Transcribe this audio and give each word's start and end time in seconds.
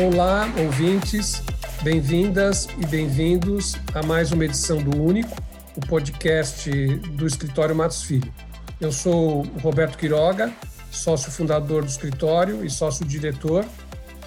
Olá, 0.00 0.48
ouvintes, 0.56 1.42
bem-vindas 1.82 2.68
e 2.78 2.86
bem-vindos 2.86 3.74
a 3.92 4.04
mais 4.04 4.30
uma 4.30 4.44
edição 4.44 4.80
do 4.80 4.96
Único, 4.96 5.36
o 5.76 5.80
podcast 5.80 6.70
do 7.08 7.26
Escritório 7.26 7.74
Matos 7.74 8.04
Filho. 8.04 8.32
Eu 8.80 8.92
sou 8.92 9.40
o 9.40 9.58
Roberto 9.58 9.98
Quiroga, 9.98 10.52
sócio 10.92 11.32
fundador 11.32 11.82
do 11.82 11.88
escritório 11.88 12.64
e 12.64 12.70
sócio 12.70 13.04
diretor, 13.04 13.64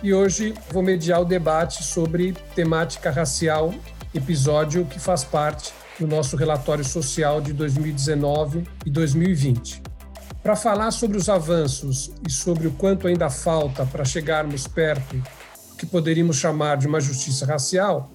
e 0.04 0.14
hoje 0.14 0.54
vou 0.70 0.84
mediar 0.84 1.22
o 1.22 1.26
debate 1.26 1.82
sobre 1.82 2.34
temática 2.54 3.10
racial, 3.10 3.74
episódio 4.14 4.84
que 4.84 5.00
faz 5.00 5.24
parte 5.24 5.72
do 6.00 6.08
nosso 6.08 6.36
relatório 6.36 6.84
social 6.84 7.40
de 7.40 7.54
2019 7.54 8.68
e 8.86 8.90
2020. 8.90 9.82
Para 10.44 10.56
falar 10.56 10.92
sobre 10.92 11.18
os 11.18 11.30
avanços 11.30 12.12
e 12.28 12.32
sobre 12.32 12.68
o 12.68 12.72
quanto 12.72 13.08
ainda 13.08 13.30
falta 13.30 13.86
para 13.86 14.06
chegarmos 14.06 14.68
perto 14.68 15.22
que 15.78 15.86
poderíamos 15.86 16.38
chamar 16.38 16.78
de 16.78 16.88
uma 16.88 17.00
justiça 17.00 17.46
racial, 17.46 18.12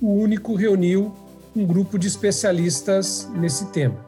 o 0.00 0.12
único 0.12 0.54
reuniu 0.54 1.14
um 1.54 1.66
grupo 1.66 1.98
de 1.98 2.06
especialistas 2.06 3.28
nesse 3.34 3.66
tema. 3.70 4.06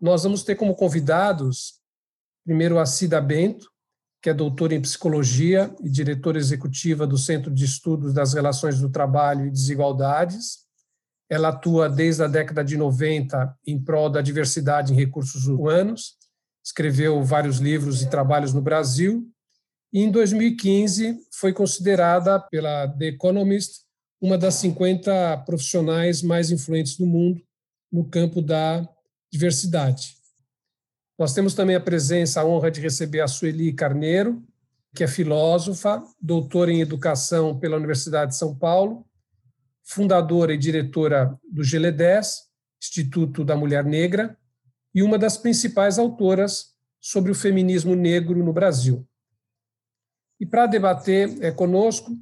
Nós 0.00 0.22
vamos 0.22 0.42
ter 0.42 0.54
como 0.54 0.74
convidados, 0.74 1.80
primeiro, 2.44 2.78
a 2.78 2.86
Cida 2.86 3.20
Bento, 3.20 3.70
que 4.26 4.30
é 4.30 4.34
doutora 4.34 4.74
em 4.74 4.80
psicologia 4.80 5.72
e 5.80 5.88
diretora 5.88 6.36
executiva 6.36 7.06
do 7.06 7.16
Centro 7.16 7.48
de 7.48 7.64
Estudos 7.64 8.12
das 8.12 8.34
Relações 8.34 8.80
do 8.80 8.90
Trabalho 8.90 9.46
e 9.46 9.52
Desigualdades. 9.52 10.64
Ela 11.30 11.50
atua 11.50 11.88
desde 11.88 12.24
a 12.24 12.26
década 12.26 12.64
de 12.64 12.76
90 12.76 13.56
em 13.64 13.80
prol 13.80 14.10
da 14.10 14.20
diversidade 14.20 14.92
em 14.92 14.96
recursos 14.96 15.46
humanos, 15.46 16.16
escreveu 16.64 17.22
vários 17.22 17.58
livros 17.58 18.02
e 18.02 18.10
trabalhos 18.10 18.52
no 18.52 18.60
Brasil 18.60 19.30
e 19.92 20.02
em 20.02 20.10
2015 20.10 21.20
foi 21.30 21.52
considerada 21.52 22.40
pela 22.40 22.88
The 22.98 23.06
Economist 23.06 23.82
uma 24.20 24.36
das 24.36 24.56
50 24.56 25.44
profissionais 25.46 26.20
mais 26.20 26.50
influentes 26.50 26.96
do 26.96 27.06
mundo 27.06 27.40
no 27.92 28.04
campo 28.04 28.42
da 28.42 28.84
diversidade. 29.32 30.15
Nós 31.18 31.32
temos 31.32 31.54
também 31.54 31.74
a 31.74 31.80
presença, 31.80 32.40
a 32.40 32.44
honra 32.44 32.70
de 32.70 32.80
receber 32.80 33.20
a 33.20 33.28
Sueli 33.28 33.72
Carneiro, 33.72 34.42
que 34.94 35.02
é 35.02 35.08
filósofa, 35.08 36.02
doutora 36.20 36.72
em 36.72 36.80
educação 36.80 37.58
pela 37.58 37.76
Universidade 37.76 38.32
de 38.32 38.38
São 38.38 38.54
Paulo, 38.54 39.06
fundadora 39.82 40.52
e 40.52 40.58
diretora 40.58 41.38
do 41.50 41.62
GLE10, 41.62 42.26
Instituto 42.82 43.44
da 43.44 43.56
Mulher 43.56 43.84
Negra, 43.84 44.36
e 44.94 45.02
uma 45.02 45.18
das 45.18 45.36
principais 45.36 45.98
autoras 45.98 46.74
sobre 47.00 47.30
o 47.30 47.34
feminismo 47.34 47.94
negro 47.94 48.42
no 48.42 48.52
Brasil. 48.52 49.06
E 50.40 50.44
para 50.44 50.66
debater 50.66 51.42
é, 51.42 51.50
conosco, 51.50 52.16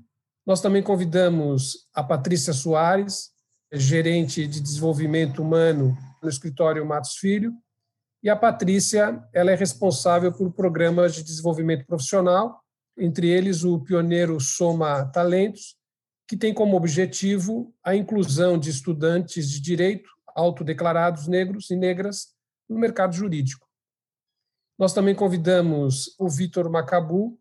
nós 0.46 0.60
também 0.60 0.82
convidamos 0.82 1.88
a 1.92 2.02
Patrícia 2.02 2.52
Soares, 2.52 3.30
gerente 3.72 4.46
de 4.46 4.60
desenvolvimento 4.60 5.42
humano 5.42 5.96
no 6.22 6.28
escritório 6.28 6.84
Matos 6.86 7.16
Filho, 7.16 7.52
e 8.24 8.30
a 8.30 8.34
Patrícia, 8.34 9.22
ela 9.34 9.50
é 9.50 9.54
responsável 9.54 10.32
por 10.32 10.50
programas 10.50 11.14
de 11.14 11.22
desenvolvimento 11.22 11.84
profissional, 11.84 12.58
entre 12.96 13.28
eles 13.28 13.64
o 13.64 13.78
pioneiro 13.78 14.40
Soma 14.40 15.04
Talentos, 15.12 15.76
que 16.26 16.34
tem 16.34 16.54
como 16.54 16.74
objetivo 16.74 17.74
a 17.84 17.94
inclusão 17.94 18.58
de 18.58 18.70
estudantes 18.70 19.50
de 19.50 19.60
direito 19.60 20.08
autodeclarados 20.34 21.28
negros 21.28 21.70
e 21.70 21.76
negras 21.76 22.34
no 22.66 22.78
mercado 22.78 23.14
jurídico. 23.14 23.68
Nós 24.78 24.94
também 24.94 25.14
convidamos 25.14 26.16
o 26.18 26.26
Vitor 26.26 26.70
Macabu, 26.70 27.38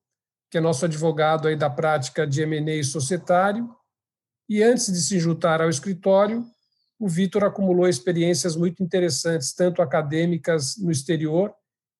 que 0.52 0.58
é 0.58 0.62
nosso 0.62 0.84
advogado 0.84 1.48
aí 1.48 1.56
da 1.56 1.70
prática 1.70 2.28
de 2.28 2.42
M&A 2.42 2.84
societário, 2.84 3.74
e 4.50 4.62
antes 4.62 4.92
de 4.92 5.00
se 5.00 5.18
juntar 5.18 5.62
ao 5.62 5.70
escritório, 5.70 6.46
o 7.04 7.08
Vitor 7.10 7.44
acumulou 7.44 7.86
experiências 7.86 8.56
muito 8.56 8.82
interessantes, 8.82 9.54
tanto 9.54 9.82
acadêmicas 9.82 10.78
no 10.78 10.90
exterior, 10.90 11.54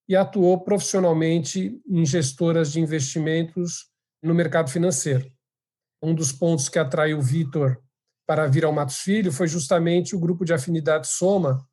e 0.08 0.16
atuou 0.16 0.62
profissionalmente 0.62 1.78
em 1.86 2.06
gestoras 2.06 2.72
de 2.72 2.80
investimentos 2.80 3.90
no 4.24 4.34
mercado 4.34 4.70
financeiro. 4.70 5.30
Um 6.02 6.16
dos 6.16 6.32
pontos 6.32 6.70
que 6.70 6.80
atraiu 6.80 7.18
o 7.18 7.22
Vitor 7.22 7.78
para 8.26 8.48
vir 8.48 8.64
ao 8.64 8.72
Matos 8.72 9.00
Filho 9.00 9.30
foi 9.30 9.46
justamente 9.46 10.16
o 10.16 10.20
grupo 10.20 10.46
de 10.46 10.54
afinidade 10.54 11.10
Soma, 11.10 11.68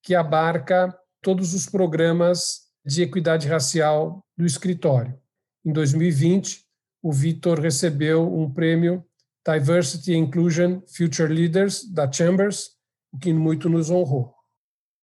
que 0.00 0.14
abarca 0.14 0.96
todos 1.20 1.54
os 1.54 1.66
programas 1.66 2.68
de 2.84 3.02
equidade 3.02 3.48
racial 3.48 4.24
do 4.38 4.46
escritório. 4.46 5.18
Em 5.64 5.72
2020, 5.72 6.64
o 7.02 7.12
Vitor 7.12 7.58
recebeu 7.58 8.32
um 8.32 8.48
prêmio 8.48 9.04
Diversity 9.44 10.14
and 10.14 10.18
Inclusion 10.18 10.82
Future 10.86 11.32
Leaders 11.32 11.84
da 11.92 12.10
Chambers, 12.10 12.75
o 13.16 13.18
que 13.18 13.32
muito 13.32 13.70
nos 13.70 13.88
honrou. 13.88 14.34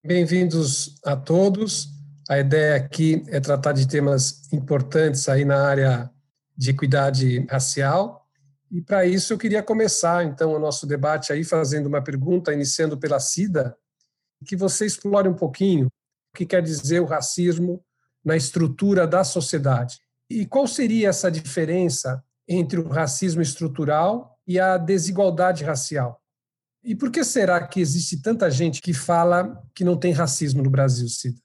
Bem-vindos 0.04 0.94
a 1.04 1.16
todos. 1.16 1.88
A 2.28 2.38
ideia 2.38 2.76
aqui 2.76 3.24
é 3.26 3.40
tratar 3.40 3.72
de 3.72 3.88
temas 3.88 4.52
importantes 4.52 5.28
aí 5.28 5.44
na 5.44 5.66
área 5.66 6.08
de 6.56 6.70
equidade 6.70 7.44
racial. 7.50 8.24
E 8.70 8.80
para 8.80 9.04
isso 9.04 9.32
eu 9.32 9.38
queria 9.38 9.60
começar 9.60 10.24
então 10.24 10.52
o 10.52 10.58
nosso 10.60 10.86
debate 10.86 11.32
aí 11.32 11.42
fazendo 11.42 11.86
uma 11.86 12.00
pergunta, 12.00 12.52
iniciando 12.52 12.96
pela 12.96 13.18
Cida, 13.18 13.76
que 14.46 14.54
você 14.54 14.86
explore 14.86 15.28
um 15.28 15.34
pouquinho 15.34 15.86
o 15.86 16.36
que 16.36 16.46
quer 16.46 16.62
dizer 16.62 17.00
o 17.00 17.06
racismo 17.06 17.84
na 18.24 18.36
estrutura 18.36 19.04
da 19.04 19.24
sociedade. 19.24 19.98
E 20.30 20.46
qual 20.46 20.68
seria 20.68 21.08
essa 21.08 21.28
diferença 21.28 22.22
entre 22.46 22.78
o 22.78 22.88
racismo 22.88 23.42
estrutural 23.42 24.38
e 24.46 24.60
a 24.60 24.78
desigualdade 24.78 25.64
racial? 25.64 26.22
E 26.86 26.94
por 26.94 27.10
que 27.10 27.24
será 27.24 27.66
que 27.66 27.80
existe 27.80 28.22
tanta 28.22 28.48
gente 28.48 28.80
que 28.80 28.94
fala 28.94 29.60
que 29.74 29.82
não 29.82 29.98
tem 29.98 30.12
racismo 30.12 30.62
no 30.62 30.70
Brasil, 30.70 31.08
Cida? 31.08 31.36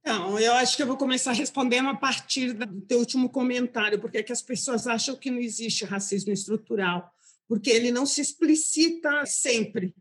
Então, 0.00 0.38
eu 0.38 0.52
acho 0.52 0.76
que 0.76 0.82
eu 0.82 0.86
vou 0.86 0.96
começar 0.96 1.32
respondendo 1.32 1.88
a 1.88 1.96
partir 1.96 2.52
do 2.52 2.82
teu 2.82 2.98
último 2.98 3.30
comentário, 3.30 3.98
porque 3.98 4.18
é 4.18 4.22
que 4.22 4.32
as 4.32 4.42
pessoas 4.42 4.86
acham 4.86 5.16
que 5.16 5.30
não 5.30 5.38
existe 5.38 5.86
racismo 5.86 6.32
estrutural, 6.32 7.10
porque 7.48 7.70
ele 7.70 7.90
não 7.90 8.04
se 8.04 8.20
explicita 8.20 9.24
sempre, 9.24 9.94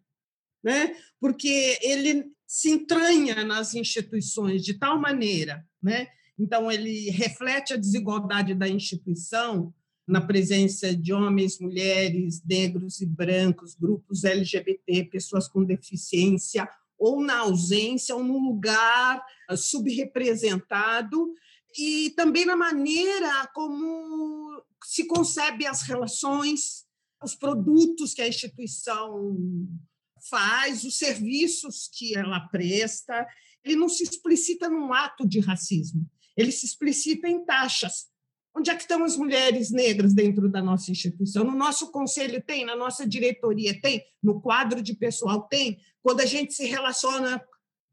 né? 0.62 0.96
Porque 1.20 1.80
ele 1.82 2.30
se 2.46 2.70
entranha 2.70 3.46
nas 3.46 3.74
instituições 3.74 4.64
de 4.64 4.74
tal 4.74 5.00
maneira, 5.00 5.66
né, 5.82 6.10
então, 6.40 6.72
ele 6.72 7.10
reflete 7.10 7.74
a 7.74 7.78
desigualdade 7.78 8.56
da 8.56 8.68
instituição 8.68 9.74
na 10.10 10.22
presença 10.22 10.96
de 10.96 11.14
homens, 11.14 11.60
mulheres, 11.60 12.44
negros 12.44 13.00
e 13.00 13.06
brancos, 13.06 13.76
grupos 13.76 14.24
LGBT, 14.24 15.06
pessoas 15.06 15.48
com 15.48 15.64
deficiência, 15.64 16.68
ou 16.98 17.22
na 17.22 17.40
ausência, 17.40 18.16
ou 18.16 18.24
no 18.24 18.40
lugar 18.40 19.24
ah, 19.48 19.56
subrepresentado, 19.56 21.34
e 21.78 22.10
também 22.18 22.46
na 22.46 22.56
maneira 22.56 23.48
como 23.54 24.62
se 24.84 25.06
concebe 25.06 25.68
as 25.68 25.84
relações, 25.84 26.86
os 27.24 27.36
produtos 27.36 28.14
que 28.14 28.22
a 28.22 28.28
instituição 28.28 29.38
faz, 30.30 30.84
os 30.84 30.98
serviços 30.98 31.88
que 31.94 32.18
ela 32.18 32.40
presta. 32.48 33.28
Ele 33.64 33.76
não 33.76 33.88
se 33.88 34.04
explicita 34.04 34.68
num 34.68 34.92
ato 34.92 35.28
de 35.28 35.40
racismo 35.40 36.10
ele 36.40 36.54
se 36.54 36.66
explicita 36.66 37.28
em 37.28 37.44
taxas. 37.44 38.08
Onde 38.60 38.72
é 38.72 38.76
que 38.76 38.82
estão 38.82 39.06
as 39.06 39.16
mulheres 39.16 39.72
negras 39.72 40.14
dentro 40.14 40.50
da 40.50 40.62
nossa 40.62 40.92
instituição? 40.92 41.46
No 41.46 41.56
nosso 41.56 41.92
conselho 41.92 42.44
tem, 42.46 42.66
na 42.66 42.76
nossa 42.76 43.08
diretoria 43.08 43.80
tem, 43.80 44.04
no 44.22 44.42
quadro 44.42 44.82
de 44.82 44.94
pessoal 44.94 45.44
tem. 45.44 45.80
Quando 46.04 46.20
a 46.20 46.26
gente 46.26 46.54
se 46.54 46.66
relaciona 46.66 47.42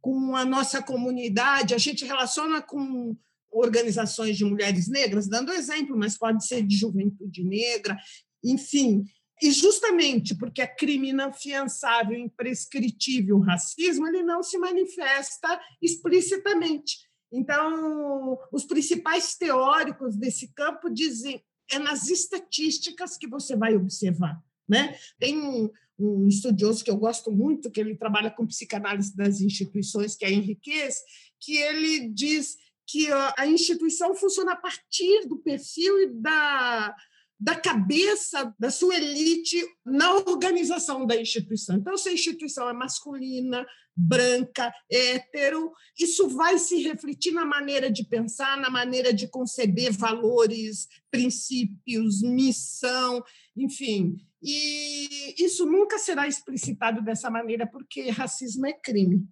com 0.01 0.35
a 0.35 0.45
nossa 0.45 0.83
comunidade, 0.83 1.73
a 1.73 1.79
gente 1.79 2.05
relaciona 2.05 2.61
com 2.61 3.17
organizações 3.49 4.37
de 4.37 4.45
mulheres 4.45 4.89
negras, 4.89 5.29
dando 5.29 5.53
exemplo, 5.53 5.97
mas 5.97 6.19
pode 6.19 6.45
ser 6.45 6.63
de 6.63 6.77
juventude 6.77 7.45
negra, 7.45 7.97
enfim. 8.43 9.05
E 9.41 9.53
justamente 9.53 10.35
porque 10.35 10.63
é 10.63 10.67
crime 10.67 11.11
inafiançável, 11.11 12.19
imprescritível 12.19 13.37
o 13.37 13.41
racismo, 13.41 14.09
ele 14.09 14.25
não 14.25 14.43
se 14.43 14.59
manifesta 14.59 15.61
explicitamente. 15.81 17.07
Então, 17.33 18.39
os 18.53 18.65
principais 18.65 19.35
teóricos 19.37 20.17
desse 20.17 20.53
campo 20.53 20.89
dizem 20.89 21.43
é 21.71 21.79
nas 21.79 22.09
estatísticas 22.09 23.17
que 23.17 23.27
você 23.27 23.57
vai 23.57 23.75
observar. 23.75 24.41
Né? 24.69 24.97
Tem 25.19 25.39
um, 25.39 25.71
um 25.99 26.29
estudioso 26.29 26.85
que 26.85 26.91
eu 26.91 26.97
gosto 26.97 27.31
muito, 27.33 27.71
que 27.71 27.81
ele 27.81 27.97
trabalha 27.97 28.31
com 28.31 28.47
psicanálise 28.47 29.17
das 29.17 29.41
instituições, 29.41 30.15
que 30.15 30.25
é 30.25 30.31
Henriquez, 30.31 31.01
que 31.41 31.57
ele 31.57 32.09
diz 32.09 32.57
que 32.89 33.09
a 33.37 33.47
instituição 33.47 34.15
funciona 34.15 34.53
a 34.53 34.57
partir 34.57 35.27
do 35.27 35.39
perfil 35.39 36.03
e 36.03 36.07
da 36.07 36.95
da 37.39 37.55
cabeça 37.55 38.55
da 38.59 38.71
sua 38.71 38.97
elite 38.97 39.63
na 39.85 40.15
organização 40.15 41.07
da 41.07 41.21
instituição. 41.21 41.77
Então, 41.77 41.97
se 41.97 42.09
a 42.09 42.13
instituição 42.13 42.69
é 42.69 42.73
masculina, 42.73 43.67
branca, 43.95 44.73
hétero, 44.91 45.73
isso 45.99 46.29
vai 46.29 46.59
se 46.59 46.83
refletir 46.83 47.33
na 47.33 47.45
maneira 47.45 47.91
de 47.91 48.05
pensar, 48.05 48.59
na 48.59 48.71
maneira 48.71 49.13
de 49.13 49.29
conceber 49.29 49.93
valores, 49.93 50.87
princípios, 51.11 52.23
missão, 52.23 53.23
enfim. 53.57 54.17
E 54.43 55.35
isso 55.43 55.67
nunca 55.67 55.99
será 55.99 56.29
explicitado 56.29 57.03
dessa 57.03 57.31
maneira, 57.31 57.67
porque 57.67 58.11
racismo 58.11 58.67
é 58.67 58.73
crime. 58.73 59.27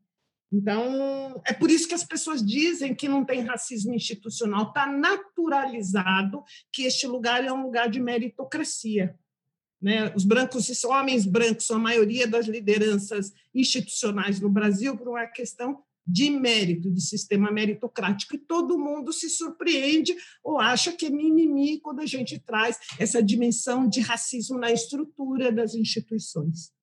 Então, 0.52 1.42
é 1.46 1.52
por 1.52 1.70
isso 1.70 1.88
que 1.88 1.94
as 1.94 2.04
pessoas 2.04 2.44
dizem 2.44 2.94
que 2.94 3.08
não 3.08 3.24
tem 3.24 3.40
racismo 3.40 3.94
institucional. 3.94 4.68
Está 4.68 4.86
naturalizado 4.86 6.42
que 6.72 6.84
este 6.84 7.06
lugar 7.06 7.44
é 7.44 7.52
um 7.52 7.62
lugar 7.62 7.88
de 7.88 8.00
meritocracia. 8.00 9.18
Né? 9.82 10.12
Os 10.14 10.24
brancos, 10.24 10.68
os 10.68 10.84
homens 10.84 11.26
brancos, 11.26 11.66
são 11.66 11.76
a 11.76 11.80
maioria 11.80 12.26
das 12.26 12.46
lideranças 12.46 13.32
institucionais 13.54 14.40
no 14.40 14.48
Brasil 14.48 14.96
por 14.96 15.08
uma 15.08 15.26
questão 15.26 15.82
de 16.06 16.30
mérito, 16.30 16.90
de 16.90 17.00
sistema 17.00 17.50
meritocrático, 17.50 18.36
e 18.36 18.38
todo 18.38 18.78
mundo 18.78 19.12
se 19.12 19.30
surpreende 19.30 20.14
ou 20.42 20.60
acha 20.60 20.92
que 20.92 21.06
é 21.06 21.10
mimimi 21.10 21.80
quando 21.80 22.00
a 22.00 22.06
gente 22.06 22.38
traz 22.38 22.78
essa 22.98 23.22
dimensão 23.22 23.88
de 23.88 24.00
racismo 24.00 24.58
na 24.58 24.70
estrutura 24.70 25.50
das 25.50 25.74
instituições. 25.74 26.73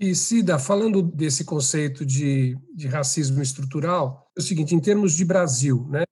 E, 0.00 0.14
Cida, 0.14 0.58
falando 0.58 1.02
desse 1.02 1.44
conceito 1.44 2.06
de, 2.06 2.56
de 2.74 2.88
racismo 2.88 3.42
estrutural, 3.42 4.32
é 4.34 4.40
o 4.40 4.42
seguinte, 4.42 4.74
em 4.74 4.80
termos 4.80 5.12
de 5.14 5.26
Brasil, 5.26 5.86
né, 5.90 6.04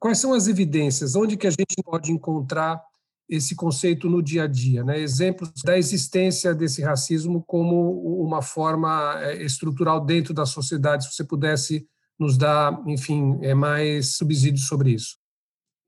quais 0.00 0.18
são 0.18 0.34
as 0.34 0.48
evidências, 0.48 1.14
onde 1.14 1.36
que 1.36 1.46
a 1.46 1.50
gente 1.50 1.76
pode 1.84 2.10
encontrar 2.10 2.82
esse 3.28 3.54
conceito 3.54 4.10
no 4.10 4.20
dia 4.20 4.44
a 4.44 4.46
dia, 4.48 4.84
né? 4.84 5.00
exemplos 5.00 5.50
da 5.64 5.76
existência 5.76 6.54
desse 6.54 6.82
racismo 6.82 7.42
como 7.44 8.24
uma 8.24 8.40
forma 8.40 9.14
é, 9.20 9.42
estrutural 9.42 10.04
dentro 10.04 10.32
da 10.32 10.46
sociedade, 10.46 11.04
se 11.04 11.14
você 11.14 11.24
pudesse 11.24 11.86
nos 12.18 12.36
dar, 12.38 12.82
enfim, 12.86 13.38
é, 13.42 13.52
mais 13.52 14.16
subsídios 14.16 14.66
sobre 14.66 14.92
isso. 14.92 15.18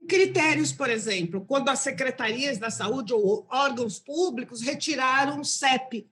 Critérios, 0.09 0.73
por 0.73 0.91
exemplo, 0.91 1.45
quando 1.45 1.69
as 1.69 1.81
secretarias 1.81 2.59
da 2.59 2.71
saúde 2.71 3.13
ou 3.13 3.47
órgãos 3.51 3.99
públicos 3.99 4.61
retiraram 4.61 5.41
o 5.41 5.45
CEP 5.45 6.09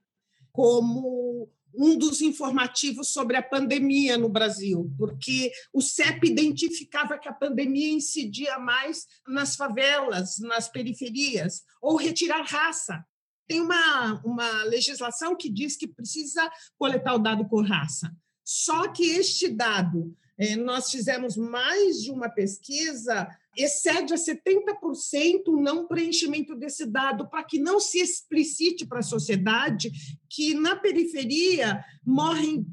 como 0.56 1.50
um 1.75 1.99
dos 1.99 2.23
informativos 2.23 3.08
sobre 3.08 3.37
a 3.37 3.43
pandemia 3.43 4.17
no 4.17 4.31
Brasil, 4.31 4.91
porque 4.97 5.53
o 5.70 5.82
CEP 5.82 6.26
identificava 6.26 7.19
que 7.19 7.29
a 7.29 7.35
pandemia 7.35 7.93
incidia 7.93 8.58
mais 8.58 9.06
nas 9.29 9.55
favelas, 9.55 10.38
nas 10.38 10.70
periferias, 10.70 11.62
ou 11.82 11.97
retirar 11.97 12.43
raça. 12.47 13.05
Tem 13.47 13.61
uma, 13.61 14.23
uma 14.25 14.62
legislação 14.64 15.37
que 15.37 15.50
diz 15.50 15.76
que 15.76 15.87
precisa 15.87 16.50
coletar 16.79 17.14
o 17.14 17.19
dado 17.19 17.47
por 17.47 17.67
raça. 17.67 18.11
Só 18.43 18.88
que 18.88 19.05
este 19.05 19.49
dado, 19.49 20.17
eh, 20.38 20.56
nós 20.56 20.91
fizemos 20.91 21.37
mais 21.37 22.00
de 22.00 22.11
uma 22.11 22.31
pesquisa 22.31 23.29
excede 23.56 24.12
a 24.12 24.17
70% 24.17 25.49
o 25.49 25.61
não 25.61 25.87
preenchimento 25.87 26.55
desse 26.55 26.85
dado, 26.85 27.29
para 27.29 27.44
que 27.44 27.58
não 27.58 27.81
se 27.81 27.99
explicite 27.99 28.87
para 28.87 28.99
a 28.99 29.03
sociedade 29.03 29.91
que 30.29 30.55
na 30.55 30.76
periferia 30.76 31.82
morrem 32.05 32.67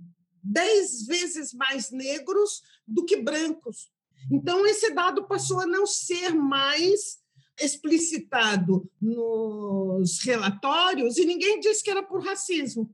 10 0.44 1.06
vezes 1.06 1.54
mais 1.54 1.90
negros 1.92 2.62
do 2.86 3.06
que 3.06 3.18
brancos. 3.18 3.90
Então, 4.32 4.66
esse 4.66 4.94
dado 4.94 5.26
passou 5.28 5.62
a 5.62 5.66
não 5.66 5.86
ser 5.86 6.34
mais 6.34 7.22
explicitado 7.62 8.90
nos 9.00 10.20
relatórios 10.24 11.18
e 11.18 11.26
ninguém 11.26 11.60
disse 11.60 11.84
que 11.84 11.92
era 11.92 12.04
por 12.04 12.24
racismo. 12.24 12.94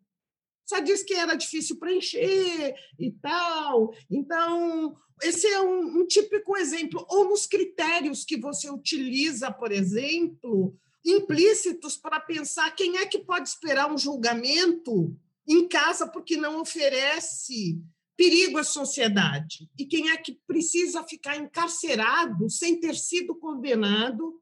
Só 0.70 0.78
disse 0.78 1.04
que 1.04 1.16
era 1.16 1.34
difícil 1.34 1.78
preencher 1.78 2.76
e 3.00 3.12
tal. 3.14 3.92
Então, 4.08 4.96
esse 5.24 5.48
é 5.48 5.60
um, 5.60 6.02
um 6.02 6.06
típico 6.06 6.56
exemplo. 6.56 7.04
Ou 7.10 7.28
nos 7.28 7.48
critérios 7.48 8.24
que 8.24 8.38
você 8.38 8.70
utiliza, 8.70 9.52
por 9.52 9.72
exemplo, 9.72 10.78
implícitos 11.04 11.98
para 11.98 12.20
pensar 12.20 12.70
quem 12.76 12.98
é 12.98 13.08
que 13.08 13.18
pode 13.18 13.50
esperar 13.50 13.92
um 13.92 13.98
julgamento 13.98 15.18
em 15.48 15.68
casa 15.68 16.06
porque 16.06 16.38
não 16.38 16.62
oferece 16.62 17.82
perigo 18.16 18.60
à 18.60 18.64
sociedade 18.64 19.68
e 19.76 19.88
quem 19.88 20.12
é 20.12 20.18
que 20.18 20.40
precisa 20.46 21.04
ficar 21.04 21.36
encarcerado 21.38 22.48
sem 22.48 22.80
ter 22.80 22.94
sido 22.94 23.34
condenado 23.34 24.40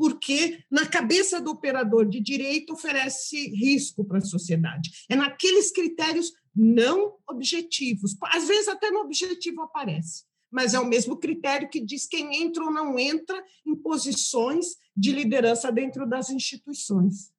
porque 0.00 0.64
na 0.70 0.86
cabeça 0.86 1.42
do 1.42 1.50
operador 1.50 2.08
de 2.08 2.20
direito 2.20 2.72
oferece 2.72 3.50
risco 3.50 4.02
para 4.02 4.16
a 4.16 4.22
sociedade. 4.22 4.90
É 5.10 5.14
naqueles 5.14 5.70
critérios 5.70 6.32
não 6.56 7.16
objetivos. 7.28 8.16
Às 8.34 8.48
vezes, 8.48 8.68
até 8.68 8.90
no 8.90 9.00
objetivo 9.00 9.60
aparece, 9.60 10.24
mas 10.50 10.72
é 10.72 10.80
o 10.80 10.86
mesmo 10.86 11.18
critério 11.18 11.68
que 11.68 11.84
diz 11.84 12.06
quem 12.06 12.42
entra 12.42 12.64
ou 12.64 12.72
não 12.72 12.98
entra 12.98 13.44
em 13.66 13.76
posições 13.76 14.68
de 14.96 15.12
liderança 15.12 15.70
dentro 15.70 16.08
das 16.08 16.30
instituições. 16.30 17.30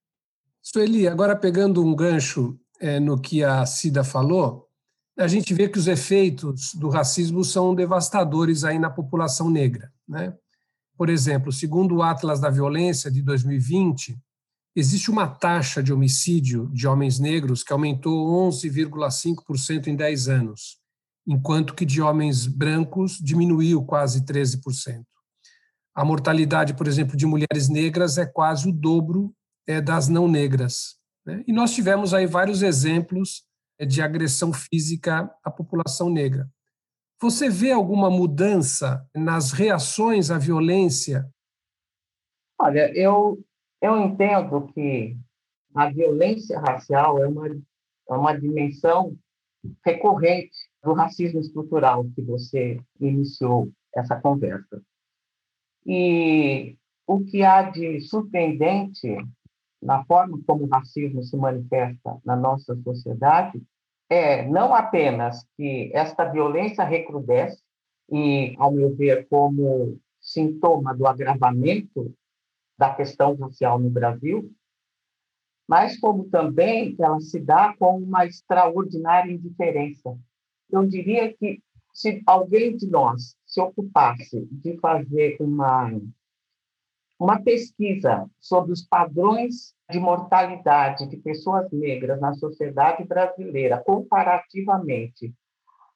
Sueli, 0.61 1.07
agora 1.07 1.35
pegando 1.35 1.83
um 1.83 1.95
gancho 1.95 2.59
é, 2.79 2.99
no 2.99 3.19
que 3.19 3.43
a 3.43 3.65
Cida 3.65 4.03
falou, 4.03 4.69
a 5.17 5.27
gente 5.27 5.51
vê 5.51 5.67
que 5.67 5.79
os 5.79 5.87
efeitos 5.87 6.75
do 6.75 6.89
racismo 6.89 7.43
são 7.43 7.73
devastadores 7.73 8.63
aí 8.63 8.77
na 8.77 8.91
população 8.91 9.49
negra. 9.49 9.91
Né? 10.07 10.37
Por 10.97 11.09
exemplo, 11.09 11.51
segundo 11.51 11.95
o 11.95 12.03
Atlas 12.03 12.39
da 12.39 12.49
Violência 12.49 13.09
de 13.11 13.21
2020, 13.21 14.17
existe 14.75 15.09
uma 15.09 15.27
taxa 15.27 15.81
de 15.81 15.91
homicídio 15.91 16.69
de 16.73 16.87
homens 16.87 17.19
negros 17.19 17.63
que 17.63 17.73
aumentou 17.73 18.49
11,5% 18.49 19.87
em 19.87 19.95
10 19.95 20.27
anos, 20.27 20.77
enquanto 21.27 21.73
que 21.73 21.85
de 21.85 22.01
homens 22.01 22.45
brancos 22.47 23.17
diminuiu 23.21 23.83
quase 23.83 24.23
13%. 24.25 25.03
A 25.93 26.05
mortalidade, 26.05 26.73
por 26.73 26.87
exemplo, 26.87 27.17
de 27.17 27.25
mulheres 27.25 27.67
negras 27.67 28.17
é 28.17 28.25
quase 28.25 28.69
o 28.69 28.71
dobro 28.71 29.33
é, 29.67 29.81
das 29.81 30.07
não 30.07 30.27
negras. 30.27 30.95
Né? 31.25 31.43
E 31.45 31.53
nós 31.53 31.73
tivemos 31.73 32.13
aí 32.13 32.25
vários 32.25 32.61
exemplos 32.61 33.43
é, 33.77 33.85
de 33.85 34.01
agressão 34.01 34.53
física 34.53 35.29
à 35.43 35.51
população 35.51 36.09
negra. 36.09 36.49
Você 37.21 37.49
vê 37.49 37.71
alguma 37.71 38.09
mudança 38.09 39.07
nas 39.15 39.51
reações 39.51 40.31
à 40.31 40.39
violência? 40.39 41.29
Olha, 42.59 42.91
eu 42.97 43.39
eu 43.79 43.99
entendo 43.99 44.67
que 44.73 45.15
a 45.75 45.89
violência 45.89 46.59
racial 46.59 47.21
é 47.23 47.27
uma, 47.27 47.47
é 47.47 48.13
uma 48.13 48.33
dimensão 48.33 49.15
recorrente 49.85 50.55
do 50.83 50.93
racismo 50.93 51.39
estrutural 51.39 52.05
que 52.15 52.21
você 52.21 52.79
iniciou 52.99 53.71
essa 53.95 54.19
conversa. 54.19 54.81
E 55.85 56.75
o 57.07 57.23
que 57.23 57.43
há 57.43 57.63
de 57.69 58.01
surpreendente 58.01 59.15
na 59.81 60.03
forma 60.05 60.39
como 60.45 60.65
o 60.65 60.69
racismo 60.69 61.23
se 61.23 61.35
manifesta 61.35 62.19
na 62.23 62.35
nossa 62.35 62.75
sociedade 62.83 63.61
é 64.11 64.45
não 64.45 64.75
apenas 64.75 65.47
que 65.55 65.89
esta 65.93 66.25
violência 66.25 66.83
recrudesce, 66.83 67.63
e, 68.11 68.53
ao 68.57 68.69
meu 68.69 68.93
ver, 68.93 69.25
como 69.29 69.97
sintoma 70.19 70.93
do 70.93 71.07
agravamento 71.07 72.13
da 72.77 72.93
questão 72.93 73.35
racial 73.35 73.79
no 73.79 73.89
Brasil, 73.89 74.51
mas 75.65 75.97
como 75.97 76.25
também 76.25 76.93
ela 76.99 77.21
se 77.21 77.39
dá 77.39 77.73
com 77.79 77.99
uma 77.99 78.25
extraordinária 78.25 79.31
indiferença. 79.31 80.19
Eu 80.69 80.85
diria 80.85 81.33
que 81.33 81.61
se 81.93 82.21
alguém 82.25 82.75
de 82.75 82.87
nós 82.87 83.37
se 83.45 83.61
ocupasse 83.61 84.45
de 84.51 84.77
fazer 84.79 85.37
uma 85.39 85.89
uma 87.21 87.39
pesquisa 87.39 88.27
sobre 88.39 88.71
os 88.71 88.81
padrões 88.83 89.75
de 89.91 89.99
mortalidade 89.99 91.07
de 91.07 91.17
pessoas 91.17 91.71
negras 91.71 92.19
na 92.19 92.33
sociedade 92.33 93.03
brasileira 93.03 93.77
comparativamente 93.85 95.31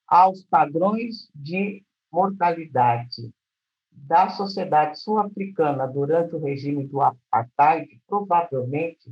aos 0.05 0.44
padrões 0.44 1.27
de 1.34 1.84
mortalidade 2.12 3.34
da 3.91 4.29
sociedade 4.29 5.00
sul-africana 5.00 5.88
durante 5.88 6.36
o 6.36 6.39
regime 6.39 6.86
do 6.86 7.01
apartheid 7.01 8.00
provavelmente 8.05 9.12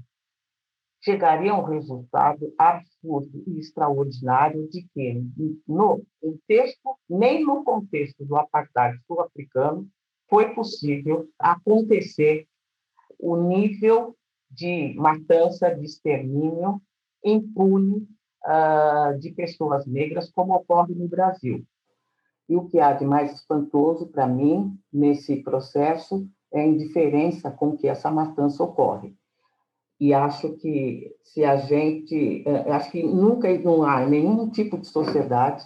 chegaria 1.02 1.52
a 1.52 1.60
um 1.60 1.64
resultado 1.64 2.54
absurdo 2.60 3.44
e 3.48 3.58
extraordinário 3.58 4.70
de 4.70 4.88
que, 4.94 5.20
no 5.68 6.06
contexto, 6.22 6.96
nem 7.10 7.44
no 7.44 7.64
contexto 7.64 8.24
do 8.24 8.36
apartheid 8.36 9.02
sul-africano, 9.08 9.90
foi 10.34 10.50
possível 10.56 11.30
acontecer 11.38 12.48
o 13.20 13.36
nível 13.36 14.16
de 14.50 14.96
matança, 14.96 15.70
de 15.70 15.86
extermínio 15.86 16.82
impune 17.24 18.08
uh, 18.44 19.16
de 19.20 19.32
pessoas 19.32 19.86
negras 19.86 20.32
como 20.32 20.56
ocorre 20.56 20.96
no 20.96 21.08
Brasil. 21.08 21.64
E 22.50 22.56
o 22.56 22.68
que 22.68 22.80
há 22.80 22.94
de 22.94 23.06
mais 23.06 23.32
espantoso 23.32 24.08
para 24.08 24.26
mim 24.26 24.76
nesse 24.92 25.36
processo 25.44 26.28
é, 26.52 26.66
indiferença 26.66 27.52
com 27.52 27.78
que 27.78 27.88
essa 27.88 28.10
matança 28.10 28.64
ocorre. 28.64 29.16
E 30.00 30.16
acho 30.16 30.54
que 30.58 31.16
se 31.24 31.44
a 31.44 31.58
gente, 31.58 32.44
é, 32.48 32.72
acho 32.72 32.92
que 32.92 33.04
nunca 33.04 33.56
não 33.60 33.84
há 33.84 34.04
nenhum 34.08 34.50
tipo 34.50 34.80
de 34.80 34.88
sociedade 34.88 35.64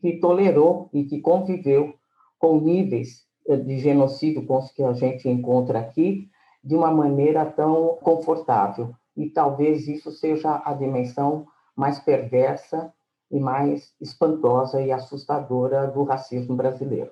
que 0.00 0.18
tolerou 0.18 0.88
e 0.94 1.04
que 1.04 1.20
conviveu 1.20 1.92
com 2.38 2.58
níveis 2.58 3.27
de 3.56 3.78
genocídio 3.78 4.46
que 4.74 4.82
a 4.82 4.92
gente 4.92 5.28
encontra 5.28 5.78
aqui 5.78 6.28
de 6.62 6.74
uma 6.74 6.90
maneira 6.90 7.46
tão 7.46 7.98
confortável. 8.02 8.94
E 9.16 9.30
talvez 9.30 9.88
isso 9.88 10.10
seja 10.12 10.62
a 10.64 10.74
dimensão 10.74 11.46
mais 11.74 11.98
perversa 11.98 12.92
e 13.30 13.38
mais 13.38 13.92
espantosa 14.00 14.80
e 14.80 14.90
assustadora 14.90 15.86
do 15.86 16.02
racismo 16.04 16.56
brasileiro. 16.56 17.10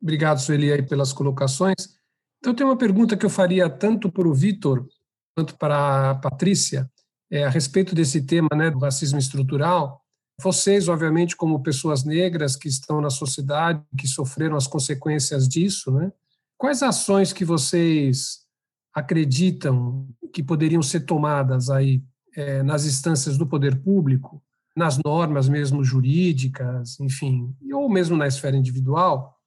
Obrigado, 0.00 0.38
Sueli, 0.38 0.72
aí, 0.72 0.82
pelas 0.82 1.12
colocações. 1.12 1.98
Então, 2.38 2.54
tem 2.54 2.66
uma 2.66 2.76
pergunta 2.76 3.16
que 3.16 3.24
eu 3.24 3.30
faria 3.30 3.70
tanto 3.70 4.12
para 4.12 4.28
o 4.28 4.34
Vitor 4.34 4.86
quanto 5.34 5.56
para 5.56 6.10
a 6.10 6.14
Patrícia, 6.14 6.90
é, 7.30 7.44
a 7.44 7.48
respeito 7.48 7.94
desse 7.94 8.24
tema 8.24 8.48
né, 8.54 8.70
do 8.70 8.78
racismo 8.78 9.18
estrutural. 9.18 10.03
Vocês, 10.42 10.88
obviamente, 10.88 11.36
como 11.36 11.62
pessoas 11.62 12.04
negras 12.04 12.56
que 12.56 12.68
estão 12.68 13.00
na 13.00 13.10
sociedade, 13.10 13.82
que 13.96 14.08
sofreram 14.08 14.56
as 14.56 14.66
consequências 14.66 15.48
disso, 15.48 15.90
né, 15.92 16.12
quais 16.58 16.82
ações 16.82 17.32
que 17.32 17.44
vocês 17.44 18.44
acreditam 18.92 20.08
que 20.32 20.42
poderiam 20.42 20.82
ser 20.82 21.00
tomadas 21.00 21.70
aí 21.70 22.02
é, 22.36 22.62
nas 22.62 22.84
instâncias 22.84 23.38
do 23.38 23.46
poder 23.46 23.80
público, 23.80 24.42
nas 24.76 24.98
normas 25.04 25.48
mesmo 25.48 25.84
jurídicas, 25.84 26.98
enfim, 27.00 27.54
ou 27.72 27.88
mesmo 27.88 28.16
na 28.16 28.26
esfera 28.26 28.56
individual, 28.56 29.38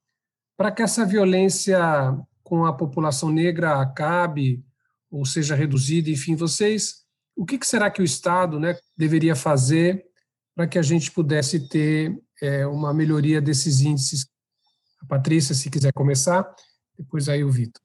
para 0.55 0.71
que 0.71 0.81
essa 0.81 1.05
violência 1.05 1.79
com 2.43 2.65
a 2.65 2.73
população 2.73 3.29
negra 3.29 3.81
acabe 3.81 4.63
ou 5.11 5.25
seja 5.25 5.55
reduzida, 5.55 6.09
enfim, 6.09 6.35
vocês, 6.35 7.05
o 7.35 7.45
que, 7.45 7.59
será 7.65 7.89
que 7.89 8.01
o 8.01 8.05
Estado 8.05 8.59
né, 8.59 8.77
deveria 8.95 9.35
fazer 9.35 10.05
para 10.57 10.65
que 10.65 10.79
a 10.79 10.81
gente 10.81 11.11
pudesse 11.11 11.69
ter 11.69 12.19
é, 12.41 12.65
uma 12.65 12.91
melhoria 12.91 13.39
desses 13.39 13.81
índices? 13.81 14.25
A 14.99 15.05
Patrícia, 15.05 15.53
se 15.53 15.69
quiser 15.69 15.93
começar, 15.93 16.51
depois 16.97 17.29
aí 17.29 17.43
o 17.43 17.51
Vitor. 17.51 17.79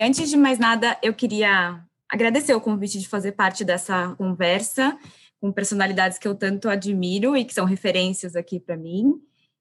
Antes 0.00 0.30
de 0.30 0.36
mais 0.36 0.56
nada, 0.56 0.96
eu 1.02 1.12
queria 1.12 1.82
agradecer 2.08 2.54
o 2.54 2.60
convite 2.60 3.00
de 3.00 3.08
fazer 3.08 3.32
parte 3.32 3.64
dessa 3.64 4.14
conversa 4.14 4.96
com 5.40 5.50
personalidades 5.50 6.16
que 6.16 6.28
eu 6.28 6.36
tanto 6.36 6.68
admiro 6.68 7.36
e 7.36 7.44
que 7.44 7.52
são 7.52 7.64
referências 7.64 8.36
aqui 8.36 8.60
para 8.60 8.76
mim. 8.76 9.14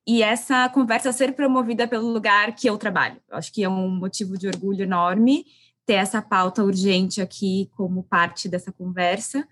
E 0.06 0.22
essa 0.22 0.70
conversa 0.70 1.12
ser 1.12 1.34
promovida 1.34 1.88
pelo 1.88 2.08
lugar 2.08 2.54
que 2.56 2.70
eu 2.70 2.78
trabalho. 2.78 3.20
Eu 3.28 3.38
acho 3.38 3.52
que 3.52 3.64
é 3.64 3.70
um 3.70 3.90
motivo 3.90 4.38
de 4.38 4.46
orgulho 4.46 4.84
enorme 4.84 5.48
ter 5.84 5.94
essa 5.94 6.22
pauta 6.22 6.64
urgente 6.64 7.22
aqui 7.22 7.72
como 7.76 8.04
parte 8.04 8.48
dessa 8.48 8.72
conversa 8.72 9.48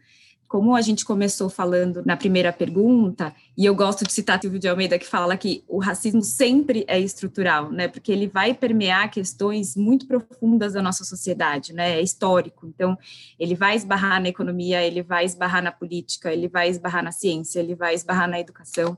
como 0.54 0.76
a 0.76 0.82
gente 0.82 1.04
começou 1.04 1.50
falando 1.50 2.04
na 2.06 2.16
primeira 2.16 2.54
pergunta, 2.54 3.34
e 3.58 3.66
eu 3.66 3.74
gosto 3.74 4.06
de 4.06 4.14
citar 4.14 4.40
Silvio 4.40 4.60
de 4.60 4.68
Almeida, 4.68 5.00
que 5.00 5.08
fala 5.08 5.36
que 5.36 5.64
o 5.68 5.80
racismo 5.80 6.22
sempre 6.22 6.86
é 6.88 7.00
estrutural, 7.00 7.72
né? 7.72 7.88
Porque 7.88 8.12
ele 8.12 8.28
vai 8.28 8.54
permear 8.54 9.10
questões 9.10 9.76
muito 9.76 10.06
profundas 10.06 10.74
da 10.74 10.82
nossa 10.84 11.04
sociedade, 11.04 11.74
né? 11.74 11.94
É 11.94 12.02
histórico. 12.04 12.68
Então, 12.68 12.96
ele 13.40 13.56
vai 13.56 13.76
esbarrar 13.76 14.22
na 14.22 14.30
economia, 14.30 14.84
ele 14.84 15.02
vai 15.02 15.26
esbarrar 15.26 15.64
na 15.64 15.72
política, 15.72 16.32
ele 16.32 16.48
vai 16.48 16.70
esbarrar 16.70 17.04
na 17.04 17.12
ciência, 17.12 17.60
ele 17.60 17.74
vai 17.74 17.96
esbarrar 17.96 18.30
na 18.30 18.40
educação. 18.40 18.96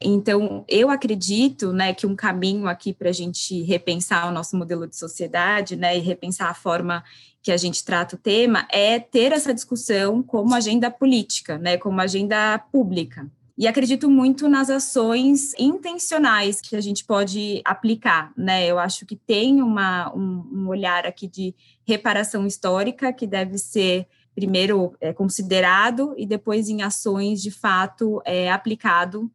Então, 0.00 0.64
eu 0.68 0.90
acredito 0.90 1.72
né, 1.72 1.94
que 1.94 2.08
um 2.08 2.16
caminho 2.16 2.66
aqui 2.66 2.92
para 2.92 3.10
a 3.10 3.12
gente 3.12 3.62
repensar 3.62 4.28
o 4.28 4.32
nosso 4.32 4.56
modelo 4.56 4.86
de 4.86 4.96
sociedade 4.96 5.76
né, 5.76 5.96
e 5.96 6.00
repensar 6.00 6.48
a 6.50 6.54
forma 6.54 7.04
que 7.48 7.52
a 7.52 7.56
gente 7.56 7.82
trata 7.82 8.14
o 8.14 8.18
tema 8.18 8.68
é 8.70 9.00
ter 9.00 9.32
essa 9.32 9.54
discussão 9.54 10.22
como 10.22 10.54
agenda 10.54 10.90
política, 10.90 11.56
né, 11.56 11.78
como 11.78 11.98
agenda 11.98 12.58
pública. 12.58 13.26
E 13.56 13.66
acredito 13.66 14.10
muito 14.10 14.50
nas 14.50 14.68
ações 14.68 15.54
intencionais 15.58 16.60
que 16.60 16.76
a 16.76 16.80
gente 16.82 17.06
pode 17.06 17.62
aplicar, 17.64 18.34
né? 18.36 18.66
Eu 18.66 18.78
acho 18.78 19.06
que 19.06 19.16
tem 19.16 19.62
uma, 19.62 20.14
um, 20.14 20.46
um 20.52 20.68
olhar 20.68 21.06
aqui 21.06 21.26
de 21.26 21.54
reparação 21.86 22.46
histórica 22.46 23.14
que 23.14 23.26
deve 23.26 23.56
ser 23.56 24.06
primeiro 24.34 24.94
é, 25.00 25.14
considerado 25.14 26.14
e 26.18 26.26
depois 26.26 26.68
em 26.68 26.82
ações 26.82 27.40
de 27.40 27.50
fato 27.50 28.20
é, 28.26 28.52
aplicado 28.52 29.30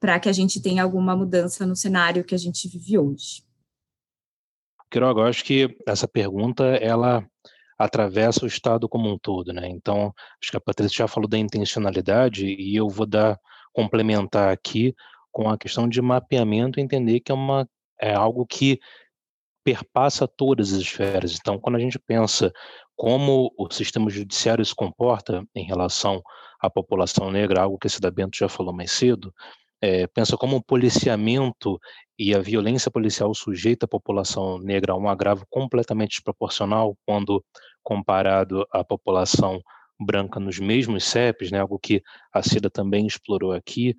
para 0.00 0.18
que 0.18 0.30
a 0.30 0.32
gente 0.32 0.62
tenha 0.62 0.82
alguma 0.82 1.14
mudança 1.14 1.66
no 1.66 1.76
cenário 1.76 2.24
que 2.24 2.34
a 2.34 2.38
gente 2.38 2.66
vive 2.66 2.96
hoje. 2.96 3.42
Quiroga, 4.90 5.20
eu 5.20 5.26
acho 5.26 5.44
que 5.44 5.76
essa 5.86 6.08
pergunta 6.08 6.64
ela 6.64 7.29
atravessa 7.80 8.44
o 8.44 8.46
Estado 8.46 8.86
como 8.86 9.10
um 9.10 9.18
todo, 9.18 9.54
né? 9.54 9.66
Então, 9.66 10.12
acho 10.40 10.50
que 10.50 10.56
a 10.56 10.60
Patrícia 10.60 10.98
já 10.98 11.08
falou 11.08 11.26
da 11.26 11.38
intencionalidade 11.38 12.44
e 12.44 12.76
eu 12.76 12.90
vou 12.90 13.06
dar 13.06 13.40
complementar 13.72 14.52
aqui 14.52 14.94
com 15.32 15.48
a 15.48 15.56
questão 15.56 15.88
de 15.88 16.02
mapeamento, 16.02 16.78
entender 16.78 17.20
que 17.20 17.32
é 17.32 17.34
uma 17.34 17.66
é 17.98 18.12
algo 18.12 18.44
que 18.44 18.78
perpassa 19.64 20.28
todas 20.28 20.74
as 20.74 20.80
esferas. 20.80 21.38
Então, 21.40 21.58
quando 21.58 21.76
a 21.76 21.78
gente 21.78 21.98
pensa 21.98 22.52
como 22.94 23.50
o 23.56 23.70
sistema 23.72 24.10
judiciário 24.10 24.64
se 24.64 24.74
comporta 24.74 25.42
em 25.54 25.64
relação 25.64 26.22
à 26.60 26.68
população 26.68 27.30
negra, 27.30 27.62
algo 27.62 27.78
que 27.78 27.86
esse 27.86 28.00
da 28.00 28.10
Bento 28.10 28.36
já 28.36 28.48
falou 28.48 28.74
mais 28.74 28.92
cedo, 28.92 29.32
é, 29.80 30.06
pensa 30.06 30.36
como 30.36 30.56
o 30.56 30.62
policiamento 30.62 31.78
e 32.18 32.34
a 32.34 32.38
violência 32.38 32.90
policial 32.90 33.34
sujeita 33.34 33.86
a 33.86 33.88
população 33.88 34.58
negra 34.58 34.92
a 34.92 34.96
um 34.96 35.08
agravo 35.08 35.46
completamente 35.48 36.10
desproporcional 36.10 36.96
quando 37.06 37.44
comparado 37.82 38.66
à 38.72 38.84
população 38.84 39.60
branca 39.98 40.38
nos 40.38 40.58
mesmos 40.58 41.04
CEPs, 41.04 41.50
né, 41.50 41.60
algo 41.60 41.78
que 41.78 42.02
a 42.32 42.42
CIDA 42.42 42.70
também 42.70 43.06
explorou 43.06 43.52
aqui, 43.52 43.94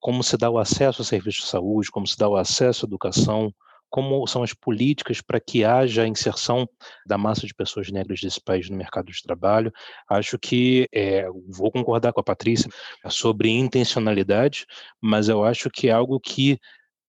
como 0.00 0.22
se 0.22 0.36
dá 0.36 0.50
o 0.50 0.58
acesso 0.58 1.02
a 1.02 1.04
serviços 1.04 1.44
de 1.44 1.50
saúde, 1.50 1.90
como 1.90 2.06
se 2.06 2.16
dá 2.16 2.28
o 2.28 2.36
acesso 2.36 2.84
à 2.84 2.88
educação, 2.88 3.52
como 3.90 4.26
são 4.26 4.42
as 4.42 4.52
políticas 4.52 5.20
para 5.20 5.40
que 5.40 5.64
haja 5.64 6.02
a 6.02 6.08
inserção 6.08 6.68
da 7.06 7.16
massa 7.16 7.46
de 7.46 7.54
pessoas 7.54 7.90
negras 7.90 8.20
desse 8.20 8.40
país 8.40 8.68
no 8.68 8.76
mercado 8.76 9.10
de 9.10 9.22
trabalho. 9.22 9.72
Acho 10.08 10.38
que 10.38 10.88
é, 10.92 11.26
vou 11.48 11.70
concordar 11.70 12.12
com 12.12 12.20
a 12.20 12.24
Patrícia 12.24 12.70
sobre 13.08 13.50
intencionalidade, 13.50 14.66
mas 15.00 15.28
eu 15.28 15.44
acho 15.44 15.70
que 15.70 15.88
é 15.88 15.92
algo 15.92 16.20
que 16.20 16.58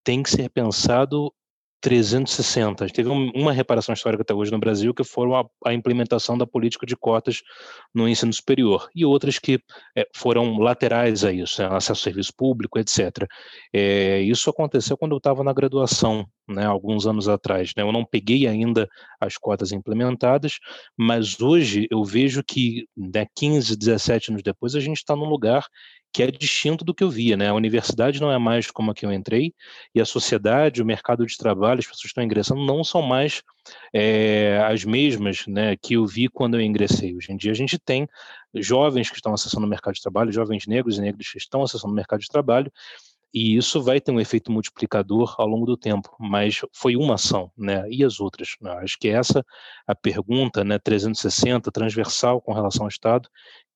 tem 0.04 0.24
que 0.24 0.30
ser 0.30 0.50
pensado 0.50 1.34
360. 1.82 2.88
Teve 2.88 3.10
uma 3.10 3.52
reparação 3.52 3.94
histórica 3.94 4.24
até 4.24 4.34
hoje 4.34 4.52
no 4.52 4.60
Brasil 4.60 4.94
que 4.94 5.04
foram 5.04 5.36
a, 5.36 5.46
a, 5.66 5.74
implementação 5.74 6.38
da 6.38 6.48
política 6.48 6.86
de 6.86 6.96
cotas 6.96 7.42
no 7.94 8.08
ensino 8.08 8.34
superior 8.34 8.90
e 8.96 9.06
outras 9.06 9.38
que 9.38 9.60
é, 9.96 10.08
foram 10.16 10.58
laterais 10.58 11.24
a 11.24 11.32
isso, 11.32 11.62
né, 11.62 11.68
acesso 11.68 11.92
ao 11.92 11.96
serviço 11.96 12.34
público, 12.36 12.80
etc. 12.80 13.28
É, 13.72 14.20
isso 14.22 14.50
aconteceu 14.50 14.98
quando 14.98 15.12
eu 15.12 15.18
estava 15.18 15.44
na 15.44 15.54
graduação, 15.54 16.28
né, 16.48 16.66
alguns 16.66 17.06
anos 17.06 17.28
atrás. 17.28 17.72
Né, 17.76 17.84
eu 17.84 17.92
não 17.92 18.06
peguei 18.06 18.48
ainda 18.48 18.88
as 19.20 19.38
cotas 19.38 19.72
implementadas, 19.72 20.60
mas 20.96 21.40
hoje 21.40 21.88
eu 21.92 22.04
vejo 22.04 22.44
que 22.44 22.88
né, 22.96 23.26
15, 23.36 23.76
17 23.76 24.32
anos 24.32 24.44
depois 24.44 24.76
a 24.76 24.80
gente 24.80 24.98
está 24.98 25.16
num 25.16 25.30
lugar 25.30 25.66
que 26.14 26.24
é 26.24 26.32
distinto 26.32 26.84
do 26.84 26.94
que 26.94 27.04
eu 27.04 27.10
via, 27.10 27.38
né? 27.38 27.50
A 27.50 27.54
universidade 27.54 28.20
não 28.20 28.32
é 28.32 28.40
mais 28.40 28.72
como 28.72 28.90
a 28.90 28.96
que 28.96 29.06
eu 29.06 29.12
entrei 29.12 29.54
e 29.94 30.02
a 30.02 30.06
sociedade, 30.06 30.82
o 30.82 30.86
mercado 30.86 31.26
de 31.26 31.38
trabalho, 31.38 31.80
as 31.80 31.86
pessoas 31.86 32.02
que 32.02 32.08
estão 32.08 32.24
ingressando 32.24 32.66
não 32.66 32.84
são 32.84 33.02
mais 33.02 33.44
é, 33.94 34.60
as 34.66 34.84
mesmas, 34.84 35.46
né, 35.46 35.76
que 35.76 35.94
eu 35.96 36.06
vi 36.06 36.28
quando 36.28 36.56
eu 36.56 36.62
ingressei. 36.62 37.16
Hoje 37.16 37.32
em 37.32 37.38
dia 37.38 37.52
a 37.52 37.56
gente 37.56 37.78
tem 37.78 38.08
jovens 38.56 39.10
que 39.10 39.18
estão 39.18 39.34
acessando 39.34 39.66
o 39.66 39.70
mercado 39.70 39.94
de 39.94 40.02
trabalho, 40.02 40.32
jovens 40.32 40.66
negros 40.66 40.98
e 40.98 41.02
negros 41.02 41.30
que 41.30 41.38
estão 41.38 41.62
acessando 41.62 41.94
o 41.94 41.96
mercado 41.96 42.22
de 42.22 42.28
trabalho 42.28 42.72
e 43.38 43.56
isso 43.56 43.84
vai 43.84 44.02
ter 44.02 44.12
um 44.12 44.20
efeito 44.20 44.52
multiplicador 44.52 45.36
ao 45.38 45.46
longo 45.46 45.68
do 45.68 45.78
tempo, 45.78 46.10
mas 46.20 46.62
foi 46.74 46.96
uma 46.96 47.14
ação, 47.14 47.52
né? 47.56 47.88
E 47.88 48.04
as 48.04 48.20
outras? 48.20 48.56
Né? 48.60 48.72
Acho 48.82 48.98
que 48.98 49.10
essa 49.10 49.46
a 49.86 49.94
pergunta, 49.94 50.64
né, 50.64 50.80
360, 50.80 51.72
transversal 51.72 52.42
com 52.42 52.52
relação 52.52 52.84
ao 52.84 52.90
Estado, 52.90 53.30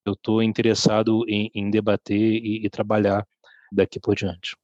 eu 0.03 0.13
estou 0.13 0.41
interessado 0.41 1.23
em, 1.27 1.51
em 1.53 1.69
debater 1.69 2.17
e, 2.17 2.65
e, 2.65 2.69
trabalhar 2.71 3.23
daqui 3.71 3.99
por 3.99 4.15
diante. 4.15 4.57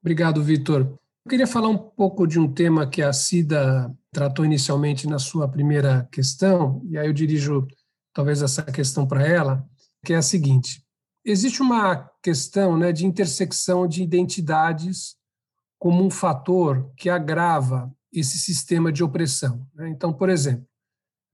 Obrigado, 0.00 0.42
Vitor. 0.42 0.80
Eu 0.80 1.28
queria 1.28 1.46
falar 1.46 1.68
um 1.68 1.76
pouco 1.76 2.26
de 2.26 2.40
um 2.40 2.50
tema 2.50 2.86
que 2.86 3.02
a 3.02 3.12
Cida 3.12 3.94
tratou 4.10 4.46
inicialmente 4.46 5.06
na 5.06 5.18
sua 5.18 5.46
primeira 5.46 6.08
questão, 6.10 6.82
e 6.88 6.96
aí 6.96 7.06
eu 7.06 7.12
dirijo 7.12 7.68
talvez 8.14 8.40
essa 8.40 8.62
questão 8.62 9.06
para 9.06 9.26
ela, 9.26 9.62
que 10.06 10.14
é 10.14 10.16
a 10.16 10.22
seguinte: 10.22 10.81
existe 11.24 11.62
uma 11.62 12.10
questão 12.22 12.76
né, 12.76 12.92
de 12.92 13.06
intersecção 13.06 13.86
de 13.86 14.02
identidades 14.02 15.16
como 15.78 16.04
um 16.04 16.10
fator 16.10 16.92
que 16.96 17.10
agrava 17.10 17.92
esse 18.12 18.38
sistema 18.38 18.92
de 18.92 19.02
opressão. 19.02 19.66
Né? 19.74 19.88
Então, 19.88 20.12
por 20.12 20.28
exemplo, 20.28 20.66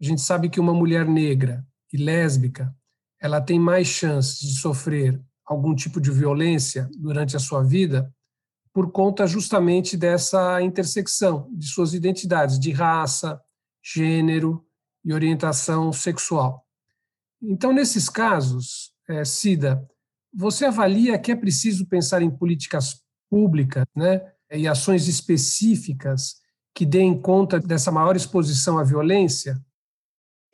a 0.01 0.05
gente 0.05 0.21
sabe 0.21 0.49
que 0.49 0.61
uma 0.61 0.73
mulher 0.73 1.07
negra 1.07 1.67
e 1.93 1.97
lésbica 1.97 2.75
ela 3.21 3.41
tem 3.41 3.59
mais 3.59 3.89
chances 3.89 4.39
de 4.39 4.59
sofrer 4.61 5.21
algum 5.45 5.75
tipo 5.75 6.01
de 6.01 6.11
violência 6.11 6.89
durante 6.97 7.37
a 7.37 7.41
sua 7.41 7.63
vida 7.63 8.15
por 8.73 8.93
conta 8.93 9.27
justamente 9.27 9.97
dessa 9.97 10.63
intersecção 10.63 11.49
de 11.53 11.67
suas 11.67 11.95
identidades 11.95 12.61
de 12.61 12.71
raça, 12.71 13.41
gênero 13.83 14.65
e 15.05 15.13
orientação 15.13 15.93
sexual. 15.93 16.65
Então, 17.43 17.73
nesses 17.73 18.09
casos, 18.09 18.93
é, 19.09 19.25
Cida, 19.25 19.89
você 20.33 20.67
avalia 20.67 21.19
que 21.19 21.33
é 21.33 21.37
preciso 21.37 21.87
pensar 21.87 22.23
em 22.23 22.31
políticas 22.31 23.03
públicas 23.31 23.85
né, 23.97 24.21
e 24.53 24.69
ações 24.69 25.09
específicas 25.09 26.37
que 26.75 26.87
deem 26.87 27.21
conta 27.21 27.59
dessa 27.59 27.91
maior 27.91 28.15
exposição 28.15 28.79
à 28.79 28.85
violência? 28.85 29.61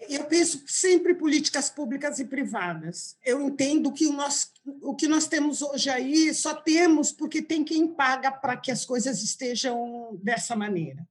Eu 0.08 0.25
penso 0.25 0.62
sempre 0.66 1.12
em 1.12 1.16
políticas 1.16 1.70
públicas 1.70 2.18
e 2.18 2.25
privadas. 2.25 3.16
Eu 3.25 3.40
entendo 3.40 3.92
que 3.92 4.06
o, 4.06 4.12
nós, 4.12 4.50
o 4.82 4.94
que 4.94 5.08
nós 5.08 5.26
temos 5.26 5.62
hoje 5.62 5.88
aí 5.88 6.32
só 6.34 6.54
temos 6.54 7.11
porque 7.11 7.40
tem 7.40 7.64
quem 7.64 7.88
paga 7.88 8.30
para 8.30 8.56
que 8.56 8.70
as 8.70 8.84
coisas 8.84 9.23
estejam 9.23 10.18
dessa 10.23 10.54
maneira. 10.54 11.06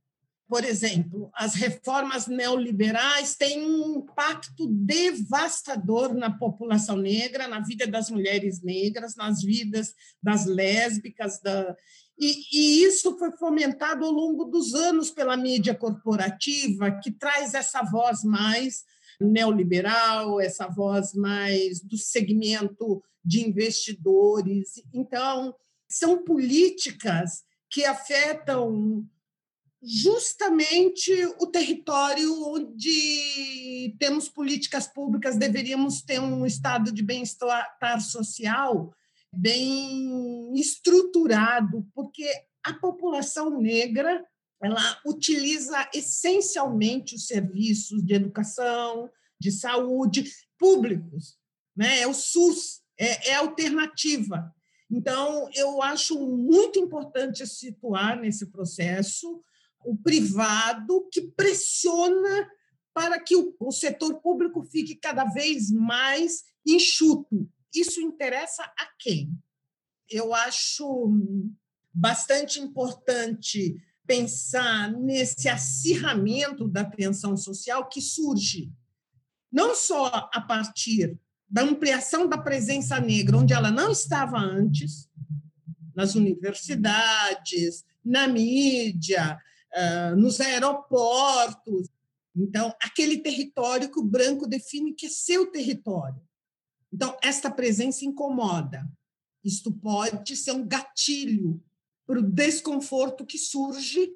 Por 0.54 0.64
exemplo, 0.66 1.32
as 1.34 1.56
reformas 1.56 2.28
neoliberais 2.28 3.36
têm 3.36 3.66
um 3.66 3.98
impacto 4.04 4.68
devastador 4.68 6.14
na 6.14 6.30
população 6.30 6.96
negra, 6.96 7.48
na 7.48 7.60
vida 7.62 7.88
das 7.88 8.12
mulheres 8.12 8.62
negras, 8.62 9.16
nas 9.16 9.42
vidas 9.42 9.96
das 10.22 10.46
lésbicas, 10.46 11.42
da... 11.42 11.76
E, 12.20 12.36
e, 12.54 12.84
isso 12.84 13.18
foi 13.18 13.32
fomentado 13.32 14.06
ao 14.06 14.12
longo 14.12 14.46
dos 14.46 14.76
anos 14.76 15.10
pela 15.10 15.36
mídia 15.36 15.74
corporativa, 15.74 17.00
que 17.02 17.10
traz 17.10 17.56
essa 17.56 17.82
voz 17.82 18.24
mais 18.24 18.84
neoliberal, 19.20 20.40
essa 20.40 20.68
voz 20.68 21.16
mais 21.16 21.82
do 21.82 21.98
segmento 21.98 23.02
de 23.26 23.44
investidores. 23.44 24.74
Então, 24.94 25.56
são 25.90 26.24
políticas 26.24 27.44
que 27.72 27.84
afetam 27.86 29.04
justamente 29.84 31.12
o 31.42 31.48
território 31.48 32.32
onde 32.48 33.96
temos 34.00 34.30
políticas 34.30 34.88
públicas, 34.88 35.38
deveríamos 35.38 36.02
ter 36.02 36.20
um 36.20 36.46
estado 36.46 36.92
de 36.92 37.04
bem-estar 37.04 38.02
social 38.02 38.94
bem 39.36 40.54
estruturado, 40.54 41.88
porque 41.96 42.30
a 42.63 42.74
população 42.74 43.60
negra 43.60 44.24
ela 44.62 45.00
utiliza 45.06 45.90
essencialmente 45.94 47.16
os 47.16 47.28
serviços 47.28 48.02
de 48.06 48.13
educação, 48.13 49.10
de 49.40 49.52
saúde 49.52 50.32
públicos, 50.58 51.38
né? 51.75 52.00
É 52.00 52.08
o 52.08 52.13
SUS, 52.13 52.82
é, 52.98 53.32
é 53.32 53.36
alternativa. 53.36 54.54
Então, 54.90 55.50
eu 55.54 55.82
acho 55.82 56.18
muito 56.25 56.80
importante 56.80 57.46
situar 57.46 58.18
nesse 58.22 58.46
processo 58.46 59.42
o 59.86 59.96
privado 59.98 61.08
que 61.12 61.22
pressiona 61.22 62.50
para 62.94 63.20
que 63.20 63.36
o, 63.36 63.56
o 63.60 63.72
setor 63.72 64.22
público 64.22 64.63
fique 64.63 64.96
cada 64.96 65.25
vez 65.25 65.72
mais 65.72 66.44
enxuto. 66.66 67.50
Isso 67.74 68.00
interessa 68.02 68.63
a 68.63 68.88
quem? 69.00 69.32
Eu 70.10 70.34
acho 70.34 71.12
bastante 71.94 72.60
importante 72.60 73.75
pensar 74.06 74.92
nesse 74.92 75.48
acirramento 75.50 76.68
da 76.68 76.84
tensão 76.84 77.36
social 77.36 77.88
que 77.88 78.02
surge 78.02 78.72
não 79.54 79.75
só 79.75 80.30
a 80.34 80.42
partir 80.42 81.16
da 81.48 81.62
ampliação 81.62 82.28
da 82.28 82.40
presença 82.40 83.00
negra, 83.00 83.38
onde 83.38 83.54
ela 83.54 83.70
não 83.70 83.92
estava 83.92 84.40
antes, 84.40 85.08
nas 85.96 86.16
universidades, 86.16 87.86
na 88.04 88.28
mídia, 88.28 89.38
nos 90.18 90.39
aeroportos. 90.39 91.89
Então, 92.36 92.74
aquele 92.82 93.20
território 93.20 93.92
que 93.92 94.00
o 94.00 94.03
branco 94.03 94.48
define 94.48 94.94
que 94.94 95.06
é 95.06 95.10
seu 95.10 95.48
território. 95.48 96.22
Então, 96.92 97.15
esta 97.22 97.50
presença 97.50 98.06
incomoda. 98.06 98.88
Isto 99.44 99.72
pode 99.72 100.36
ser 100.36 100.51
um 100.51 100.65
gatilho 100.65 101.62
para 102.06 102.20
o 102.20 102.24
desconforto 102.24 103.25
que 103.25 103.38
surge 103.38 104.13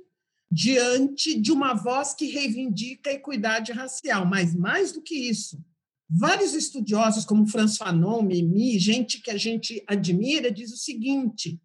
diante 0.50 1.40
de 1.40 1.52
uma 1.52 1.74
voz 1.74 2.14
que 2.14 2.26
reivindica 2.26 3.10
a 3.10 3.14
equidade 3.14 3.72
racial. 3.72 4.26
Mas, 4.26 4.56
mais 4.56 4.92
do 4.92 5.02
que 5.02 5.16
isso, 5.16 5.64
vários 6.10 6.54
estudiosos, 6.54 7.26
como 7.26 7.48
François 7.48 7.90
Fanon, 7.90 8.22
Mimi, 8.22 8.80
gente 8.80 9.22
que 9.22 9.30
a 9.30 9.38
gente 9.38 9.84
admira, 9.88 10.52
diz 10.52 10.72
o 10.72 10.78
seguinte: 10.78 11.60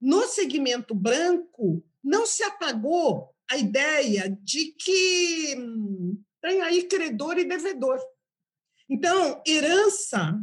no 0.00 0.26
segmento 0.28 0.94
branco, 0.94 1.84
não 2.02 2.26
se 2.26 2.42
apagou 2.42 3.30
a 3.50 3.56
ideia 3.56 4.36
de 4.42 4.72
que 4.72 5.56
hum, 5.58 6.20
tem 6.40 6.60
aí 6.62 6.84
credor 6.84 7.38
e 7.38 7.44
devedor. 7.44 8.00
Então, 8.88 9.42
herança 9.46 10.38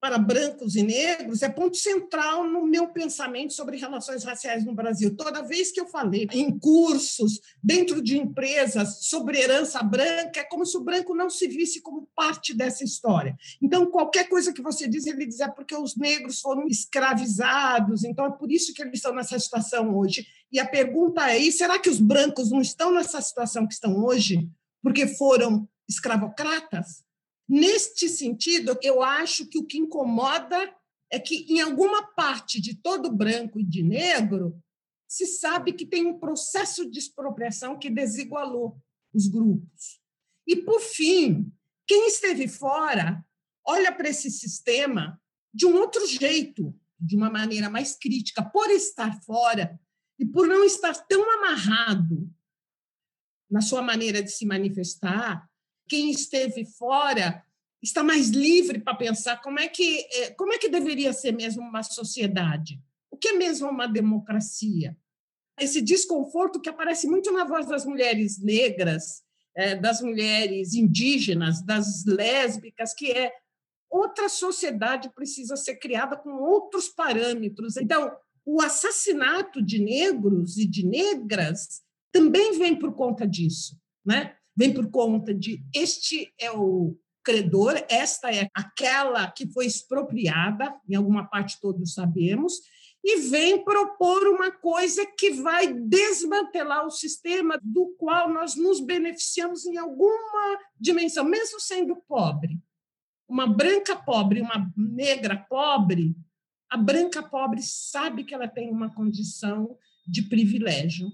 para 0.00 0.18
brancos 0.18 0.76
e 0.76 0.82
negros 0.82 1.42
é 1.42 1.48
ponto 1.48 1.76
central 1.76 2.46
no 2.46 2.64
meu 2.64 2.88
pensamento 2.88 3.52
sobre 3.52 3.76
relações 3.76 4.22
raciais 4.22 4.64
no 4.64 4.74
Brasil. 4.74 5.16
Toda 5.16 5.42
vez 5.42 5.72
que 5.72 5.80
eu 5.80 5.86
falei 5.86 6.28
em 6.32 6.56
cursos, 6.56 7.40
dentro 7.62 8.00
de 8.00 8.16
empresas, 8.16 9.06
sobre 9.06 9.38
herança 9.38 9.82
branca, 9.82 10.40
é 10.40 10.44
como 10.44 10.64
se 10.64 10.76
o 10.76 10.84
branco 10.84 11.14
não 11.14 11.28
se 11.28 11.48
visse 11.48 11.80
como 11.80 12.08
parte 12.14 12.54
dessa 12.54 12.84
história. 12.84 13.36
Então, 13.60 13.86
qualquer 13.86 14.28
coisa 14.28 14.52
que 14.52 14.62
você 14.62 14.86
diz, 14.86 15.06
ele 15.06 15.26
diz 15.26 15.40
é 15.40 15.48
porque 15.48 15.74
os 15.74 15.96
negros 15.96 16.40
foram 16.40 16.66
escravizados, 16.68 18.04
então 18.04 18.26
é 18.26 18.30
por 18.30 18.52
isso 18.52 18.72
que 18.72 18.82
eles 18.82 18.94
estão 18.94 19.14
nessa 19.14 19.38
situação 19.38 19.96
hoje. 19.96 20.24
E 20.50 20.58
a 20.58 20.66
pergunta 20.66 21.30
é: 21.30 21.38
e 21.38 21.52
será 21.52 21.78
que 21.78 21.90
os 21.90 22.00
brancos 22.00 22.50
não 22.50 22.60
estão 22.60 22.92
nessa 22.92 23.20
situação 23.20 23.66
que 23.66 23.74
estão 23.74 24.04
hoje 24.04 24.48
porque 24.82 25.06
foram 25.06 25.68
escravocratas? 25.88 27.04
Neste 27.48 28.08
sentido, 28.08 28.78
eu 28.82 29.02
acho 29.02 29.46
que 29.46 29.58
o 29.58 29.64
que 29.64 29.78
incomoda 29.78 30.74
é 31.10 31.18
que, 31.18 31.46
em 31.48 31.60
alguma 31.60 32.06
parte 32.14 32.60
de 32.60 32.74
todo 32.74 33.10
branco 33.10 33.58
e 33.58 33.64
de 33.64 33.82
negro, 33.82 34.62
se 35.08 35.26
sabe 35.26 35.72
que 35.72 35.86
tem 35.86 36.06
um 36.06 36.18
processo 36.18 36.88
de 36.90 36.98
expropriação 36.98 37.78
que 37.78 37.88
desigualou 37.88 38.78
os 39.14 39.26
grupos. 39.26 40.00
E, 40.46 40.56
por 40.56 40.80
fim, 40.80 41.50
quem 41.86 42.08
esteve 42.08 42.46
fora 42.46 43.24
olha 43.66 43.90
para 43.90 44.08
esse 44.08 44.30
sistema 44.30 45.20
de 45.52 45.66
um 45.66 45.76
outro 45.76 46.06
jeito, 46.06 46.74
de 47.00 47.16
uma 47.16 47.30
maneira 47.30 47.70
mais 47.70 47.96
crítica, 47.96 48.42
por 48.42 48.70
estar 48.70 49.22
fora 49.22 49.78
e 50.18 50.26
por 50.26 50.46
não 50.46 50.64
estar 50.64 50.94
tão 51.06 51.30
amarrado 51.38 52.28
na 53.50 53.60
sua 53.60 53.80
maneira 53.80 54.22
de 54.22 54.30
se 54.30 54.44
manifestar, 54.44 55.48
quem 55.88 56.10
esteve 56.10 56.64
fora 56.64 57.42
está 57.82 58.02
mais 58.02 58.28
livre 58.28 58.80
para 58.80 58.94
pensar 58.94 59.40
como 59.40 59.58
é 59.58 59.68
que 59.68 60.06
é, 60.12 60.30
como 60.32 60.52
é 60.52 60.58
que 60.58 60.68
deveria 60.68 61.12
ser 61.12 61.32
mesmo 61.32 61.62
uma 61.62 61.82
sociedade, 61.82 62.80
o 63.10 63.16
que 63.16 63.28
é 63.28 63.32
mesmo 63.32 63.68
uma 63.68 63.86
democracia. 63.86 64.96
Esse 65.58 65.80
desconforto 65.80 66.60
que 66.60 66.68
aparece 66.68 67.08
muito 67.08 67.32
na 67.32 67.44
voz 67.44 67.66
das 67.66 67.84
mulheres 67.84 68.38
negras, 68.38 69.22
é, 69.56 69.74
das 69.74 70.00
mulheres 70.00 70.74
indígenas, 70.74 71.62
das 71.62 72.04
lésbicas, 72.04 72.92
que 72.94 73.10
é 73.10 73.32
outra 73.90 74.28
sociedade 74.28 75.10
precisa 75.14 75.56
ser 75.56 75.76
criada 75.76 76.16
com 76.16 76.30
outros 76.30 76.88
parâmetros. 76.88 77.76
Então, 77.76 78.14
o 78.50 78.62
assassinato 78.62 79.60
de 79.60 79.78
negros 79.78 80.56
e 80.56 80.66
de 80.66 80.82
negras 80.82 81.82
também 82.10 82.58
vem 82.58 82.74
por 82.74 82.94
conta 82.94 83.28
disso, 83.28 83.78
né? 84.02 84.34
Vem 84.56 84.72
por 84.72 84.90
conta 84.90 85.34
de 85.34 85.62
este 85.74 86.32
é 86.40 86.50
o 86.50 86.98
credor, 87.22 87.74
esta 87.90 88.34
é 88.34 88.48
aquela 88.54 89.30
que 89.30 89.46
foi 89.52 89.66
expropriada, 89.66 90.74
em 90.88 90.94
alguma 90.94 91.28
parte 91.28 91.60
todos 91.60 91.92
sabemos, 91.92 92.54
e 93.04 93.20
vem 93.28 93.62
propor 93.62 94.26
uma 94.28 94.50
coisa 94.50 95.04
que 95.04 95.30
vai 95.32 95.70
desmantelar 95.70 96.86
o 96.86 96.90
sistema 96.90 97.60
do 97.62 97.94
qual 97.98 98.32
nós 98.32 98.56
nos 98.56 98.80
beneficiamos 98.80 99.66
em 99.66 99.76
alguma 99.76 100.58
dimensão, 100.80 101.22
mesmo 101.22 101.60
sendo 101.60 101.96
pobre. 102.08 102.58
Uma 103.28 103.46
branca 103.46 103.94
pobre, 103.94 104.40
uma 104.40 104.72
negra 104.74 105.36
pobre, 105.36 106.16
a 106.70 106.76
branca 106.76 107.22
pobre 107.22 107.62
sabe 107.62 108.24
que 108.24 108.34
ela 108.34 108.48
tem 108.48 108.70
uma 108.70 108.92
condição 108.92 109.76
de 110.06 110.22
privilégio 110.22 111.10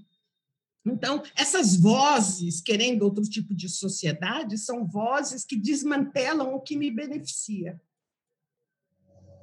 então, 0.87 1.23
essas 1.35 1.77
vozes, 1.77 2.61
querendo 2.61 3.03
outro 3.03 3.25
tipo 3.25 3.55
de 3.55 3.71
sociedade, 3.71 4.59
são 4.59 4.87
vozes 4.87 5.45
que 5.45 5.57
desmantelam 5.57 6.55
o 6.55 6.61
que 6.61 6.77
me 6.77 6.91
beneficia. 6.91 7.81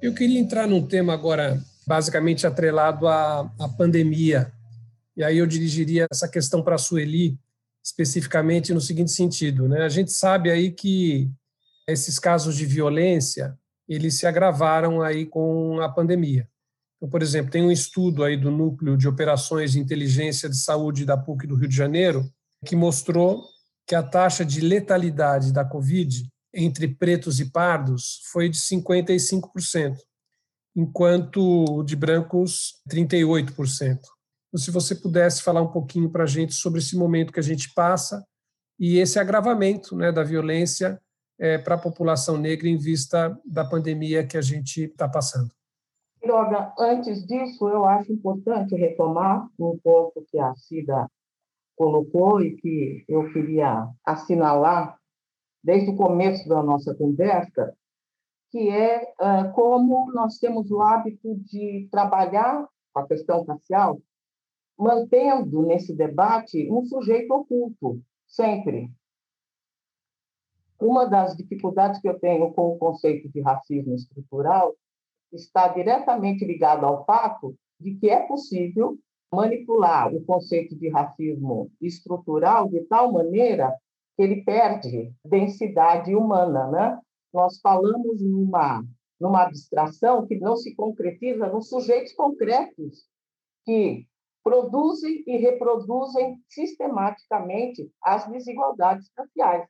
Eu 0.00 0.14
queria 0.14 0.38
entrar 0.38 0.68
num 0.68 0.86
tema 0.86 1.12
agora, 1.12 1.60
basicamente 1.86 2.46
atrelado 2.46 3.08
à, 3.08 3.40
à 3.58 3.68
pandemia. 3.68 4.52
E 5.16 5.24
aí 5.24 5.38
eu 5.38 5.46
dirigiria 5.46 6.06
essa 6.10 6.28
questão 6.28 6.62
para 6.62 6.76
a 6.76 6.78
Sueli, 6.78 7.36
especificamente 7.84 8.72
no 8.72 8.80
seguinte 8.80 9.10
sentido. 9.10 9.68
Né? 9.68 9.82
A 9.82 9.88
gente 9.88 10.12
sabe 10.12 10.48
aí 10.48 10.70
que 10.70 11.28
esses 11.88 12.20
casos 12.20 12.56
de 12.56 12.64
violência, 12.64 13.58
eles 13.92 14.18
se 14.18 14.26
agravaram 14.26 15.02
aí 15.02 15.26
com 15.26 15.80
a 15.80 15.88
pandemia. 15.88 16.48
Então, 16.96 17.10
por 17.10 17.22
exemplo, 17.22 17.50
tem 17.50 17.62
um 17.62 17.70
estudo 17.70 18.22
aí 18.22 18.36
do 18.36 18.50
Núcleo 18.50 18.96
de 18.96 19.08
Operações 19.08 19.72
de 19.72 19.80
Inteligência 19.80 20.48
de 20.48 20.56
Saúde 20.56 21.04
da 21.04 21.16
PUC 21.16 21.46
do 21.46 21.56
Rio 21.56 21.68
de 21.68 21.76
Janeiro 21.76 22.24
que 22.64 22.76
mostrou 22.76 23.44
que 23.86 23.94
a 23.94 24.02
taxa 24.02 24.44
de 24.44 24.60
letalidade 24.60 25.52
da 25.52 25.64
Covid 25.64 26.28
entre 26.54 26.86
pretos 26.86 27.40
e 27.40 27.50
pardos 27.50 28.20
foi 28.30 28.48
de 28.48 28.58
55%, 28.58 29.96
enquanto 30.76 31.82
de 31.82 31.96
brancos, 31.96 32.74
38%. 32.88 33.98
Então, 34.48 34.60
se 34.60 34.70
você 34.70 34.94
pudesse 34.94 35.42
falar 35.42 35.62
um 35.62 35.72
pouquinho 35.72 36.10
para 36.10 36.24
a 36.24 36.26
gente 36.26 36.54
sobre 36.54 36.78
esse 36.78 36.96
momento 36.96 37.32
que 37.32 37.40
a 37.40 37.42
gente 37.42 37.72
passa 37.72 38.24
e 38.78 38.98
esse 38.98 39.18
agravamento 39.18 39.96
né, 39.96 40.12
da 40.12 40.22
violência 40.22 41.00
é, 41.42 41.58
para 41.58 41.74
a 41.74 41.78
população 41.78 42.38
negra 42.38 42.68
em 42.68 42.78
vista 42.78 43.36
da 43.44 43.64
pandemia 43.64 44.24
que 44.24 44.38
a 44.38 44.40
gente 44.40 44.84
está 44.84 45.08
passando. 45.08 45.50
Quiroga, 46.20 46.72
antes 46.78 47.26
disso, 47.26 47.68
eu 47.68 47.84
acho 47.84 48.12
importante 48.12 48.76
retomar 48.76 49.48
um 49.58 49.76
ponto 49.82 50.24
que 50.30 50.38
a 50.38 50.54
Cida 50.54 51.10
colocou 51.74 52.40
e 52.40 52.54
que 52.54 53.04
eu 53.08 53.32
queria 53.32 53.88
assinalar 54.06 54.96
desde 55.64 55.90
o 55.90 55.96
começo 55.96 56.48
da 56.48 56.62
nossa 56.62 56.94
conversa, 56.94 57.76
que 58.52 58.70
é 58.70 59.02
uh, 59.02 59.52
como 59.52 60.12
nós 60.12 60.38
temos 60.38 60.70
o 60.70 60.80
hábito 60.80 61.34
de 61.40 61.88
trabalhar 61.90 62.68
a 62.94 63.02
questão 63.04 63.44
racial, 63.44 64.00
mantendo 64.78 65.62
nesse 65.62 65.92
debate 65.92 66.70
um 66.70 66.84
sujeito 66.84 67.34
oculto, 67.34 68.00
sempre. 68.28 68.92
Uma 70.82 71.06
das 71.06 71.36
dificuldades 71.36 72.00
que 72.00 72.08
eu 72.08 72.18
tenho 72.18 72.52
com 72.52 72.72
o 72.72 72.78
conceito 72.78 73.28
de 73.28 73.40
racismo 73.40 73.94
estrutural 73.94 74.74
está 75.32 75.68
diretamente 75.68 76.44
ligado 76.44 76.84
ao 76.84 77.04
fato 77.04 77.54
de 77.78 77.94
que 77.94 78.10
é 78.10 78.26
possível 78.26 78.98
manipular 79.32 80.12
o 80.12 80.24
conceito 80.24 80.76
de 80.76 80.88
racismo 80.88 81.70
estrutural 81.80 82.68
de 82.68 82.80
tal 82.86 83.12
maneira 83.12 83.72
que 84.16 84.24
ele 84.24 84.42
perde 84.42 85.12
densidade 85.24 86.16
humana, 86.16 86.68
né? 86.68 87.00
Nós 87.32 87.60
falamos 87.60 88.20
numa 88.20 88.84
numa 89.20 89.44
abstração 89.44 90.26
que 90.26 90.36
não 90.36 90.56
se 90.56 90.74
concretiza 90.74 91.46
nos 91.46 91.68
sujeitos 91.68 92.12
concretos 92.12 93.06
que 93.64 94.04
produzem 94.42 95.22
e 95.28 95.36
reproduzem 95.36 96.42
sistematicamente 96.48 97.88
as 98.02 98.28
desigualdades 98.28 99.08
raciais. 99.16 99.68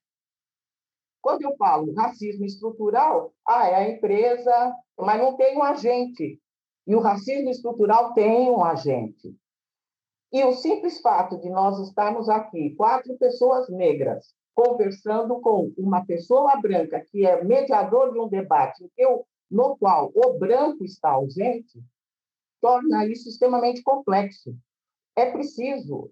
Quando 1.23 1.43
eu 1.43 1.57
falo 1.57 1.95
racismo 1.95 2.45
estrutural, 2.45 3.33
ah, 3.47 3.69
é 3.69 3.75
a 3.77 3.89
empresa, 3.89 4.75
mas 4.99 5.21
não 5.21 5.37
tem 5.37 5.57
um 5.57 5.63
agente. 5.63 6.41
E 6.87 6.95
o 6.97 7.01
racismo 7.01 7.49
estrutural 7.49 8.13
tem 8.13 8.51
um 8.51 8.65
agente. 8.65 9.35
E 10.33 10.43
o 10.45 10.53
simples 10.53 11.01
fato 11.01 11.39
de 11.39 11.49
nós 11.49 11.79
estarmos 11.79 12.29
aqui, 12.29 12.75
quatro 12.75 13.17
pessoas 13.19 13.69
negras, 13.69 14.35
conversando 14.55 15.41
com 15.41 15.73
uma 15.79 16.05
pessoa 16.05 16.57
branca, 16.57 17.01
que 17.01 17.25
é 17.25 17.45
mediador 17.45 18.13
de 18.13 18.19
um 18.19 18.29
debate 18.29 18.91
no 19.51 19.77
qual 19.77 20.11
o 20.15 20.39
branco 20.39 20.83
está 20.85 21.11
ausente, 21.11 21.79
torna 22.61 23.07
isso 23.07 23.29
extremamente 23.29 23.83
complexo. 23.83 24.57
É 25.15 25.31
preciso 25.31 26.11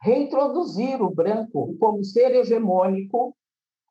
reintroduzir 0.00 1.00
o 1.00 1.08
branco 1.08 1.76
como 1.78 2.04
ser 2.04 2.34
hegemônico, 2.34 3.36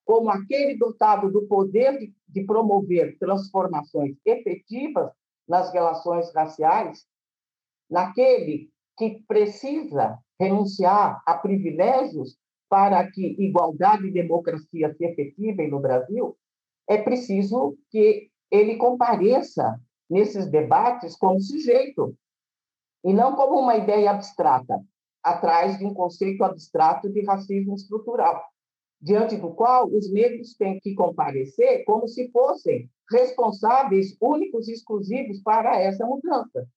como 0.06 0.30
aquele 0.30 0.78
dotado 0.78 1.32
do 1.32 1.48
poder 1.48 1.98
de, 1.98 2.14
de 2.28 2.44
promover 2.44 3.18
transformações 3.18 4.16
efetivas 4.26 5.12
nas 5.48 5.72
relações 5.72 6.34
raciais, 6.34 7.06
naquele 7.90 8.70
que 8.98 9.24
precisa 9.28 10.18
renunciar 10.40 11.22
a 11.26 11.36
privilégios 11.36 12.38
para 12.70 13.10
que 13.12 13.36
igualdade 13.38 14.08
e 14.08 14.14
democracia 14.14 14.94
se 14.96 15.06
efetivem 15.06 15.70
no 15.70 15.80
Brasil, 15.80 16.38
é 16.88 16.98
preciso 16.98 17.78
que 17.90 18.30
ele 18.50 18.78
compareça 18.78 19.80
nesses 20.10 20.50
debates 20.50 21.16
como 21.16 21.40
sujeito, 21.40 22.16
e 23.04 23.14
não 23.14 23.36
como 23.36 23.60
uma 23.60 23.76
ideia 23.76 24.12
abstrata, 24.12 24.82
atrás 25.24 25.78
de 25.78 25.86
um 25.86 25.94
conceito 25.94 26.44
abstrato 26.44 27.10
de 27.10 27.24
racismo 27.26 27.76
estrutural, 27.76 28.44
diante 29.02 29.36
do 29.36 29.52
qual 29.52 29.88
os 29.88 30.12
negros 30.12 30.54
têm 30.56 30.80
que 30.80 30.94
comparecer 30.94 31.84
como 31.86 32.08
se 32.08 32.30
fossem 32.32 32.90
responsáveis 33.10 34.16
únicos 34.22 34.68
e 34.68 34.74
exclusivos 34.74 35.42
para 35.42 35.80
essa 35.80 36.06
mudança. 36.06 36.68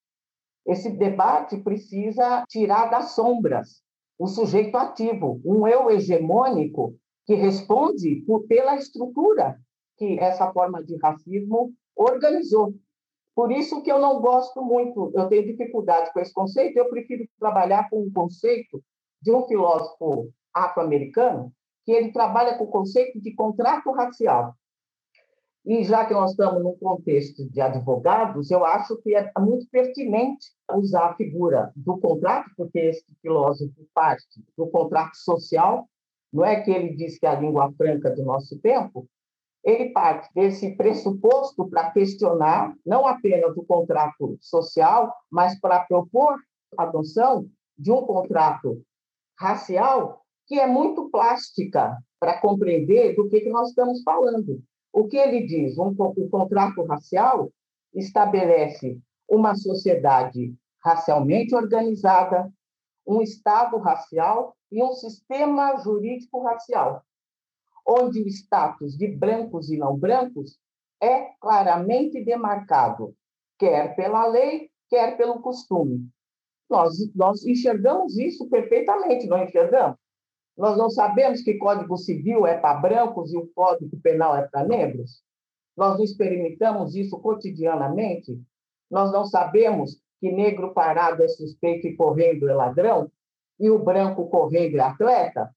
Esse 0.66 0.90
debate 0.90 1.58
precisa 1.58 2.44
tirar 2.48 2.86
das 2.86 3.14
sombras 3.14 3.82
o 4.18 4.26
sujeito 4.26 4.76
ativo, 4.76 5.40
um 5.44 5.66
eu 5.66 5.90
hegemônico 5.90 6.96
que 7.26 7.34
responde 7.34 8.22
por, 8.26 8.46
pela 8.46 8.76
estrutura 8.76 9.58
que 9.96 10.18
essa 10.18 10.52
forma 10.52 10.82
de 10.82 10.96
racismo 10.96 11.72
organizou. 11.96 12.74
Por 13.34 13.50
isso 13.50 13.82
que 13.82 13.90
eu 13.90 13.98
não 13.98 14.20
gosto 14.20 14.62
muito, 14.62 15.10
eu 15.14 15.28
tenho 15.28 15.46
dificuldade 15.46 16.12
com 16.12 16.20
esse 16.20 16.32
conceito, 16.32 16.76
eu 16.76 16.88
prefiro 16.88 17.26
trabalhar 17.38 17.90
com 17.90 18.02
um 18.02 18.12
conceito 18.12 18.82
de 19.20 19.32
um 19.32 19.42
filósofo 19.46 20.32
afro-americano, 20.52 21.52
que 21.84 21.92
ele 21.92 22.12
trabalha 22.12 22.56
com 22.56 22.64
o 22.64 22.70
conceito 22.70 23.20
de 23.20 23.34
contrato 23.34 23.90
racial. 23.92 24.54
E 25.66 25.82
já 25.82 26.04
que 26.04 26.12
nós 26.12 26.32
estamos 26.32 26.62
num 26.62 26.76
contexto 26.76 27.48
de 27.48 27.60
advogados, 27.60 28.50
eu 28.50 28.64
acho 28.66 29.00
que 29.00 29.14
é 29.14 29.30
muito 29.38 29.66
pertinente 29.70 30.48
usar 30.74 31.06
a 31.06 31.16
figura 31.16 31.72
do 31.74 31.98
contrato, 31.98 32.50
porque 32.54 32.78
esse 32.78 33.04
filósofo 33.22 33.72
parte 33.94 34.44
do 34.58 34.66
contrato 34.66 35.16
social, 35.16 35.88
não 36.30 36.44
é 36.44 36.60
que 36.60 36.70
ele 36.70 36.94
diz 36.94 37.18
que 37.18 37.24
é 37.24 37.30
a 37.30 37.40
língua 37.40 37.72
franca 37.78 38.10
do 38.10 38.24
nosso 38.24 38.60
tempo, 38.60 39.08
ele 39.64 39.88
parte 39.90 40.28
desse 40.34 40.76
pressuposto 40.76 41.66
para 41.70 41.90
questionar 41.90 42.74
não 42.84 43.06
apenas 43.06 43.56
o 43.56 43.64
contrato 43.64 44.36
social, 44.42 45.14
mas 45.30 45.58
para 45.58 45.80
propor 45.86 46.36
a 46.76 46.82
adoção 46.82 47.48
de 47.78 47.90
um 47.90 48.02
contrato 48.02 48.82
racial 49.38 50.23
que 50.46 50.58
é 50.58 50.66
muito 50.66 51.08
plástica 51.10 51.96
para 52.20 52.40
compreender 52.40 53.14
do 53.16 53.28
que, 53.28 53.40
que 53.40 53.50
nós 53.50 53.68
estamos 53.68 54.02
falando. 54.02 54.62
O 54.92 55.06
que 55.06 55.16
ele 55.16 55.46
diz? 55.46 55.76
Um, 55.78 55.94
o 55.98 56.28
contrato 56.28 56.84
racial 56.84 57.50
estabelece 57.94 59.00
uma 59.28 59.54
sociedade 59.54 60.54
racialmente 60.82 61.54
organizada, 61.54 62.52
um 63.06 63.20
Estado 63.20 63.78
racial 63.78 64.54
e 64.70 64.82
um 64.82 64.92
sistema 64.92 65.76
jurídico 65.78 66.42
racial, 66.42 67.02
onde 67.86 68.22
o 68.22 68.28
status 68.28 68.96
de 68.96 69.08
brancos 69.08 69.70
e 69.70 69.76
não 69.76 69.96
brancos 69.96 70.58
é 71.00 71.30
claramente 71.40 72.24
demarcado, 72.24 73.14
quer 73.58 73.94
pela 73.94 74.26
lei, 74.26 74.70
quer 74.88 75.16
pelo 75.16 75.40
costume. 75.40 76.08
Nós, 76.68 76.96
nós 77.14 77.44
enxergamos 77.44 78.16
isso 78.16 78.48
perfeitamente, 78.48 79.26
não 79.26 79.42
enxergamos? 79.42 79.98
Nós 80.56 80.78
não 80.78 80.88
sabemos 80.88 81.42
que 81.42 81.54
Código 81.54 81.96
Civil 81.96 82.46
é 82.46 82.56
para 82.56 82.78
brancos 82.78 83.32
e 83.32 83.36
o 83.36 83.48
Código 83.48 83.98
Penal 84.00 84.36
é 84.36 84.46
para 84.46 84.66
negros? 84.66 85.22
Nós 85.76 85.96
não 85.96 86.04
experimentamos 86.04 86.94
isso 86.94 87.18
cotidianamente? 87.18 88.40
Nós 88.90 89.12
não 89.12 89.24
sabemos 89.24 90.00
que 90.20 90.30
negro 90.30 90.72
parado 90.72 91.22
é 91.22 91.28
suspeito 91.28 91.88
e 91.88 91.96
correndo 91.96 92.48
é 92.48 92.54
ladrão? 92.54 93.10
E 93.58 93.68
o 93.68 93.78
branco 93.78 94.28
correndo 94.28 94.76
é 94.76 94.80
atleta? 94.80 95.50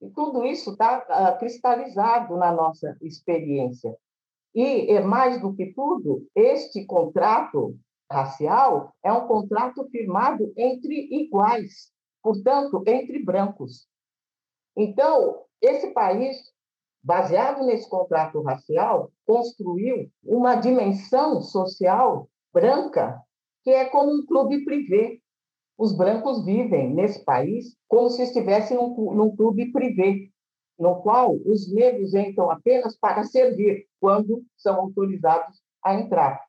E 0.00 0.10
tudo 0.10 0.44
isso 0.44 0.72
está 0.72 0.98
uh, 0.98 1.04
ah, 1.08 1.32
cristalizado 1.32 2.36
na 2.36 2.52
nossa 2.52 2.96
experiência. 3.00 3.96
E, 4.54 4.92
é 4.92 5.00
mais 5.00 5.40
do 5.40 5.54
que 5.54 5.72
tudo, 5.72 6.26
este 6.34 6.84
contrato 6.84 7.76
racial 8.10 8.94
é 9.02 9.12
um 9.12 9.26
contrato 9.26 9.88
firmado 9.90 10.52
entre 10.56 11.08
iguais, 11.10 11.90
portanto, 12.22 12.82
entre 12.86 13.24
brancos. 13.24 13.88
Então, 14.76 15.42
esse 15.60 15.92
país, 15.92 16.36
baseado 17.02 17.64
nesse 17.64 17.88
contrato 17.88 18.42
racial, 18.42 19.10
construiu 19.26 20.10
uma 20.22 20.56
dimensão 20.56 21.40
social 21.40 22.28
branca 22.52 23.20
que 23.62 23.70
é 23.70 23.86
como 23.86 24.12
um 24.12 24.26
clube 24.26 24.64
privê. 24.64 25.20
Os 25.76 25.96
brancos 25.96 26.44
vivem 26.44 26.94
nesse 26.94 27.24
país 27.24 27.76
como 27.88 28.10
se 28.10 28.22
estivessem 28.22 28.76
num, 28.76 29.14
num 29.14 29.34
clube 29.34 29.72
privê, 29.72 30.30
no 30.78 31.00
qual 31.02 31.34
os 31.46 31.72
negros 31.72 32.14
entram 32.14 32.50
apenas 32.50 32.96
para 32.96 33.24
servir 33.24 33.86
quando 34.00 34.44
são 34.56 34.76
autorizados 34.76 35.60
a 35.82 35.94
entrar. 35.94 36.40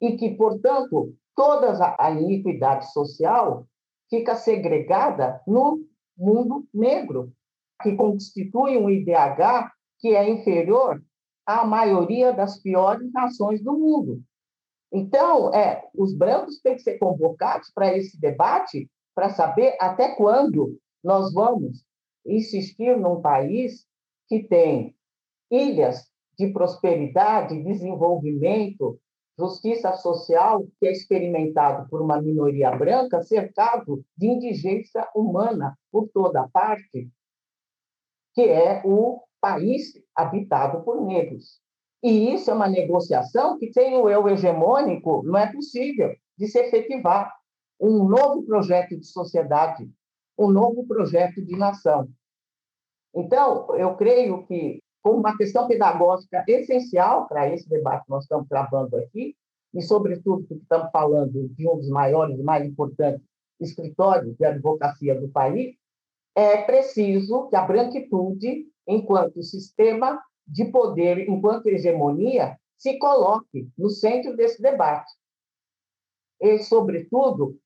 E 0.00 0.16
que, 0.16 0.36
portanto, 0.36 1.14
toda 1.34 1.96
a 1.98 2.10
iniquidade 2.10 2.92
social 2.92 3.66
fica 4.10 4.34
segregada 4.34 5.40
no 5.46 5.84
mundo 6.18 6.66
negro, 6.74 7.32
que 7.82 7.94
constitui 7.94 8.76
um 8.76 8.90
IDH 8.90 9.70
que 9.98 10.14
é 10.14 10.28
inferior 10.28 11.02
à 11.46 11.64
maioria 11.64 12.32
das 12.32 12.60
piores 12.60 13.10
nações 13.12 13.62
do 13.62 13.72
mundo. 13.78 14.22
Então, 14.92 15.54
é, 15.54 15.84
os 15.94 16.14
brancos 16.14 16.60
têm 16.60 16.74
que 16.74 16.82
ser 16.82 16.98
convocados 16.98 17.70
para 17.74 17.96
esse 17.96 18.18
debate 18.18 18.90
para 19.14 19.30
saber 19.30 19.76
até 19.80 20.14
quando 20.14 20.78
nós 21.02 21.32
vamos 21.32 21.84
insistir 22.26 22.96
num 22.96 23.20
país 23.20 23.86
que 24.28 24.42
tem 24.42 24.94
ilhas 25.50 26.06
de 26.38 26.52
prosperidade, 26.52 27.62
desenvolvimento, 27.62 28.98
justiça 29.38 29.92
social, 29.94 30.66
que 30.80 30.88
é 30.88 30.92
experimentado 30.92 31.88
por 31.88 32.02
uma 32.02 32.20
minoria 32.20 32.70
branca, 32.72 33.22
cercado 33.22 34.04
de 34.16 34.26
indigência 34.26 35.08
humana 35.14 35.78
por 35.92 36.08
toda 36.08 36.48
parte, 36.48 37.08
que 38.34 38.42
é 38.42 38.82
o 38.84 39.22
país 39.40 39.92
habitado 40.14 40.82
por 40.82 41.00
negros. 41.06 41.60
E 42.02 42.32
isso 42.34 42.50
é 42.50 42.54
uma 42.54 42.68
negociação 42.68 43.58
que, 43.58 43.72
sem 43.72 43.96
o 43.96 44.08
eu 44.08 44.28
hegemônico, 44.28 45.22
não 45.24 45.38
é 45.38 45.52
possível 45.52 46.14
de 46.36 46.46
se 46.46 46.58
efetivar 46.58 47.32
um 47.80 48.04
novo 48.04 48.42
projeto 48.44 48.98
de 48.98 49.06
sociedade, 49.06 49.88
um 50.36 50.50
novo 50.50 50.86
projeto 50.86 51.44
de 51.44 51.56
nação. 51.56 52.08
Então, 53.14 53.74
eu 53.76 53.96
creio 53.96 54.46
que, 54.46 54.82
uma 55.16 55.36
questão 55.36 55.66
pedagógica 55.66 56.44
essencial 56.46 57.26
para 57.28 57.52
esse 57.52 57.68
debate 57.68 58.04
que 58.04 58.10
nós 58.10 58.24
estamos 58.24 58.48
travando 58.48 58.96
aqui, 58.96 59.36
e, 59.74 59.82
sobretudo, 59.82 60.44
porque 60.46 60.62
estamos 60.62 60.90
falando 60.90 61.48
de 61.48 61.68
um 61.68 61.76
dos 61.76 61.88
maiores 61.88 62.38
e 62.38 62.42
mais 62.42 62.66
importantes 62.66 63.22
escritórios 63.60 64.36
de 64.36 64.44
advocacia 64.44 65.20
do 65.20 65.28
país, 65.28 65.76
é 66.34 66.62
preciso 66.62 67.48
que 67.48 67.56
a 67.56 67.62
branquitude, 67.62 68.66
enquanto 68.86 69.42
sistema 69.42 70.22
de 70.46 70.64
poder, 70.66 71.28
enquanto 71.28 71.66
hegemonia, 71.66 72.56
se 72.76 72.96
coloque 72.98 73.68
no 73.76 73.90
centro 73.90 74.36
desse 74.36 74.62
debate. 74.62 75.12
E, 76.40 76.58
sobretudo, 76.60 77.58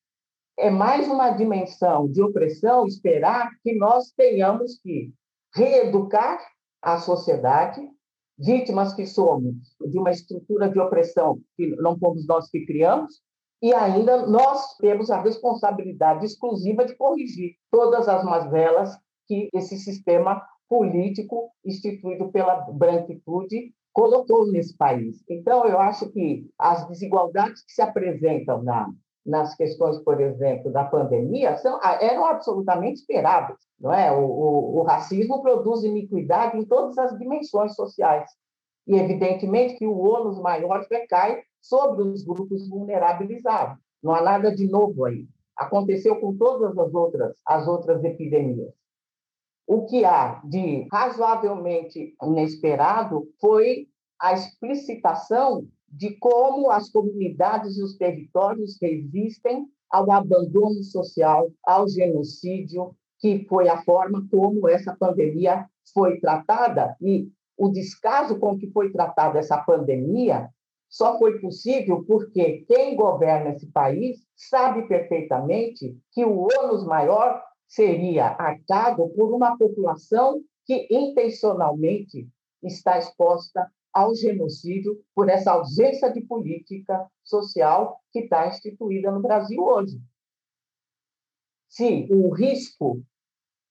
é 0.59 0.71
mais 0.71 1.07
uma 1.07 1.31
dimensão 1.31 2.11
de 2.11 2.23
opressão 2.23 2.87
esperar 2.87 3.51
que 3.63 3.75
nós 3.75 4.11
tenhamos 4.13 4.81
que 4.81 5.13
reeducar 5.55 6.41
a 6.83 6.99
sociedade, 6.99 7.81
vítimas 8.39 8.93
que 8.93 9.07
somos 9.07 9.55
de 9.81 9.99
uma 9.99 10.11
estrutura 10.11 10.69
de 10.69 10.81
opressão 10.81 11.41
que 11.57 11.69
não 11.77 11.99
fomos 11.99 12.27
nós 12.27 12.51
que 12.51 12.67
criamos, 12.67 13.23
e 13.63 13.73
ainda 13.73 14.27
nós 14.27 14.77
temos 14.79 15.11
a 15.11 15.21
responsabilidade 15.21 16.27
exclusiva 16.27 16.85
de 16.85 16.97
corrigir 16.97 17.55
todas 17.71 18.09
as 18.09 18.25
mazelas 18.25 18.99
que 19.29 19.49
esse 19.55 19.79
sistema 19.79 20.43
político 20.69 21.53
instituído 21.65 22.33
pela 22.33 22.57
branquitude 22.73 23.73
colocou 23.93 24.51
nesse 24.51 24.77
país. 24.77 25.23
Então, 25.29 25.67
eu 25.67 25.79
acho 25.79 26.11
que 26.11 26.51
as 26.59 26.89
desigualdades 26.89 27.63
que 27.65 27.73
se 27.73 27.83
apresentam 27.83 28.63
na, 28.63 28.91
nas 29.25 29.55
questões, 29.55 29.99
por 30.01 30.21
exemplo, 30.21 30.73
da 30.73 30.85
pandemia, 30.85 31.57
são, 31.59 31.79
eram 32.01 32.27
absolutamente 32.27 33.01
esperáveis. 33.01 33.59
Não 33.81 33.93
é? 33.93 34.13
O, 34.13 34.25
o, 34.25 34.81
o 34.81 34.83
racismo 34.83 35.43
produz 35.43 35.85
iniquidade 35.85 36.59
em 36.59 36.65
todas 36.65 36.99
as 36.99 37.17
dimensões 37.19 37.75
sociais. 37.75 38.29
E, 38.87 38.95
evidentemente, 38.95 39.77
que 39.77 39.87
o 39.87 39.99
ônus 39.99 40.41
maior 40.41 40.85
recai 40.91 41.43
sobre 41.61 42.03
os 42.03 42.25
grupos 42.25 42.69
vulnerabilizados. 42.69 43.79
Não 44.03 44.15
há 44.15 44.21
nada 44.21 44.55
de 44.55 44.69
novo 44.69 45.05
aí. 45.05 45.27
Aconteceu 45.57 46.21
com 46.21 46.37
todas 46.37 46.77
as 46.77 46.93
outras, 46.93 47.35
as 47.47 47.69
outras 47.69 48.03
epidemias. 48.03 48.73
O 49.67 49.87
que 49.87 50.05
há 50.05 50.41
de 50.45 50.89
razoavelmente 50.91 52.17
inesperado 52.21 53.29
foi 53.41 53.87
a 54.21 54.33
explicitação 54.33 55.69
de 55.93 56.17
como 56.17 56.71
as 56.71 56.89
comunidades 56.89 57.77
e 57.77 57.83
os 57.83 57.97
territórios 57.99 58.79
resistem 58.81 59.67
ao 59.91 60.11
abandono 60.11 60.83
social, 60.83 61.53
ao 61.63 61.87
genocídio, 61.87 62.97
que 63.19 63.45
foi 63.47 63.69
a 63.69 63.83
forma 63.83 64.27
como 64.31 64.67
essa 64.67 64.97
pandemia 64.97 65.67
foi 65.93 66.19
tratada. 66.19 66.97
E 67.01 67.29
o 67.59 67.69
descaso 67.69 68.39
com 68.39 68.59
que 68.59 68.71
foi 68.71 68.91
tratada 68.91 69.39
essa 69.39 69.59
pandemia 69.59 70.49
só 70.89 71.19
foi 71.19 71.39
possível 71.39 72.05
porque 72.05 72.65
quem 72.67 72.97
governa 72.97 73.51
esse 73.51 73.67
país 73.67 74.19
sabe 74.35 74.89
perfeitamente 74.89 75.97
que 76.11 76.25
o 76.25 76.49
ônus 76.59 76.85
maior 76.85 77.43
seria 77.69 78.29
arcado 78.39 79.09
por 79.11 79.33
uma 79.33 79.57
população 79.57 80.43
que 80.67 80.87
intencionalmente 80.91 82.29
está 82.63 82.99
exposta 82.99 83.71
ao 83.93 84.15
genocídio 84.15 84.99
por 85.15 85.29
essa 85.29 85.53
ausência 85.53 86.13
de 86.13 86.21
política 86.23 87.07
social 87.23 88.01
que 88.11 88.21
está 88.21 88.49
instituída 88.49 89.11
no 89.11 89.21
Brasil 89.21 89.63
hoje. 89.63 90.01
Se 91.69 92.07
o 92.11 92.31
risco 92.31 93.03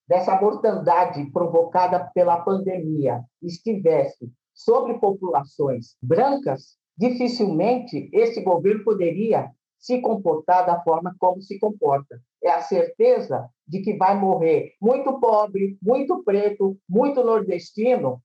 dessa 0.08 0.40
mortandade 0.40 1.30
provocada 1.32 2.12
pela 2.14 2.42
pandemia 2.42 3.24
estivesse 3.42 4.32
sobre 4.54 5.00
populações 5.00 5.96
brancas, 6.02 6.78
dificilmente 6.98 8.10
esse 8.12 8.42
governo 8.42 8.84
poderia 8.84 9.52
se 9.80 10.00
comportar 10.00 10.66
da 10.66 10.82
forma 10.84 11.16
como 11.18 11.42
se 11.42 11.58
comporta. 11.58 12.22
É 12.44 12.52
a 12.52 12.62
certeza 12.62 13.50
de 13.68 13.82
que 13.82 13.96
vai 13.98 14.16
morrer 14.20 14.76
muito 14.80 15.20
pobre, 15.20 15.78
muito 15.82 16.24
preto, 16.24 16.78
muito 16.88 17.24
nordestino, 17.24 18.22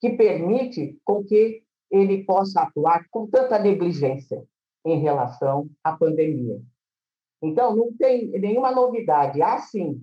que 0.00 0.10
permite 0.10 0.98
com 1.04 1.22
que 1.22 1.62
ele 1.90 2.24
possa 2.24 2.62
atuar 2.62 3.04
com 3.10 3.26
tanta 3.26 3.58
negligência 3.58 4.44
em 4.84 4.98
relação 5.00 5.68
à 5.84 5.92
pandemia. 5.92 6.60
Então, 7.42 7.74
não 7.74 7.92
tem 7.96 8.30
nenhuma 8.30 8.70
novidade. 8.70 9.42
Há, 9.42 9.58
sim, 9.58 10.02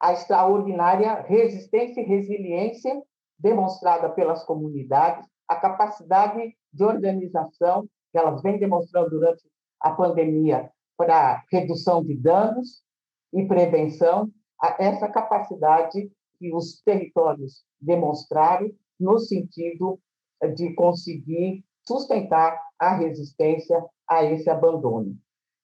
a 0.00 0.12
extraordinária 0.12 1.22
resistência 1.22 2.00
e 2.00 2.04
resiliência 2.04 3.02
demonstrada 3.38 4.08
pelas 4.10 4.44
comunidades, 4.44 5.26
a 5.48 5.56
capacidade 5.56 6.54
de 6.72 6.84
organização 6.84 7.88
que 8.10 8.18
elas 8.18 8.42
vêm 8.42 8.58
demonstrando 8.58 9.10
durante 9.10 9.42
a 9.80 9.90
pandemia 9.90 10.70
para 10.96 11.44
redução 11.50 12.02
de 12.04 12.14
danos 12.14 12.82
e 13.32 13.44
prevenção, 13.46 14.30
essa 14.78 15.08
capacidade 15.08 16.10
que 16.38 16.54
os 16.54 16.80
territórios 16.82 17.64
demonstraram 17.80 18.70
no 18.98 19.18
sentido 19.18 19.98
de 20.54 20.74
conseguir 20.74 21.64
sustentar 21.86 22.58
a 22.78 22.96
resistência 22.96 23.84
a 24.08 24.24
esse 24.24 24.48
abandono. 24.48 25.16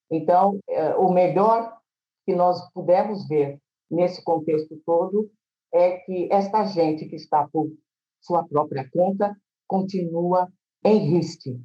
Então, 0.09 0.59
é, 0.67 0.95
o 0.95 1.11
melhor 1.11 1.77
que 2.25 2.35
nós 2.35 2.59
pudemos 2.73 3.27
ver 3.27 3.59
nesse 3.89 4.23
contexto 4.23 4.79
todo 4.85 5.29
é 5.73 5.97
que 5.97 6.27
esta 6.31 6.65
gente 6.65 7.05
que 7.05 7.15
está 7.15 7.47
por 7.47 7.71
sua 8.19 8.47
própria 8.47 8.87
conta 8.91 9.35
continua 9.67 10.51
em 10.83 10.97
risco, 10.97 11.59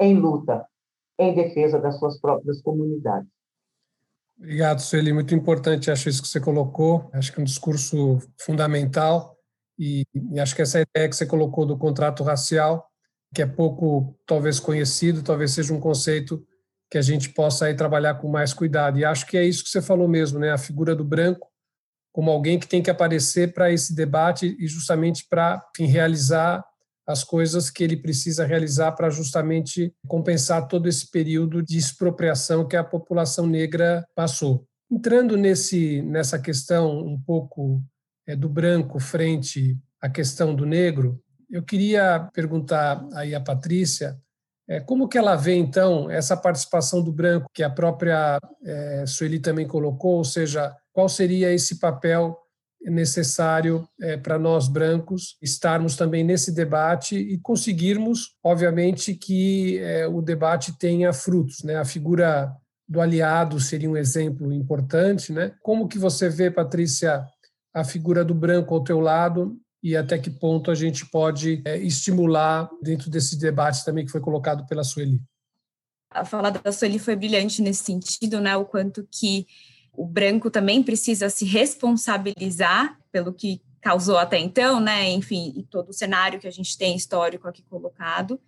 em 0.00 0.16
luta, 0.16 0.66
em 1.18 1.34
defesa 1.34 1.78
das 1.78 1.98
suas 1.98 2.20
próprias 2.20 2.60
comunidades. 2.62 3.28
Obrigado, 4.38 4.80
Sueli. 4.80 5.12
Muito 5.12 5.34
importante, 5.34 5.90
acho 5.90 6.08
isso 6.08 6.22
que 6.22 6.28
você 6.28 6.40
colocou. 6.40 7.08
Acho 7.12 7.32
que 7.32 7.38
é 7.38 7.42
um 7.42 7.46
discurso 7.46 8.18
fundamental 8.38 9.36
e, 9.78 10.04
e 10.32 10.40
acho 10.40 10.54
que 10.54 10.62
essa 10.62 10.80
ideia 10.80 11.08
que 11.08 11.16
você 11.16 11.26
colocou 11.26 11.66
do 11.66 11.78
contrato 11.78 12.22
racial, 12.22 12.86
que 13.34 13.42
é 13.42 13.46
pouco, 13.46 14.18
talvez, 14.26 14.60
conhecido, 14.60 15.22
talvez 15.22 15.52
seja 15.52 15.72
um 15.72 15.80
conceito 15.80 16.44
que 16.90 16.98
a 16.98 17.02
gente 17.02 17.30
possa 17.30 17.66
aí 17.66 17.74
trabalhar 17.74 18.14
com 18.14 18.28
mais 18.28 18.52
cuidado. 18.52 18.98
E 18.98 19.04
acho 19.04 19.26
que 19.26 19.38
é 19.38 19.44
isso 19.44 19.64
que 19.64 19.70
você 19.70 19.80
falou 19.80 20.06
mesmo, 20.06 20.38
né? 20.38 20.52
A 20.52 20.58
figura 20.58 20.94
do 20.94 21.04
branco 21.04 21.52
como 22.12 22.30
alguém 22.30 22.58
que 22.58 22.68
tem 22.68 22.82
que 22.82 22.90
aparecer 22.90 23.54
para 23.54 23.72
esse 23.72 23.94
debate 23.94 24.54
e 24.60 24.68
justamente 24.68 25.26
para 25.28 25.64
realizar 25.78 26.62
as 27.06 27.24
coisas 27.24 27.68
que 27.68 27.82
ele 27.82 27.96
precisa 27.96 28.44
realizar 28.44 28.92
para 28.92 29.10
justamente 29.10 29.92
compensar 30.06 30.68
todo 30.68 30.88
esse 30.88 31.10
período 31.10 31.62
de 31.62 31.76
expropriação 31.76 32.68
que 32.68 32.76
a 32.76 32.84
população 32.84 33.46
negra 33.46 34.06
passou. 34.14 34.64
Entrando 34.90 35.36
nesse 35.36 36.02
nessa 36.02 36.38
questão 36.38 36.98
um 36.98 37.20
pouco 37.20 37.82
é, 37.82 37.91
do 38.36 38.48
branco 38.48 38.98
frente 38.98 39.76
à 40.00 40.08
questão 40.08 40.54
do 40.54 40.64
negro, 40.64 41.20
eu 41.50 41.62
queria 41.62 42.28
perguntar 42.32 43.06
aí 43.14 43.34
a 43.34 43.40
Patrícia 43.40 44.18
é, 44.68 44.80
como 44.80 45.08
que 45.08 45.18
ela 45.18 45.36
vê 45.36 45.54
então 45.54 46.10
essa 46.10 46.36
participação 46.36 47.02
do 47.02 47.12
branco 47.12 47.50
que 47.52 47.62
a 47.62 47.70
própria 47.70 48.40
é, 48.64 49.04
Sueli 49.06 49.38
também 49.38 49.66
colocou, 49.66 50.18
ou 50.18 50.24
seja, 50.24 50.74
qual 50.92 51.08
seria 51.08 51.52
esse 51.52 51.78
papel 51.78 52.38
necessário 52.80 53.86
é, 54.00 54.16
para 54.16 54.38
nós 54.38 54.68
brancos 54.68 55.36
estarmos 55.40 55.94
também 55.96 56.24
nesse 56.24 56.52
debate 56.52 57.16
e 57.16 57.38
conseguirmos, 57.38 58.34
obviamente, 58.42 59.14
que 59.14 59.78
é, 59.78 60.06
o 60.06 60.20
debate 60.20 60.76
tenha 60.78 61.12
frutos. 61.12 61.62
Né? 61.62 61.76
A 61.76 61.84
figura 61.84 62.52
do 62.88 63.00
aliado 63.00 63.60
seria 63.60 63.90
um 63.90 63.96
exemplo 63.96 64.52
importante. 64.52 65.32
Né? 65.32 65.52
Como 65.62 65.86
que 65.86 65.98
você 65.98 66.28
vê, 66.28 66.50
Patrícia, 66.50 67.24
a 67.74 67.84
figura 67.84 68.24
do 68.24 68.34
branco 68.34 68.74
ao 68.74 68.84
teu 68.84 69.00
lado 69.00 69.58
e 69.82 69.96
até 69.96 70.18
que 70.18 70.30
ponto 70.30 70.70
a 70.70 70.74
gente 70.74 71.06
pode 71.06 71.60
é, 71.64 71.78
estimular 71.78 72.70
dentro 72.82 73.10
desse 73.10 73.38
debate 73.38 73.84
também 73.84 74.04
que 74.04 74.12
foi 74.12 74.20
colocado 74.20 74.66
pela 74.66 74.84
Sueli? 74.84 75.20
A 76.10 76.24
fala 76.24 76.50
da 76.50 76.70
Sueli 76.70 76.98
foi 76.98 77.16
brilhante 77.16 77.62
nesse 77.62 77.84
sentido, 77.84 78.40
né? 78.40 78.56
O 78.56 78.64
quanto 78.64 79.06
que 79.10 79.46
o 79.92 80.06
branco 80.06 80.50
também 80.50 80.82
precisa 80.82 81.28
se 81.28 81.44
responsabilizar 81.44 82.98
pelo 83.10 83.32
que 83.32 83.60
causou 83.80 84.18
até 84.18 84.38
então, 84.38 84.78
né? 84.78 85.10
Enfim, 85.10 85.52
e 85.56 85.62
todo 85.64 85.88
o 85.88 85.92
cenário 85.92 86.38
que 86.38 86.46
a 86.46 86.52
gente 86.52 86.76
tem 86.78 86.94
histórico 86.94 87.48
aqui 87.48 87.62
colocado. 87.62 88.38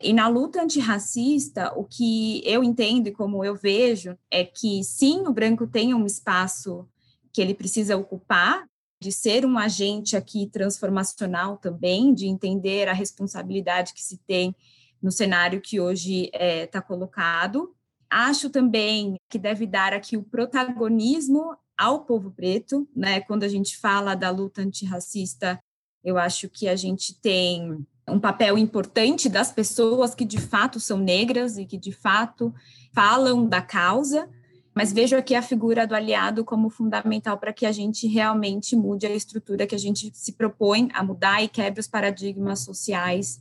E 0.00 0.12
na 0.12 0.28
luta 0.28 0.62
antirracista, 0.62 1.72
o 1.76 1.84
que 1.84 2.40
eu 2.44 2.62
entendo 2.62 3.08
e 3.08 3.12
como 3.12 3.44
eu 3.44 3.56
vejo 3.56 4.16
é 4.30 4.44
que 4.44 4.82
sim, 4.84 5.26
o 5.26 5.32
branco 5.32 5.66
tem 5.66 5.92
um 5.92 6.06
espaço 6.06 6.88
que 7.32 7.42
ele 7.42 7.52
precisa 7.52 7.96
ocupar, 7.96 8.67
de 9.00 9.12
ser 9.12 9.46
um 9.46 9.56
agente 9.56 10.16
aqui 10.16 10.46
transformacional 10.46 11.56
também, 11.56 12.12
de 12.12 12.26
entender 12.26 12.88
a 12.88 12.92
responsabilidade 12.92 13.94
que 13.94 14.02
se 14.02 14.18
tem 14.18 14.54
no 15.00 15.12
cenário 15.12 15.60
que 15.60 15.80
hoje 15.80 16.24
está 16.24 16.38
é, 16.38 16.66
tá 16.66 16.82
colocado. 16.82 17.74
Acho 18.10 18.50
também 18.50 19.16
que 19.28 19.38
deve 19.38 19.66
dar 19.66 19.92
aqui 19.92 20.16
o 20.16 20.22
protagonismo 20.22 21.56
ao 21.76 22.04
povo 22.04 22.30
preto, 22.32 22.88
né? 22.94 23.20
Quando 23.20 23.44
a 23.44 23.48
gente 23.48 23.76
fala 23.76 24.16
da 24.16 24.30
luta 24.30 24.62
antirracista, 24.62 25.60
eu 26.02 26.18
acho 26.18 26.48
que 26.48 26.68
a 26.68 26.74
gente 26.74 27.14
tem 27.20 27.86
um 28.08 28.18
papel 28.18 28.58
importante 28.58 29.28
das 29.28 29.52
pessoas 29.52 30.14
que 30.14 30.24
de 30.24 30.40
fato 30.40 30.80
são 30.80 30.98
negras 30.98 31.58
e 31.58 31.66
que 31.66 31.76
de 31.76 31.92
fato 31.92 32.52
falam 32.92 33.46
da 33.46 33.60
causa, 33.60 34.28
mas 34.78 34.92
vejo 34.92 35.16
aqui 35.16 35.34
a 35.34 35.42
figura 35.42 35.88
do 35.88 35.92
aliado 35.92 36.44
como 36.44 36.70
fundamental 36.70 37.36
para 37.36 37.52
que 37.52 37.66
a 37.66 37.72
gente 37.72 38.06
realmente 38.06 38.76
mude 38.76 39.06
a 39.06 39.10
estrutura 39.10 39.66
que 39.66 39.74
a 39.74 39.78
gente 39.78 40.08
se 40.14 40.30
propõe 40.30 40.88
a 40.94 41.02
mudar 41.02 41.42
e 41.42 41.48
quebre 41.48 41.80
os 41.80 41.88
paradigmas 41.88 42.60
sociais 42.60 43.40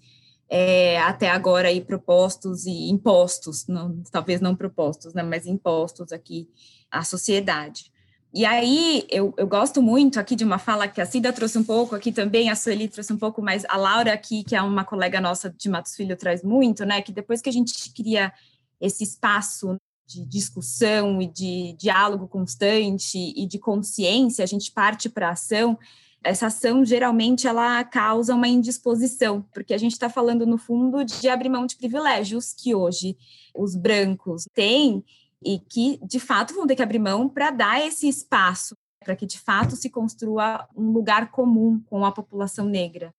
é, 0.49 0.99
até 0.99 1.29
agora 1.29 1.67
aí 1.67 1.79
propostos 1.79 2.65
e 2.65 2.89
impostos, 2.89 3.67
não, 3.67 4.01
talvez 4.11 4.41
não 4.41 4.55
propostos, 4.55 5.13
né, 5.13 5.21
mas 5.21 5.45
impostos 5.45 6.11
aqui 6.11 6.49
à 6.89 7.03
sociedade. 7.03 7.91
E 8.33 8.43
aí, 8.43 9.05
eu, 9.07 9.31
eu 9.37 9.45
gosto 9.45 9.79
muito 9.79 10.19
aqui 10.19 10.35
de 10.35 10.43
uma 10.43 10.57
fala 10.57 10.87
que 10.87 10.99
a 10.99 11.05
Cida 11.05 11.31
trouxe 11.31 11.59
um 11.59 11.63
pouco, 11.63 11.93
aqui 11.95 12.11
também 12.11 12.49
a 12.49 12.55
Sueli 12.55 12.87
trouxe 12.87 13.13
um 13.13 13.17
pouco, 13.17 13.43
mas 13.43 13.63
a 13.69 13.77
Laura 13.77 14.11
aqui, 14.11 14.43
que 14.43 14.55
é 14.55 14.61
uma 14.63 14.83
colega 14.83 15.21
nossa 15.21 15.53
de 15.55 15.69
Matos 15.69 15.95
Filho, 15.95 16.17
traz 16.17 16.41
muito, 16.41 16.83
né? 16.83 16.99
Que 16.99 17.11
depois 17.11 17.43
que 17.43 17.49
a 17.49 17.53
gente 17.53 17.93
cria 17.93 18.33
esse 18.81 19.03
espaço 19.03 19.77
de 20.07 20.25
discussão 20.25 21.21
e 21.21 21.27
de 21.27 21.75
diálogo 21.77 22.27
constante 22.27 23.17
e 23.17 23.45
de 23.45 23.59
consciência, 23.59 24.43
a 24.43 24.47
gente 24.47 24.71
parte 24.71 25.09
para 25.09 25.27
a 25.27 25.31
ação, 25.31 25.77
essa 26.23 26.47
ação 26.47 26.83
geralmente 26.83 27.47
ela 27.47 27.83
causa 27.83 28.33
uma 28.33 28.47
indisposição, 28.47 29.41
porque 29.53 29.73
a 29.73 29.77
gente 29.77 29.93
está 29.93 30.09
falando 30.09 30.45
no 30.45 30.57
fundo 30.57 31.03
de 31.03 31.27
abrir 31.29 31.49
mão 31.49 31.65
de 31.65 31.75
privilégios 31.75 32.53
que 32.53 32.73
hoje 32.73 33.17
os 33.53 33.75
brancos 33.75 34.45
têm 34.53 35.03
e 35.43 35.59
que, 35.59 35.99
de 36.03 36.19
fato, 36.19 36.53
vão 36.53 36.65
ter 36.65 36.75
que 36.75 36.81
abrir 36.81 36.99
mão 36.99 37.29
para 37.29 37.51
dar 37.51 37.85
esse 37.85 38.07
espaço, 38.07 38.75
para 39.03 39.15
que, 39.15 39.25
de 39.25 39.39
fato, 39.39 39.75
se 39.75 39.89
construa 39.89 40.67
um 40.75 40.91
lugar 40.91 41.31
comum 41.31 41.81
com 41.85 42.03
a 42.03 42.11
população 42.11 42.65
negra. 42.65 43.13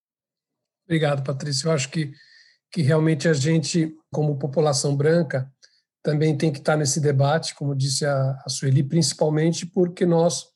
Obrigado, 0.84 1.22
Patrícia. 1.22 1.68
Eu 1.68 1.72
acho 1.72 1.88
que, 1.90 2.12
que 2.72 2.82
realmente 2.82 3.28
a 3.28 3.32
gente, 3.32 3.94
como 4.10 4.38
população 4.38 4.96
branca, 4.96 5.50
também 6.10 6.36
tem 6.36 6.52
que 6.52 6.58
estar 6.58 6.76
nesse 6.76 7.00
debate, 7.00 7.54
como 7.54 7.74
disse 7.74 8.06
a, 8.06 8.42
a 8.44 8.48
Sueli, 8.48 8.82
principalmente 8.82 9.66
porque 9.66 10.06
nós 10.06 10.46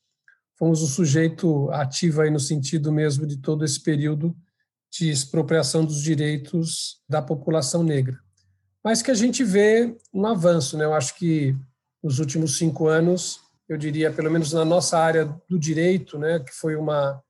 fomos 0.58 0.80
o 0.82 0.86
sujeito 0.86 1.70
ativo 1.70 2.22
aí 2.22 2.30
no 2.30 2.40
sentido 2.40 2.92
mesmo 2.92 3.26
de 3.26 3.36
todo 3.36 3.64
esse 3.64 3.82
período 3.82 4.34
de 4.90 5.10
expropriação 5.10 5.84
dos 5.84 6.02
direitos 6.02 7.02
da 7.08 7.20
população 7.20 7.82
negra 7.82 8.18
mas 8.82 9.00
que 9.00 9.10
a 9.10 9.14
gente 9.14 9.44
vê 9.44 9.96
um 10.12 10.26
avanço. 10.26 10.76
Né? 10.76 10.84
Eu 10.84 10.94
acho 10.94 11.14
que 11.16 11.54
nos 12.02 12.18
últimos 12.18 12.58
cinco 12.58 12.88
anos, 12.88 13.40
eu 13.68 13.76
diria, 13.76 14.12
pelo 14.12 14.30
menos 14.30 14.52
na 14.52 14.64
nossa 14.64 14.98
área 14.98 15.24
do 15.48 15.58
direito, 15.58 16.18
né, 16.18 16.40
que 16.40 16.52
foi 16.52 16.74
uma 16.74 17.22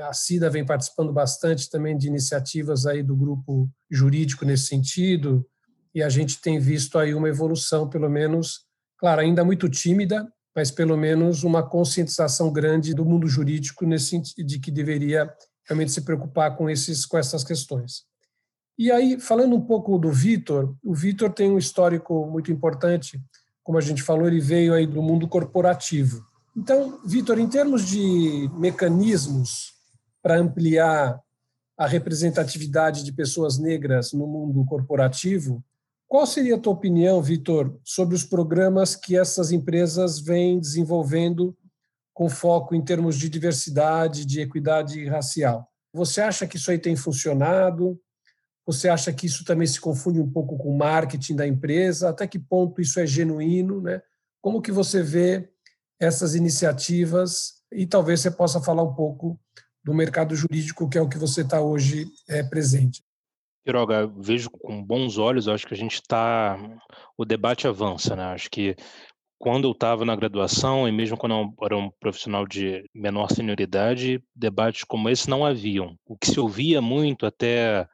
a 0.00 0.14
CIDA 0.14 0.48
vem 0.48 0.64
participando 0.64 1.12
bastante 1.12 1.68
também 1.68 1.98
de 1.98 2.06
iniciativas 2.06 2.86
aí 2.86 3.02
do 3.02 3.14
grupo 3.14 3.68
jurídico 3.90 4.42
nesse 4.42 4.64
sentido, 4.64 5.46
e 5.94 6.02
a 6.02 6.08
gente 6.08 6.40
tem 6.40 6.58
visto 6.58 6.98
aí 6.98 7.14
uma 7.14 7.28
evolução, 7.28 7.88
pelo 7.88 8.08
menos, 8.08 8.66
claro, 8.98 9.20
ainda 9.20 9.44
muito 9.44 9.68
tímida, 9.68 10.26
mas 10.54 10.70
pelo 10.70 10.96
menos 10.96 11.44
uma 11.44 11.62
conscientização 11.62 12.52
grande 12.52 12.94
do 12.94 13.04
mundo 13.04 13.26
jurídico 13.26 13.86
nesse 13.86 14.06
sentido 14.06 14.46
de 14.46 14.58
que 14.58 14.70
deveria 14.70 15.32
realmente 15.66 15.92
se 15.92 16.02
preocupar 16.02 16.56
com 16.56 16.68
esses 16.68 17.06
com 17.06 17.16
essas 17.16 17.44
questões. 17.44 18.04
E 18.78 18.90
aí, 18.90 19.20
falando 19.20 19.54
um 19.54 19.60
pouco 19.60 19.98
do 19.98 20.10
Vitor, 20.10 20.74
o 20.82 20.94
Vitor 20.94 21.32
tem 21.32 21.50
um 21.50 21.58
histórico 21.58 22.26
muito 22.26 22.50
importante, 22.50 23.20
como 23.62 23.78
a 23.78 23.80
gente 23.80 24.02
falou, 24.02 24.26
ele 24.26 24.40
veio 24.40 24.74
aí 24.74 24.86
do 24.86 25.02
mundo 25.02 25.28
corporativo. 25.28 26.24
Então, 26.56 27.00
Vitor, 27.04 27.38
em 27.38 27.48
termos 27.48 27.86
de 27.86 28.50
mecanismos 28.54 29.72
para 30.22 30.38
ampliar 30.38 31.20
a 31.76 31.86
representatividade 31.86 33.04
de 33.04 33.12
pessoas 33.12 33.58
negras 33.58 34.12
no 34.12 34.26
mundo 34.26 34.64
corporativo, 34.64 35.62
qual 36.12 36.26
seria 36.26 36.56
a 36.56 36.58
tua 36.58 36.74
opinião, 36.74 37.22
Vitor, 37.22 37.80
sobre 37.82 38.14
os 38.14 38.22
programas 38.22 38.94
que 38.94 39.16
essas 39.16 39.50
empresas 39.50 40.20
vêm 40.20 40.60
desenvolvendo 40.60 41.56
com 42.12 42.28
foco 42.28 42.74
em 42.74 42.84
termos 42.84 43.16
de 43.16 43.30
diversidade, 43.30 44.26
de 44.26 44.42
equidade 44.42 45.08
racial? 45.08 45.66
Você 45.90 46.20
acha 46.20 46.46
que 46.46 46.58
isso 46.58 46.70
aí 46.70 46.78
tem 46.78 46.94
funcionado? 46.94 47.98
Você 48.66 48.90
acha 48.90 49.10
que 49.10 49.24
isso 49.24 49.42
também 49.42 49.66
se 49.66 49.80
confunde 49.80 50.20
um 50.20 50.30
pouco 50.30 50.58
com 50.58 50.68
o 50.68 50.76
marketing 50.76 51.34
da 51.34 51.46
empresa? 51.46 52.10
Até 52.10 52.26
que 52.26 52.38
ponto 52.38 52.82
isso 52.82 53.00
é 53.00 53.06
genuíno? 53.06 53.80
Né? 53.80 54.02
Como 54.42 54.60
que 54.60 54.70
você 54.70 55.02
vê 55.02 55.48
essas 55.98 56.34
iniciativas? 56.34 57.54
E 57.72 57.86
talvez 57.86 58.20
você 58.20 58.30
possa 58.30 58.60
falar 58.60 58.82
um 58.82 58.94
pouco 58.94 59.40
do 59.82 59.94
mercado 59.94 60.36
jurídico, 60.36 60.90
que 60.90 60.98
é 60.98 61.00
o 61.00 61.08
que 61.08 61.16
você 61.16 61.40
está 61.40 61.62
hoje 61.62 62.06
é, 62.28 62.42
presente. 62.42 63.02
Quiroga, 63.64 64.06
vejo 64.16 64.50
com 64.50 64.82
bons 64.82 65.18
olhos, 65.18 65.48
acho 65.48 65.66
que 65.66 65.74
a 65.74 65.76
gente 65.76 65.94
está. 65.94 66.58
O 67.16 67.24
debate 67.24 67.68
avança, 67.68 68.16
né? 68.16 68.24
Acho 68.24 68.50
que 68.50 68.74
quando 69.38 69.66
eu 69.66 69.72
estava 69.72 70.04
na 70.04 70.14
graduação, 70.14 70.88
e 70.88 70.92
mesmo 70.92 71.16
quando 71.16 71.34
eu 71.34 71.54
era 71.64 71.76
um 71.76 71.90
profissional 72.00 72.46
de 72.46 72.88
menor 72.94 73.30
senioridade, 73.30 74.22
debates 74.34 74.84
como 74.84 75.08
esse 75.08 75.28
não 75.28 75.44
haviam. 75.44 75.96
O 76.06 76.16
que 76.16 76.28
se 76.28 76.38
ouvia 76.38 76.80
muito 76.80 77.26
até 77.26 77.88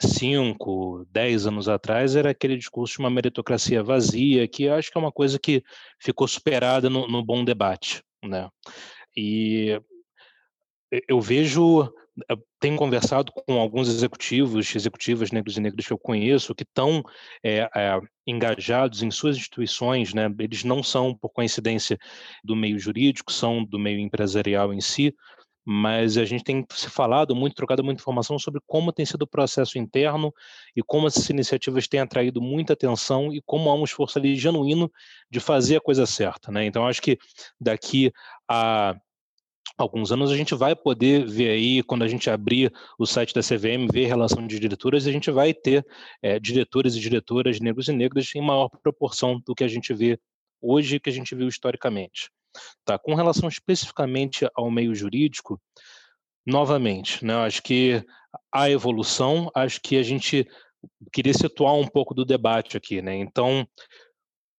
cinco, 0.00 1.06
dez 1.10 1.46
anos 1.46 1.68
atrás 1.68 2.16
era 2.16 2.30
aquele 2.30 2.56
discurso 2.56 2.94
de 2.94 3.00
uma 3.00 3.10
meritocracia 3.10 3.82
vazia, 3.82 4.48
que 4.48 4.68
acho 4.68 4.90
que 4.90 4.98
é 4.98 5.00
uma 5.00 5.12
coisa 5.12 5.38
que 5.38 5.62
ficou 6.00 6.26
superada 6.26 6.90
no, 6.90 7.06
no 7.06 7.24
bom 7.24 7.44
debate, 7.44 8.02
né? 8.24 8.48
E 9.16 9.80
eu 11.08 11.20
vejo, 11.20 11.92
tenho 12.58 12.76
conversado 12.76 13.32
com 13.32 13.60
alguns 13.60 13.88
executivos, 13.88 14.74
executivas 14.74 15.30
negros 15.30 15.56
e 15.56 15.60
negras 15.60 15.86
que 15.86 15.92
eu 15.92 15.98
conheço, 15.98 16.54
que 16.54 16.62
estão 16.62 17.02
é, 17.42 17.68
é, 17.76 18.00
engajados 18.26 19.02
em 19.02 19.10
suas 19.10 19.36
instituições, 19.36 20.14
né? 20.14 20.32
Eles 20.38 20.64
não 20.64 20.82
são, 20.82 21.14
por 21.14 21.30
coincidência, 21.30 21.98
do 22.42 22.56
meio 22.56 22.78
jurídico, 22.78 23.32
são 23.32 23.64
do 23.64 23.78
meio 23.78 23.98
empresarial 23.98 24.72
em 24.72 24.80
si, 24.80 25.14
mas 25.68 26.16
a 26.16 26.24
gente 26.24 26.44
tem 26.44 26.64
se 26.70 26.88
falado 26.88 27.34
muito, 27.34 27.56
trocado 27.56 27.82
muita 27.82 28.00
informação 28.00 28.38
sobre 28.38 28.60
como 28.66 28.92
tem 28.92 29.04
sido 29.04 29.22
o 29.22 29.26
processo 29.26 29.78
interno 29.78 30.32
e 30.76 30.82
como 30.82 31.08
essas 31.08 31.28
iniciativas 31.28 31.88
têm 31.88 31.98
atraído 31.98 32.40
muita 32.40 32.72
atenção 32.72 33.32
e 33.32 33.42
como 33.44 33.68
há 33.68 33.74
um 33.74 33.82
esforço 33.82 34.18
ali 34.18 34.36
genuíno 34.36 34.90
de 35.28 35.40
fazer 35.40 35.76
a 35.76 35.80
coisa 35.80 36.06
certa, 36.06 36.52
né? 36.52 36.64
Então 36.64 36.86
acho 36.86 37.02
que 37.02 37.18
daqui 37.60 38.12
a 38.48 38.94
alguns 39.76 40.12
anos 40.12 40.30
a 40.30 40.36
gente 40.36 40.54
vai 40.54 40.74
poder 40.74 41.26
ver 41.26 41.50
aí, 41.50 41.82
quando 41.82 42.02
a 42.02 42.08
gente 42.08 42.30
abrir 42.30 42.72
o 42.98 43.06
site 43.06 43.34
da 43.34 43.40
CVM, 43.40 43.88
ver 43.92 44.06
relação 44.06 44.46
de 44.46 44.58
diretoras, 44.58 45.06
a 45.06 45.12
gente 45.12 45.30
vai 45.30 45.52
ter 45.52 45.84
é, 46.22 46.38
diretores 46.38 46.94
e 46.94 47.00
diretoras 47.00 47.60
negros 47.60 47.88
e 47.88 47.92
negras 47.92 48.34
em 48.34 48.40
maior 48.40 48.68
proporção 48.82 49.40
do 49.44 49.54
que 49.54 49.64
a 49.64 49.68
gente 49.68 49.92
vê 49.92 50.18
hoje, 50.60 51.00
que 51.00 51.10
a 51.10 51.12
gente 51.12 51.34
viu 51.34 51.48
historicamente. 51.48 52.30
Tá? 52.84 52.98
Com 52.98 53.14
relação 53.14 53.48
especificamente 53.48 54.48
ao 54.54 54.70
meio 54.70 54.94
jurídico, 54.94 55.60
novamente, 56.46 57.24
né, 57.24 57.34
acho 57.34 57.62
que 57.62 58.04
a 58.52 58.70
evolução, 58.70 59.50
acho 59.54 59.80
que 59.80 59.96
a 59.96 60.02
gente 60.02 60.46
queria 61.12 61.34
situar 61.34 61.74
um 61.74 61.86
pouco 61.86 62.14
do 62.14 62.24
debate 62.24 62.76
aqui, 62.76 63.02
né? 63.02 63.16
Então, 63.16 63.66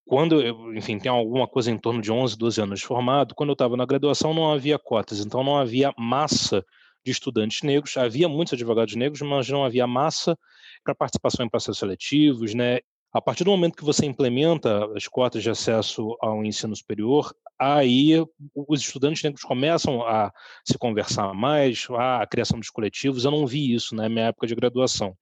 quando 0.07 0.41
eu, 0.41 0.73
enfim, 0.73 0.97
tem 0.97 1.11
alguma 1.11 1.47
coisa 1.47 1.69
em 1.69 1.77
torno 1.77 2.01
de 2.01 2.11
11, 2.11 2.37
12 2.37 2.61
anos 2.61 2.79
de 2.79 2.85
formado, 2.85 3.35
quando 3.35 3.49
eu 3.49 3.53
estava 3.53 3.75
na 3.75 3.85
graduação 3.85 4.33
não 4.33 4.51
havia 4.51 4.79
cotas, 4.79 5.19
então 5.19 5.43
não 5.43 5.57
havia 5.57 5.93
massa 5.97 6.65
de 7.05 7.11
estudantes 7.11 7.61
negros, 7.61 7.95
havia 7.97 8.27
muitos 8.27 8.53
advogados 8.53 8.95
negros, 8.95 9.21
mas 9.21 9.49
não 9.49 9.63
havia 9.63 9.85
massa 9.85 10.37
para 10.83 10.95
participação 10.95 11.45
em 11.45 11.49
processos 11.49 11.79
seletivos, 11.79 12.53
né? 12.53 12.79
A 13.13 13.21
partir 13.21 13.43
do 13.43 13.51
momento 13.51 13.75
que 13.75 13.85
você 13.85 14.05
implementa 14.05 14.85
as 14.95 15.07
cotas 15.07 15.41
de 15.41 15.49
acesso 15.49 16.17
ao 16.21 16.43
ensino 16.43 16.75
superior, 16.75 17.33
aí 17.59 18.23
os 18.53 18.81
estudantes 18.81 19.23
negros 19.23 19.43
começam 19.43 20.05
a 20.05 20.31
se 20.65 20.77
conversar 20.77 21.33
mais, 21.33 21.87
a 21.97 22.25
criação 22.27 22.59
dos 22.59 22.69
coletivos. 22.69 23.25
Eu 23.25 23.31
não 23.31 23.47
vi 23.47 23.73
isso 23.73 23.95
na 23.95 24.07
minha 24.09 24.27
época 24.27 24.45
de 24.45 24.55
graduação. 24.55 25.15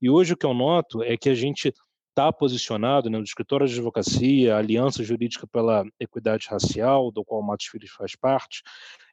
E 0.00 0.08
hoje 0.08 0.32
o 0.34 0.36
que 0.36 0.46
eu 0.46 0.54
noto 0.54 1.02
é 1.02 1.16
que 1.16 1.28
a 1.28 1.34
gente 1.34 1.72
está 2.14 2.32
posicionado, 2.32 3.10
né, 3.10 3.18
o 3.18 3.24
escritório 3.24 3.66
de 3.66 3.74
advocacia, 3.74 4.56
Aliança 4.56 5.02
Jurídica 5.02 5.48
pela 5.48 5.84
Equidade 5.98 6.46
Racial, 6.48 7.10
do 7.10 7.24
qual 7.24 7.40
o 7.40 7.44
Matos 7.44 7.66
Filhos 7.66 7.90
faz 7.90 8.14
parte, 8.14 8.62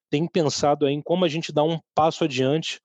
tem 0.09 0.27
pensado 0.27 0.87
em 0.87 1.01
como 1.01 1.25
a 1.25 1.27
gente 1.27 1.51
dá 1.51 1.63
um 1.63 1.79
passo 1.95 2.23
adiante 2.23 2.79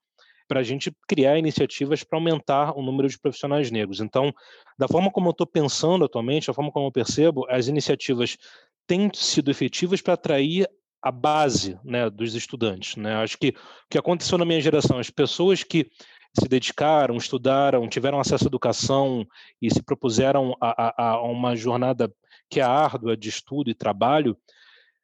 para 0.47 0.61
a 0.61 0.63
gente 0.63 0.91
criar 1.07 1.37
iniciativas 1.37 2.03
para 2.03 2.17
aumentar 2.17 2.75
o 2.75 2.81
número 2.81 3.07
de 3.07 3.19
profissionais 3.19 3.69
negros. 3.69 3.99
Então, 3.99 4.33
da 4.77 4.87
forma 4.87 5.11
como 5.11 5.27
eu 5.27 5.31
estou 5.31 5.45
pensando 5.45 6.05
atualmente, 6.05 6.47
da 6.47 6.53
forma 6.53 6.71
como 6.71 6.87
eu 6.87 6.91
percebo, 6.91 7.45
as 7.49 7.67
iniciativas 7.67 8.37
têm 8.87 9.11
sido 9.13 9.51
efetivas 9.51 10.01
para 10.01 10.13
atrair 10.13 10.67
a 11.01 11.11
base 11.11 11.77
né, 11.83 12.09
dos 12.09 12.33
estudantes. 12.33 12.95
Né? 12.95 13.13
Acho 13.15 13.37
que 13.37 13.49
o 13.49 13.53
que 13.89 13.97
aconteceu 13.97 14.37
na 14.37 14.45
minha 14.45 14.61
geração, 14.61 14.97
as 14.97 15.09
pessoas 15.09 15.63
que 15.63 15.91
se 16.33 16.47
dedicaram, 16.47 17.15
estudaram, 17.15 17.87
tiveram 17.87 18.19
acesso 18.19 18.45
à 18.45 18.47
educação 18.47 19.25
e 19.61 19.73
se 19.73 19.81
propuseram 19.81 20.55
a, 20.61 20.87
a, 20.87 21.11
a 21.11 21.21
uma 21.21 21.55
jornada 21.55 22.11
que 22.49 22.59
é 22.59 22.63
árdua 22.63 23.15
de 23.17 23.29
estudo 23.29 23.69
e 23.69 23.73
trabalho, 23.73 24.37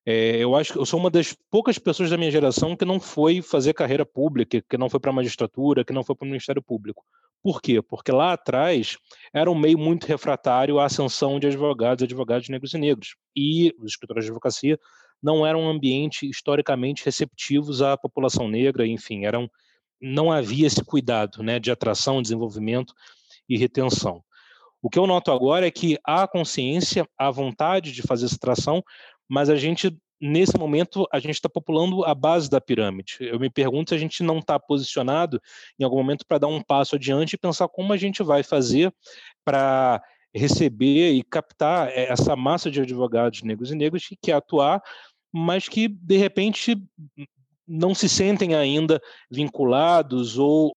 é, 0.05 0.37
eu 0.37 0.53
acho 0.55 0.73
que 0.73 0.79
eu 0.79 0.85
sou 0.85 0.99
uma 0.99 1.09
das 1.09 1.33
poucas 1.49 1.79
pessoas 1.79 2.09
da 2.09 2.17
minha 2.17 2.31
geração 2.31 2.75
que 2.75 2.83
não 2.83 2.99
foi 2.99 3.41
fazer 3.41 3.73
carreira 3.73 4.05
pública, 4.05 4.61
que 4.61 4.77
não 4.77 4.89
foi 4.89 4.99
para 4.99 5.11
a 5.11 5.13
magistratura, 5.13 5.85
que 5.85 5.93
não 5.93 6.03
foi 6.03 6.15
para 6.15 6.25
o 6.25 6.27
Ministério 6.27 6.61
Público. 6.61 7.05
Por 7.41 7.61
quê? 7.61 7.81
Porque 7.81 8.11
lá 8.11 8.33
atrás 8.33 8.97
era 9.33 9.49
um 9.49 9.55
meio 9.55 9.77
muito 9.77 10.05
refratário 10.05 10.79
à 10.79 10.85
ascensão 10.85 11.39
de 11.39 11.47
advogados, 11.47 12.03
advogados 12.03 12.49
negros 12.49 12.73
e 12.73 12.77
negros. 12.77 13.15
E 13.35 13.73
os 13.79 13.91
escritórios 13.91 14.25
de 14.25 14.31
advocacia 14.31 14.77
não 15.21 15.45
eram 15.45 15.61
um 15.61 15.69
ambiente 15.69 16.29
historicamente 16.29 17.03
receptivos 17.05 17.81
à 17.81 17.97
população 17.97 18.49
negra, 18.49 18.85
enfim, 18.85 19.25
eram 19.25 19.49
não 20.03 20.29
havia 20.29 20.67
esse 20.67 20.83
cuidado 20.83 21.41
né, 21.41 21.59
de 21.59 21.71
atração, 21.71 22.21
desenvolvimento 22.21 22.93
e 23.47 23.57
retenção. 23.57 24.21
O 24.81 24.89
que 24.89 24.99
eu 24.99 25.07
noto 25.07 25.31
agora 25.31 25.65
é 25.65 25.71
que 25.71 25.97
há 26.03 26.27
consciência, 26.27 27.07
há 27.17 27.31
vontade 27.31 27.93
de 27.93 28.01
fazer 28.01 28.25
essa 28.25 28.37
tração, 28.37 28.83
mas 29.29 29.49
a 29.49 29.55
gente, 29.55 29.97
nesse 30.19 30.57
momento, 30.57 31.07
a 31.09 31.19
gente 31.19 31.35
está 31.35 31.47
populando 31.47 32.03
a 32.03 32.13
base 32.13 32.49
da 32.49 32.59
pirâmide. 32.59 33.15
Eu 33.21 33.39
me 33.39 33.49
pergunto 33.49 33.89
se 33.89 33.95
a 33.95 33.97
gente 33.97 34.21
não 34.23 34.39
está 34.39 34.59
posicionado 34.59 35.41
em 35.79 35.85
algum 35.85 35.95
momento 35.95 36.25
para 36.27 36.39
dar 36.39 36.47
um 36.47 36.61
passo 36.61 36.95
adiante 36.95 37.33
e 37.33 37.37
pensar 37.37 37.69
como 37.69 37.93
a 37.93 37.97
gente 37.97 38.21
vai 38.21 38.43
fazer 38.43 38.93
para 39.45 40.03
receber 40.35 41.13
e 41.13 41.23
captar 41.23 41.89
essa 41.95 42.35
massa 42.35 42.69
de 42.69 42.81
advogados 42.81 43.41
negros 43.41 43.71
e 43.71 43.75
negros 43.75 44.05
que 44.05 44.17
quer 44.21 44.33
atuar, 44.33 44.81
mas 45.31 45.69
que, 45.69 45.87
de 45.87 46.17
repente, 46.17 46.75
não 47.67 47.93
se 47.93 48.09
sentem 48.09 48.55
ainda 48.55 49.01
vinculados 49.29 50.37
ou 50.37 50.75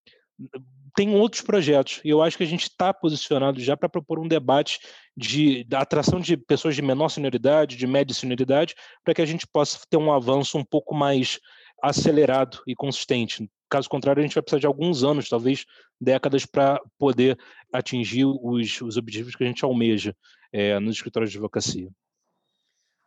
tem 0.97 1.15
outros 1.15 1.43
projetos. 1.43 2.01
E 2.03 2.09
eu 2.09 2.23
acho 2.23 2.39
que 2.39 2.43
a 2.43 2.47
gente 2.47 2.63
está 2.63 2.93
posicionado 2.93 3.61
já 3.61 3.77
para 3.77 3.89
propor 3.89 4.19
um 4.19 4.27
debate 4.27 4.81
de 5.17 5.63
da 5.65 5.81
atração 5.81 6.19
de 6.19 6.37
pessoas 6.37 6.75
de 6.75 6.83
menor 6.83 7.11
senioridade, 7.11 7.77
de 7.77 7.87
média 7.87 8.15
senioridade, 8.15 8.75
para 9.05 9.15
que 9.15 9.23
a 9.23 9.27
gente 9.27 9.47
possa 9.47 9.79
ter 9.89 9.99
um 9.99 10.11
avanço 10.11 10.57
um 10.57 10.65
pouco 10.65 10.95
mais 10.95 11.39
acelerado 11.83 12.63
e 12.67 12.75
consistente. 12.75 13.49
Caso 13.69 13.89
contrário, 13.89 14.21
a 14.21 14.23
gente 14.23 14.35
vai 14.35 14.43
precisar 14.43 14.61
de 14.61 14.67
alguns 14.67 15.05
anos, 15.05 15.29
talvez 15.29 15.67
décadas, 16.01 16.47
para 16.47 16.81
poder 16.99 17.37
atingir 17.73 18.25
os, 18.25 18.81
os 18.81 18.97
objetivos 18.97 19.35
que 19.35 19.45
a 19.45 19.47
gente 19.47 19.65
almeja 19.65 20.17
é, 20.53 20.79
nos 20.79 20.97
escritórios 20.97 21.31
de 21.31 21.37
advocacia. 21.37 21.91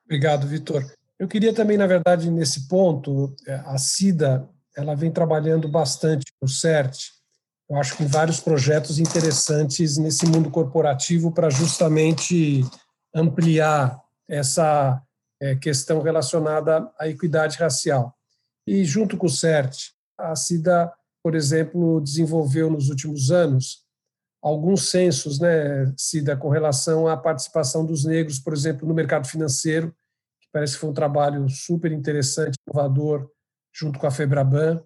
Obrigado, 0.06 0.48
Vitor. 0.48 0.84
Eu 1.20 1.28
queria 1.28 1.54
também, 1.54 1.78
na 1.78 1.86
verdade, 1.86 2.32
nesse 2.32 2.68
ponto, 2.68 3.36
é, 3.46 3.56
a 3.66 3.78
CIDA 3.78 4.50
ela 4.76 4.96
vem 4.96 5.12
trabalhando 5.12 5.68
bastante 5.68 6.26
no 6.42 6.48
CERT 6.48 7.20
eu 7.70 7.78
acho 7.78 7.96
que 7.96 8.04
vários 8.04 8.40
projetos 8.40 8.98
interessantes 8.98 9.96
nesse 9.98 10.26
mundo 10.26 10.50
corporativo 10.50 11.32
para 11.32 11.52
justamente 11.52 12.66
ampliar 13.14 14.02
essa 14.28 15.00
é, 15.40 15.56
questão 15.56 16.02
relacionada 16.02 16.92
à 17.00 17.08
equidade 17.08 17.58
racial. 17.58 18.16
E 18.66 18.84
junto 18.84 19.16
com 19.16 19.28
o 19.28 19.30
CERT, 19.30 19.92
a 20.18 20.36
CIDA, 20.36 20.92
por 21.24 21.36
exemplo, 21.36 22.02
desenvolveu 22.02 22.72
nos 22.72 22.90
últimos 22.90 23.30
anos 23.30 23.84
alguns 24.42 24.90
censos, 24.90 25.38
né, 25.40 25.94
Cida, 25.98 26.36
com 26.36 26.50
relação 26.50 27.08
à 27.08 27.18
participação 27.18 27.86
dos 27.86 28.06
negros, 28.06 28.40
por 28.40 28.54
exemplo, 28.54 28.88
no 28.88 28.94
mercado 28.96 29.28
financeiro, 29.28 29.94
parece 30.52 30.74
que 30.74 30.80
foi 30.80 30.90
um 30.90 30.94
trabalho 30.94 31.48
super 31.50 31.92
interessante, 31.92 32.56
inovador, 32.68 33.30
junto 33.74 34.00
com 34.00 34.08
a 34.08 34.12
Febraban. 34.12 34.84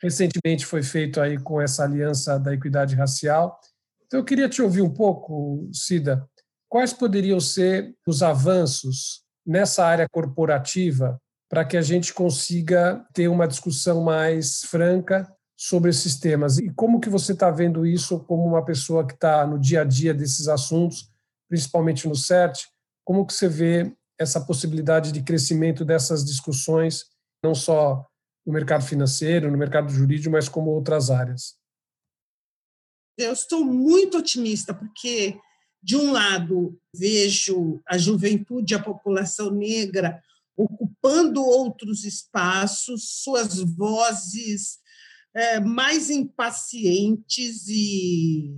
Recentemente 0.00 0.66
foi 0.66 0.82
feito 0.82 1.20
aí 1.20 1.38
com 1.38 1.60
essa 1.60 1.84
aliança 1.84 2.38
da 2.38 2.52
equidade 2.52 2.94
racial. 2.94 3.58
Então, 4.06 4.20
eu 4.20 4.24
queria 4.24 4.48
te 4.48 4.60
ouvir 4.60 4.82
um 4.82 4.92
pouco, 4.92 5.68
Cida, 5.72 6.28
quais 6.68 6.92
poderiam 6.92 7.40
ser 7.40 7.94
os 8.06 8.22
avanços 8.22 9.22
nessa 9.46 9.84
área 9.84 10.06
corporativa 10.10 11.20
para 11.48 11.64
que 11.64 11.76
a 11.76 11.82
gente 11.82 12.14
consiga 12.14 13.04
ter 13.12 13.28
uma 13.28 13.46
discussão 13.46 14.02
mais 14.02 14.62
franca 14.62 15.30
sobre 15.56 15.90
esses 15.90 16.18
temas? 16.18 16.58
E 16.58 16.70
como 16.70 16.98
que 16.98 17.08
você 17.08 17.32
está 17.32 17.50
vendo 17.50 17.86
isso 17.86 18.20
como 18.24 18.44
uma 18.44 18.64
pessoa 18.64 19.06
que 19.06 19.14
está 19.14 19.46
no 19.46 19.58
dia 19.58 19.82
a 19.82 19.84
dia 19.84 20.12
desses 20.12 20.48
assuntos, 20.48 21.10
principalmente 21.48 22.08
no 22.08 22.16
CERT, 22.16 22.64
como 23.04 23.26
que 23.26 23.34
você 23.34 23.48
vê 23.48 23.94
essa 24.22 24.40
possibilidade 24.40 25.12
de 25.12 25.22
crescimento 25.22 25.84
dessas 25.84 26.24
discussões, 26.24 27.04
não 27.44 27.54
só 27.54 28.06
no 28.46 28.52
mercado 28.52 28.84
financeiro, 28.84 29.50
no 29.50 29.58
mercado 29.58 29.88
jurídico, 29.88 30.30
mas 30.30 30.48
como 30.48 30.70
outras 30.70 31.10
áreas? 31.10 31.56
Eu 33.18 33.32
estou 33.32 33.64
muito 33.64 34.18
otimista, 34.18 34.72
porque, 34.72 35.38
de 35.82 35.96
um 35.96 36.12
lado, 36.12 36.78
vejo 36.94 37.80
a 37.86 37.98
juventude, 37.98 38.74
a 38.74 38.82
população 38.82 39.50
negra 39.50 40.22
ocupando 40.56 41.42
outros 41.42 42.04
espaços, 42.04 43.22
suas 43.22 43.58
vozes 43.58 44.78
é, 45.34 45.60
mais 45.60 46.10
impacientes 46.10 47.68
e 47.68 48.54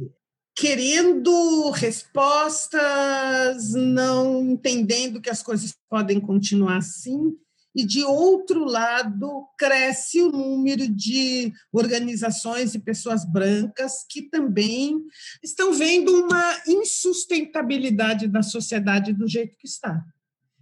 querendo 0.56 1.70
respostas, 1.70 3.72
não 3.74 4.50
entendendo 4.50 5.20
que 5.20 5.30
as 5.30 5.42
coisas 5.42 5.74
podem 5.88 6.20
continuar 6.20 6.76
assim 6.76 7.36
e, 7.74 7.84
de 7.84 8.04
outro 8.04 8.64
lado, 8.64 9.48
cresce 9.58 10.22
o 10.22 10.30
número 10.30 10.88
de 10.88 11.52
organizações 11.72 12.74
e 12.74 12.78
pessoas 12.78 13.24
brancas 13.24 14.06
que 14.08 14.22
também 14.22 15.02
estão 15.42 15.72
vendo 15.72 16.24
uma 16.24 16.62
insustentabilidade 16.68 18.28
da 18.28 18.42
sociedade 18.42 19.12
do 19.12 19.26
jeito 19.26 19.56
que 19.58 19.66
está. 19.66 20.04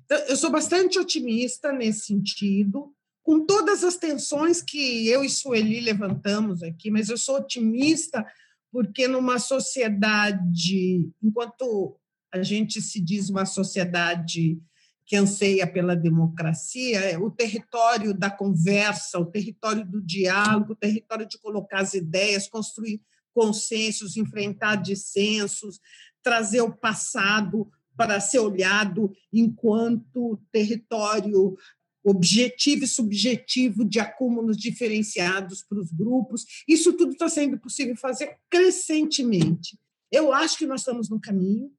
Então, 0.07 0.18
eu 0.20 0.36
sou 0.36 0.51
bastante 0.51 0.99
otimista 0.99 1.70
nesse 1.70 2.07
sentido, 2.07 2.95
com 3.22 3.45
todas 3.45 3.84
as 3.84 3.97
tensões 3.97 4.62
que 4.62 5.07
eu 5.07 5.22
e 5.22 5.28
Sueli 5.28 5.80
levantamos 5.80 6.62
aqui, 6.62 6.90
mas 6.90 7.11
eu 7.11 7.18
sou 7.18 7.36
otimista 7.36 8.26
porque 8.72 9.06
numa 9.06 9.38
sociedade, 9.38 11.12
enquanto 11.22 11.94
a 12.32 12.42
gente 12.42 12.80
se 12.80 12.98
diz 13.00 13.28
uma 13.28 13.44
sociedade 13.44 14.58
que 15.04 15.14
anseia 15.14 15.66
pela 15.66 15.94
democracia, 15.94 17.00
é 17.00 17.18
o 17.18 17.30
território 17.30 18.14
da 18.14 18.30
conversa, 18.30 19.18
o 19.18 19.26
território 19.26 19.84
do 19.84 20.00
diálogo, 20.00 20.72
o 20.72 20.76
território 20.76 21.28
de 21.28 21.38
colocar 21.38 21.80
as 21.80 21.92
ideias, 21.92 22.48
construir 22.48 23.02
consensos, 23.34 24.16
enfrentar 24.16 24.76
dissensos, 24.76 25.78
trazer 26.22 26.62
o 26.62 26.74
passado 26.74 27.70
para 27.94 28.20
ser 28.20 28.38
olhado 28.38 29.12
enquanto 29.30 30.40
território 30.50 31.56
objetivo 32.05 32.84
e 32.84 32.88
subjetivo 32.88 33.84
de 33.84 34.00
acúmulos 34.00 34.57
diferenciados 34.57 35.62
para 35.62 35.78
os 35.78 35.92
grupos. 35.92 36.44
Isso 36.66 36.92
tudo 36.92 37.12
está 37.12 37.28
sendo 37.28 37.59
possível 37.59 37.96
fazer 37.96 38.36
crescentemente. 38.50 39.78
Eu 40.11 40.32
acho 40.32 40.59
que 40.59 40.66
nós 40.66 40.80
estamos 40.80 41.09
no 41.09 41.20
caminho, 41.20 41.72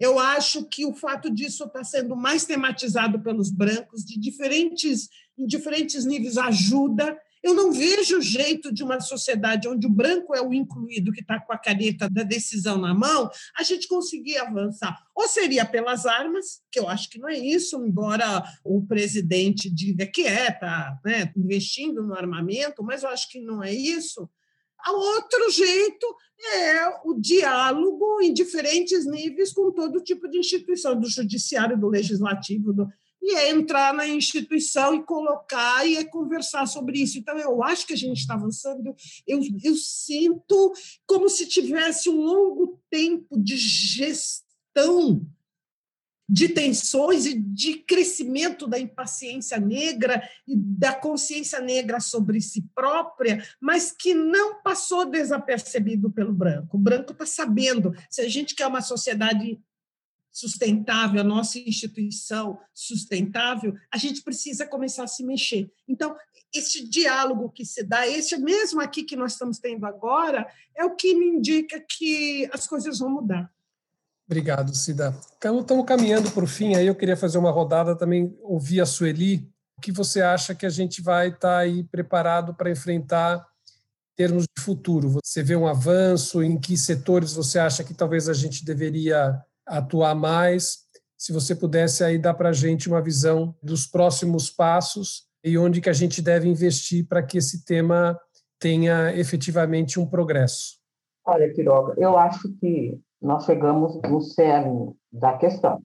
eu 0.00 0.18
acho 0.18 0.64
que 0.64 0.86
o 0.86 0.94
fato 0.94 1.30
disso 1.30 1.64
está 1.64 1.84
sendo 1.84 2.16
mais 2.16 2.46
tematizado 2.46 3.20
pelos 3.20 3.50
brancos, 3.50 4.02
de 4.02 4.18
diferentes, 4.18 5.10
em 5.36 5.46
diferentes 5.46 6.06
níveis, 6.06 6.38
ajuda. 6.38 7.18
Eu 7.42 7.54
não 7.54 7.72
vejo 7.72 8.20
jeito 8.20 8.72
de 8.72 8.82
uma 8.82 9.00
sociedade 9.00 9.68
onde 9.68 9.86
o 9.86 9.90
branco 9.90 10.34
é 10.34 10.42
o 10.42 10.52
incluído, 10.52 11.12
que 11.12 11.20
está 11.20 11.40
com 11.40 11.52
a 11.52 11.58
caneta 11.58 12.08
da 12.08 12.22
decisão 12.22 12.78
na 12.78 12.94
mão, 12.94 13.30
a 13.58 13.62
gente 13.62 13.88
conseguir 13.88 14.36
avançar. 14.36 14.96
Ou 15.14 15.26
seria 15.26 15.64
pelas 15.64 16.04
armas, 16.06 16.60
que 16.70 16.78
eu 16.78 16.88
acho 16.88 17.08
que 17.08 17.18
não 17.18 17.28
é 17.28 17.38
isso, 17.38 17.82
embora 17.84 18.44
o 18.64 18.86
presidente 18.86 19.70
diga 19.70 20.06
que 20.06 20.26
é, 20.26 20.48
está 20.48 20.98
né, 21.04 21.32
investindo 21.36 22.02
no 22.02 22.14
armamento, 22.14 22.82
mas 22.82 23.02
eu 23.02 23.08
acho 23.08 23.28
que 23.30 23.40
não 23.40 23.62
é 23.62 23.72
isso. 23.72 24.28
O 24.88 24.92
outro 24.92 25.50
jeito 25.50 26.06
é 26.54 26.88
o 27.04 27.14
diálogo 27.14 28.20
em 28.22 28.32
diferentes 28.32 29.06
níveis 29.06 29.52
com 29.52 29.70
todo 29.72 30.02
tipo 30.02 30.28
de 30.28 30.38
instituição, 30.38 30.98
do 30.98 31.08
judiciário, 31.08 31.78
do 31.78 31.88
legislativo. 31.88 32.72
Do... 32.72 32.88
e 33.22 33.34
é 33.34 33.50
entrar 33.50 33.92
na 33.92 34.06
instituição 34.06 34.94
e 34.94 35.02
colocar 35.02 35.86
e 35.86 35.96
é 35.96 36.04
conversar 36.04 36.66
sobre 36.66 37.02
isso. 37.02 37.18
Então, 37.18 37.38
eu 37.38 37.62
acho 37.62 37.86
que 37.86 37.92
a 37.92 37.96
gente 37.96 38.18
está 38.18 38.34
avançando. 38.34 38.94
Eu, 39.26 39.40
eu 39.62 39.76
sinto 39.76 40.72
como 41.06 41.28
se 41.28 41.46
tivesse 41.46 42.08
um 42.08 42.20
longo 42.20 42.80
tempo 42.90 43.38
de 43.38 43.56
gestão 43.56 45.26
de 46.32 46.48
tensões 46.48 47.26
e 47.26 47.34
de 47.34 47.74
crescimento 47.78 48.68
da 48.68 48.78
impaciência 48.78 49.58
negra 49.58 50.22
e 50.46 50.54
da 50.54 50.94
consciência 50.94 51.60
negra 51.60 51.98
sobre 51.98 52.40
si 52.40 52.62
própria, 52.72 53.44
mas 53.60 53.90
que 53.90 54.14
não 54.14 54.62
passou 54.62 55.04
desapercebido 55.04 56.08
pelo 56.08 56.32
branco. 56.32 56.76
O 56.76 56.80
branco 56.80 57.10
está 57.10 57.26
sabendo. 57.26 57.92
Se 58.08 58.20
a 58.20 58.28
gente 58.28 58.54
quer 58.54 58.68
uma 58.68 58.80
sociedade 58.80 59.58
sustentável, 60.32 61.20
a 61.20 61.24
nossa 61.24 61.58
instituição 61.58 62.58
sustentável, 62.72 63.74
a 63.92 63.98
gente 63.98 64.22
precisa 64.22 64.66
começar 64.66 65.04
a 65.04 65.08
se 65.08 65.24
mexer. 65.24 65.70
Então, 65.88 66.16
esse 66.54 66.88
diálogo 66.88 67.50
que 67.50 67.64
se 67.64 67.82
dá, 67.82 68.06
esse 68.06 68.36
mesmo 68.38 68.80
aqui 68.80 69.04
que 69.04 69.16
nós 69.16 69.32
estamos 69.32 69.58
tendo 69.58 69.86
agora, 69.86 70.46
é 70.76 70.84
o 70.84 70.94
que 70.94 71.14
me 71.14 71.26
indica 71.26 71.80
que 71.80 72.48
as 72.52 72.66
coisas 72.66 72.98
vão 72.98 73.10
mudar. 73.10 73.52
Obrigado, 74.26 74.74
Cida. 74.74 75.14
Estamos 75.32 75.84
caminhando 75.84 76.30
para 76.30 76.44
o 76.44 76.46
fim, 76.46 76.74
aí 76.76 76.86
eu 76.86 76.94
queria 76.94 77.16
fazer 77.16 77.38
uma 77.38 77.50
rodada 77.50 77.96
também, 77.96 78.36
ouvir 78.42 78.80
a 78.80 78.86
Sueli. 78.86 79.48
O 79.76 79.80
que 79.80 79.90
você 79.90 80.20
acha 80.20 80.54
que 80.54 80.66
a 80.66 80.70
gente 80.70 81.02
vai 81.02 81.28
estar 81.28 81.38
tá 81.40 81.58
aí 81.58 81.82
preparado 81.82 82.54
para 82.54 82.70
enfrentar 82.70 83.44
em 84.12 84.16
termos 84.16 84.44
de 84.44 84.62
futuro? 84.62 85.18
Você 85.24 85.42
vê 85.42 85.56
um 85.56 85.66
avanço? 85.66 86.42
Em 86.42 86.60
que 86.60 86.76
setores 86.76 87.32
você 87.32 87.58
acha 87.58 87.82
que 87.82 87.92
talvez 87.92 88.28
a 88.28 88.34
gente 88.34 88.64
deveria 88.64 89.42
atuar 89.66 90.14
mais? 90.14 90.78
Se 91.16 91.32
você 91.32 91.54
pudesse 91.54 92.02
aí 92.02 92.18
dar 92.18 92.34
para 92.34 92.48
a 92.48 92.52
gente 92.52 92.88
uma 92.88 93.02
visão 93.02 93.54
dos 93.62 93.86
próximos 93.86 94.50
passos 94.50 95.28
e 95.44 95.56
onde 95.58 95.80
que 95.80 95.90
a 95.90 95.94
gente 95.94 96.22
deve 96.22 96.48
investir 96.48 97.06
para 97.06 97.22
que 97.22 97.38
esse 97.38 97.64
tema 97.64 98.18
tenha 98.58 99.14
efetivamente 99.16 99.98
um 99.98 100.06
progresso. 100.06 100.78
Olha, 101.24 101.52
Quiroga, 101.52 101.94
eu 101.98 102.16
acho 102.16 102.52
que 102.58 103.00
nós 103.20 103.44
chegamos 103.44 104.00
no 104.02 104.20
cerne 104.20 104.94
da 105.12 105.36
questão. 105.36 105.82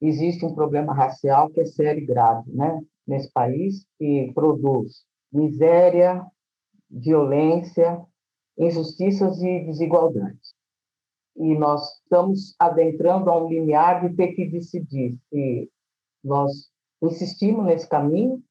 Existe 0.00 0.44
um 0.44 0.54
problema 0.54 0.94
racial 0.94 1.50
que 1.50 1.60
é 1.60 1.64
sério 1.64 2.02
e 2.02 2.06
grave, 2.06 2.50
né? 2.52 2.80
Nesse 3.06 3.30
país, 3.32 3.84
que 3.98 4.30
produz 4.34 5.04
miséria, 5.32 6.24
violência, 6.90 8.00
injustiças 8.56 9.42
e 9.42 9.64
desigualdades. 9.64 10.54
E 11.38 11.56
nós 11.56 12.00
estamos 12.02 12.54
adentrando 12.58 13.30
a 13.30 13.42
um 13.42 13.48
limiar 13.48 14.06
de 14.06 14.16
ter 14.16 14.34
que 14.34 14.48
decidir 14.48 15.16
se 15.28 15.70
nós 16.22 16.50
insistimos 17.00 17.64
nesse 17.64 17.88
caminho 17.88 18.42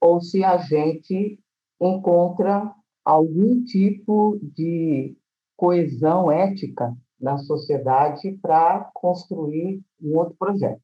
ou 0.00 0.20
se 0.20 0.44
a 0.44 0.58
gente 0.58 1.40
encontra 1.80 2.70
algum 3.04 3.64
tipo 3.64 4.38
de 4.42 5.16
coesão 5.56 6.30
ética 6.30 6.94
na 7.18 7.38
sociedade 7.38 8.36
para 8.42 8.90
construir 8.92 9.80
um 10.02 10.18
outro 10.18 10.36
projeto. 10.38 10.82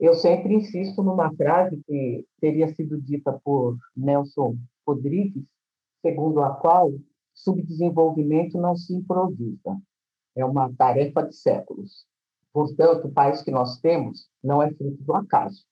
Eu 0.00 0.14
sempre 0.14 0.54
insisto 0.54 1.02
numa 1.02 1.34
frase 1.36 1.80
que 1.86 2.26
teria 2.40 2.74
sido 2.74 3.00
dita 3.00 3.38
por 3.44 3.76
Nelson 3.94 4.56
Rodrigues, 4.86 5.44
segundo 6.00 6.40
a 6.40 6.54
qual 6.56 6.90
subdesenvolvimento 7.34 8.58
não 8.58 8.74
se 8.74 8.94
improvisa, 8.94 9.78
é 10.36 10.44
uma 10.44 10.72
tarefa 10.74 11.22
de 11.22 11.36
séculos. 11.36 12.06
Portanto, 12.52 13.06
o 13.06 13.12
país 13.12 13.42
que 13.42 13.50
nós 13.50 13.78
temos 13.80 14.28
não 14.42 14.62
é 14.62 14.70
fruto 14.72 15.02
do 15.02 15.14
acaso, 15.14 15.64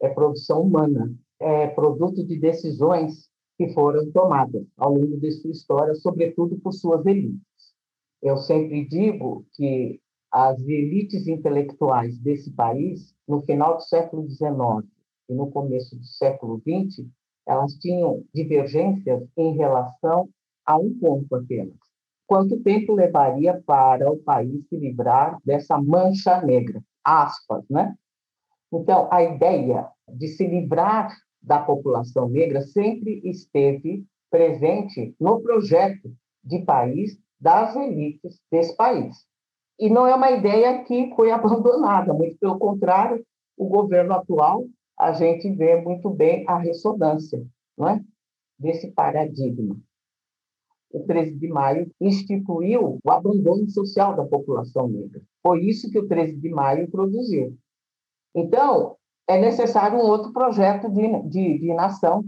é 0.00 0.08
produção 0.08 0.62
humana, 0.62 1.12
é 1.40 1.66
produto 1.68 2.24
de 2.24 2.38
decisões 2.38 3.28
que 3.56 3.72
foram 3.74 4.10
tomadas 4.12 4.66
ao 4.76 4.94
longo 4.94 5.18
de 5.18 5.30
sua 5.32 5.50
história, 5.50 5.94
sobretudo 5.94 6.58
por 6.60 6.72
suas 6.72 7.04
elites. 7.04 7.40
Eu 8.22 8.36
sempre 8.36 8.86
digo 8.86 9.44
que 9.54 10.00
as 10.30 10.60
elites 10.60 11.26
intelectuais 11.26 12.18
desse 12.18 12.52
país, 12.52 13.14
no 13.26 13.42
final 13.42 13.76
do 13.76 13.82
século 13.82 14.28
XIX 14.28 14.86
e 15.28 15.34
no 15.34 15.50
começo 15.50 15.96
do 15.96 16.04
século 16.04 16.60
XX, 16.60 17.06
elas 17.46 17.74
tinham 17.74 18.24
divergências 18.32 19.28
em 19.36 19.56
relação 19.56 20.28
a 20.64 20.78
um 20.78 20.96
ponto 20.98 21.34
apenas. 21.34 21.89
Quanto 22.30 22.62
tempo 22.62 22.94
levaria 22.94 23.60
para 23.66 24.08
o 24.08 24.16
país 24.16 24.64
se 24.68 24.76
livrar 24.76 25.36
dessa 25.44 25.76
mancha 25.82 26.40
negra? 26.40 26.80
Aspas, 27.04 27.64
né? 27.68 27.96
Então, 28.72 29.08
a 29.10 29.20
ideia 29.20 29.88
de 30.08 30.28
se 30.28 30.46
livrar 30.46 31.12
da 31.42 31.58
população 31.58 32.28
negra 32.28 32.62
sempre 32.62 33.20
esteve 33.24 34.04
presente 34.30 35.12
no 35.18 35.40
projeto 35.40 36.14
de 36.44 36.60
país 36.60 37.18
das 37.40 37.74
elites 37.74 38.38
desse 38.48 38.76
país. 38.76 39.26
E 39.76 39.90
não 39.90 40.06
é 40.06 40.14
uma 40.14 40.30
ideia 40.30 40.84
que 40.84 41.12
foi 41.16 41.32
abandonada, 41.34 42.14
muito 42.14 42.38
pelo 42.38 42.60
contrário, 42.60 43.26
o 43.56 43.66
governo 43.66 44.14
atual, 44.14 44.64
a 44.96 45.10
gente 45.10 45.50
vê 45.50 45.80
muito 45.80 46.08
bem 46.08 46.44
a 46.46 46.58
ressonância 46.58 47.44
não 47.76 47.88
é? 47.88 48.00
desse 48.56 48.92
paradigma. 48.92 49.76
O 50.92 51.04
13 51.04 51.36
de 51.36 51.48
maio 51.48 51.90
instituiu 52.00 52.98
o 53.04 53.10
abandono 53.10 53.68
social 53.70 54.16
da 54.16 54.24
população 54.24 54.88
negra. 54.88 55.22
Foi 55.42 55.64
isso 55.64 55.90
que 55.90 55.98
o 55.98 56.08
13 56.08 56.36
de 56.36 56.48
maio 56.50 56.90
produziu. 56.90 57.56
Então, 58.34 58.96
é 59.28 59.40
necessário 59.40 59.98
um 59.98 60.02
outro 60.02 60.32
projeto 60.32 60.90
de, 60.90 61.22
de, 61.28 61.58
de 61.58 61.74
nação 61.74 62.24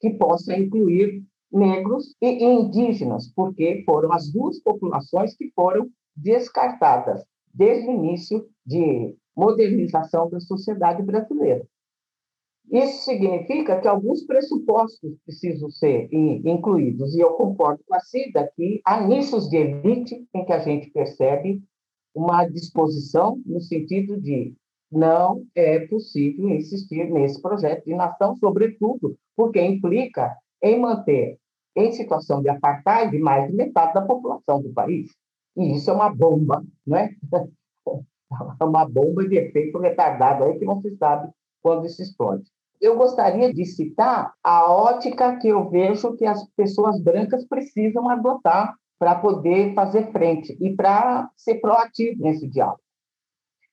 que 0.00 0.10
possa 0.10 0.56
incluir 0.56 1.22
negros 1.52 2.14
e 2.20 2.44
indígenas, 2.44 3.32
porque 3.34 3.82
foram 3.84 4.12
as 4.12 4.32
duas 4.32 4.60
populações 4.60 5.36
que 5.36 5.50
foram 5.54 5.88
descartadas 6.16 7.24
desde 7.52 7.88
o 7.88 7.92
início 7.92 8.48
de 8.64 9.14
modernização 9.36 10.28
da 10.28 10.40
sociedade 10.40 11.02
brasileira. 11.02 11.66
Isso 12.70 13.04
significa 13.04 13.80
que 13.80 13.88
alguns 13.88 14.24
pressupostos 14.24 15.16
precisam 15.24 15.70
ser 15.70 16.08
incluídos, 16.12 17.14
e 17.14 17.20
eu 17.20 17.30
concordo 17.32 17.82
com 17.86 17.94
a 17.94 18.00
Cida 18.00 18.50
que 18.54 18.80
há 18.84 19.00
nichos 19.00 19.48
de 19.48 19.56
elite 19.56 20.24
em 20.32 20.44
que 20.44 20.52
a 20.52 20.60
gente 20.60 20.90
percebe 20.90 21.60
uma 22.14 22.44
disposição 22.46 23.40
no 23.44 23.60
sentido 23.60 24.20
de 24.20 24.54
não 24.90 25.44
é 25.54 25.86
possível 25.86 26.48
insistir 26.50 27.10
nesse 27.10 27.40
projeto 27.40 27.84
de 27.84 27.94
nação, 27.94 28.36
sobretudo 28.36 29.16
porque 29.36 29.60
implica 29.60 30.36
em 30.62 30.80
manter 30.80 31.38
em 31.76 31.92
situação 31.92 32.42
de 32.42 32.48
apartheid 32.48 33.16
mais 33.18 33.48
de 33.48 33.56
metade 33.56 33.94
da 33.94 34.02
população 34.02 34.60
do 34.60 34.72
país. 34.72 35.10
E 35.56 35.76
isso 35.76 35.90
é 35.90 35.94
uma 35.94 36.14
bomba, 36.14 36.64
não 36.86 36.98
é? 36.98 37.10
É 38.60 38.64
uma 38.64 38.88
bomba 38.88 39.28
de 39.28 39.36
efeito 39.36 39.76
retardado 39.80 40.44
aí 40.44 40.56
que 40.56 40.64
não 40.64 40.80
se 40.80 40.96
sabe 40.98 41.32
quando 41.62 41.86
isso 41.86 42.02
explode. 42.02 42.44
Eu 42.80 42.96
gostaria 42.96 43.52
de 43.52 43.66
citar 43.66 44.32
a 44.42 44.72
ótica 44.72 45.36
que 45.36 45.48
eu 45.48 45.68
vejo 45.68 46.16
que 46.16 46.24
as 46.24 46.48
pessoas 46.56 47.00
brancas 47.00 47.46
precisam 47.46 48.08
adotar 48.08 48.74
para 48.98 49.14
poder 49.14 49.74
fazer 49.74 50.10
frente 50.12 50.56
e 50.60 50.74
para 50.74 51.30
ser 51.36 51.56
proativo 51.56 52.22
nesse 52.22 52.48
diálogo. 52.48 52.80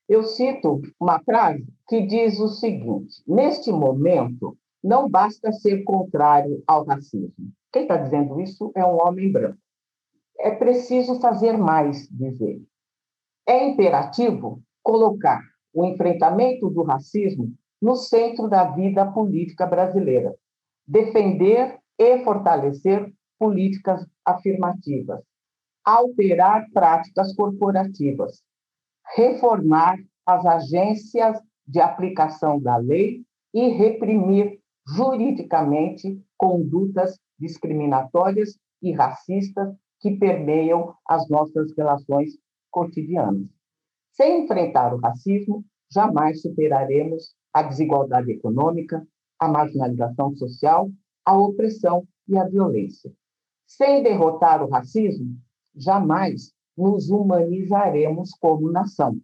Eu 0.07 0.23
cito 0.23 0.81
uma 0.99 1.19
frase 1.19 1.67
que 1.87 2.01
diz 2.05 2.39
o 2.39 2.47
seguinte: 2.47 3.21
neste 3.27 3.71
momento, 3.71 4.57
não 4.83 5.09
basta 5.09 5.51
ser 5.51 5.83
contrário 5.83 6.63
ao 6.65 6.85
racismo. 6.85 7.51
Quem 7.73 7.81
está 7.83 7.97
dizendo 7.97 8.39
isso 8.39 8.71
é 8.75 8.85
um 8.85 8.97
homem 9.01 9.31
branco. 9.31 9.57
É 10.39 10.51
preciso 10.51 11.19
fazer 11.19 11.57
mais, 11.57 12.07
diz 12.09 12.39
ele. 12.39 12.65
É 13.45 13.67
imperativo 13.67 14.61
colocar 14.81 15.41
o 15.73 15.83
enfrentamento 15.83 16.69
do 16.69 16.83
racismo 16.83 17.53
no 17.81 17.95
centro 17.95 18.47
da 18.47 18.65
vida 18.71 19.05
política 19.11 19.65
brasileira, 19.65 20.35
defender 20.87 21.77
e 21.97 22.23
fortalecer 22.23 23.11
políticas 23.39 24.05
afirmativas, 24.25 25.21
alterar 25.83 26.67
práticas 26.73 27.35
corporativas, 27.35 28.41
reformar 29.15 29.97
as 30.25 30.45
agências 30.45 31.39
de 31.65 31.79
aplicação 31.79 32.59
da 32.59 32.77
lei 32.77 33.23
e 33.53 33.69
reprimir 33.69 34.59
juridicamente 34.95 36.21
condutas 36.37 37.19
discriminatórias 37.39 38.57
e 38.81 38.91
racistas 38.91 39.75
que 39.99 40.15
permeiam 40.17 40.93
as 41.05 41.27
nossas 41.29 41.75
relações 41.75 42.37
cotidianas. 42.69 43.47
Sem 44.11 44.43
enfrentar 44.43 44.93
o 44.93 44.99
racismo, 44.99 45.63
jamais 45.91 46.41
superaremos 46.41 47.35
a 47.57 47.63
desigualdade 47.63 48.31
econômica, 48.31 49.03
a 49.39 49.47
marginalização 49.47 50.35
social, 50.35 50.91
a 51.25 51.35
opressão 51.35 52.07
e 52.27 52.37
a 52.37 52.47
violência. 52.47 53.11
Sem 53.65 54.03
derrotar 54.03 54.63
o 54.63 54.69
racismo, 54.69 55.35
jamais 55.75 56.53
nos 56.77 57.09
humanizaremos 57.09 58.29
como 58.39 58.71
nação. 58.71 59.19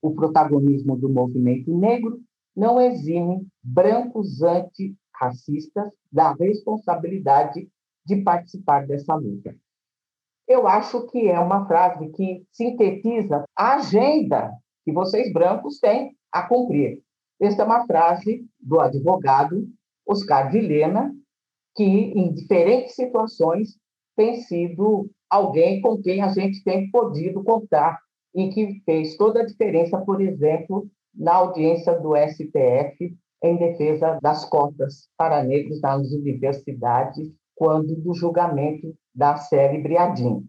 O 0.00 0.14
protagonismo 0.14 0.96
do 0.96 1.08
movimento 1.08 1.76
negro 1.76 2.20
não 2.54 2.80
exime 2.80 3.44
brancos 3.60 4.40
antirracistas 4.42 5.90
da 6.10 6.34
responsabilidade 6.34 7.68
de 8.06 8.22
participar 8.22 8.86
dessa 8.86 9.16
luta. 9.16 9.56
Eu 10.46 10.68
acho 10.68 11.04
que 11.08 11.28
é 11.28 11.40
uma 11.40 11.66
frase 11.66 12.08
que 12.10 12.46
sintetiza 12.52 13.44
a 13.56 13.74
agenda 13.74 14.52
que 14.84 14.92
vocês 14.92 15.32
brancos 15.32 15.80
têm 15.80 16.16
a 16.30 16.46
cumprir. 16.46 17.02
Esta 17.42 17.64
é 17.64 17.66
uma 17.66 17.84
frase 17.88 18.46
do 18.60 18.78
advogado 18.78 19.66
Oscar 20.06 20.52
Vilhena, 20.52 21.12
que 21.74 21.82
em 21.82 22.32
diferentes 22.32 22.94
situações 22.94 23.76
tem 24.16 24.36
sido 24.36 25.10
alguém 25.28 25.80
com 25.80 26.00
quem 26.00 26.22
a 26.22 26.28
gente 26.28 26.62
tem 26.62 26.88
podido 26.92 27.42
contar 27.42 27.98
e 28.32 28.48
que 28.50 28.80
fez 28.84 29.16
toda 29.16 29.40
a 29.40 29.44
diferença, 29.44 29.98
por 29.98 30.20
exemplo, 30.20 30.86
na 31.12 31.34
audiência 31.34 31.98
do 31.98 32.12
STF 32.14 33.12
em 33.42 33.56
defesa 33.56 34.20
das 34.22 34.44
cotas 34.48 35.08
para 35.16 35.42
negros 35.42 35.80
nas 35.80 36.12
universidades, 36.12 37.28
quando 37.56 37.96
do 37.96 38.14
julgamento 38.14 38.94
da 39.12 39.36
série 39.36 39.82
Briadinho. 39.82 40.44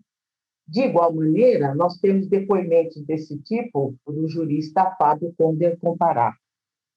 De 0.67 0.81
igual 0.81 1.11
maneira, 1.11 1.73
nós 1.73 1.97
temos 1.97 2.29
depoimentos 2.29 3.03
desse 3.03 3.41
tipo 3.41 3.95
do 4.05 4.27
jurista 4.27 4.95
Fábio 4.99 5.33
Conder 5.35 5.75
Comparar, 5.79 6.35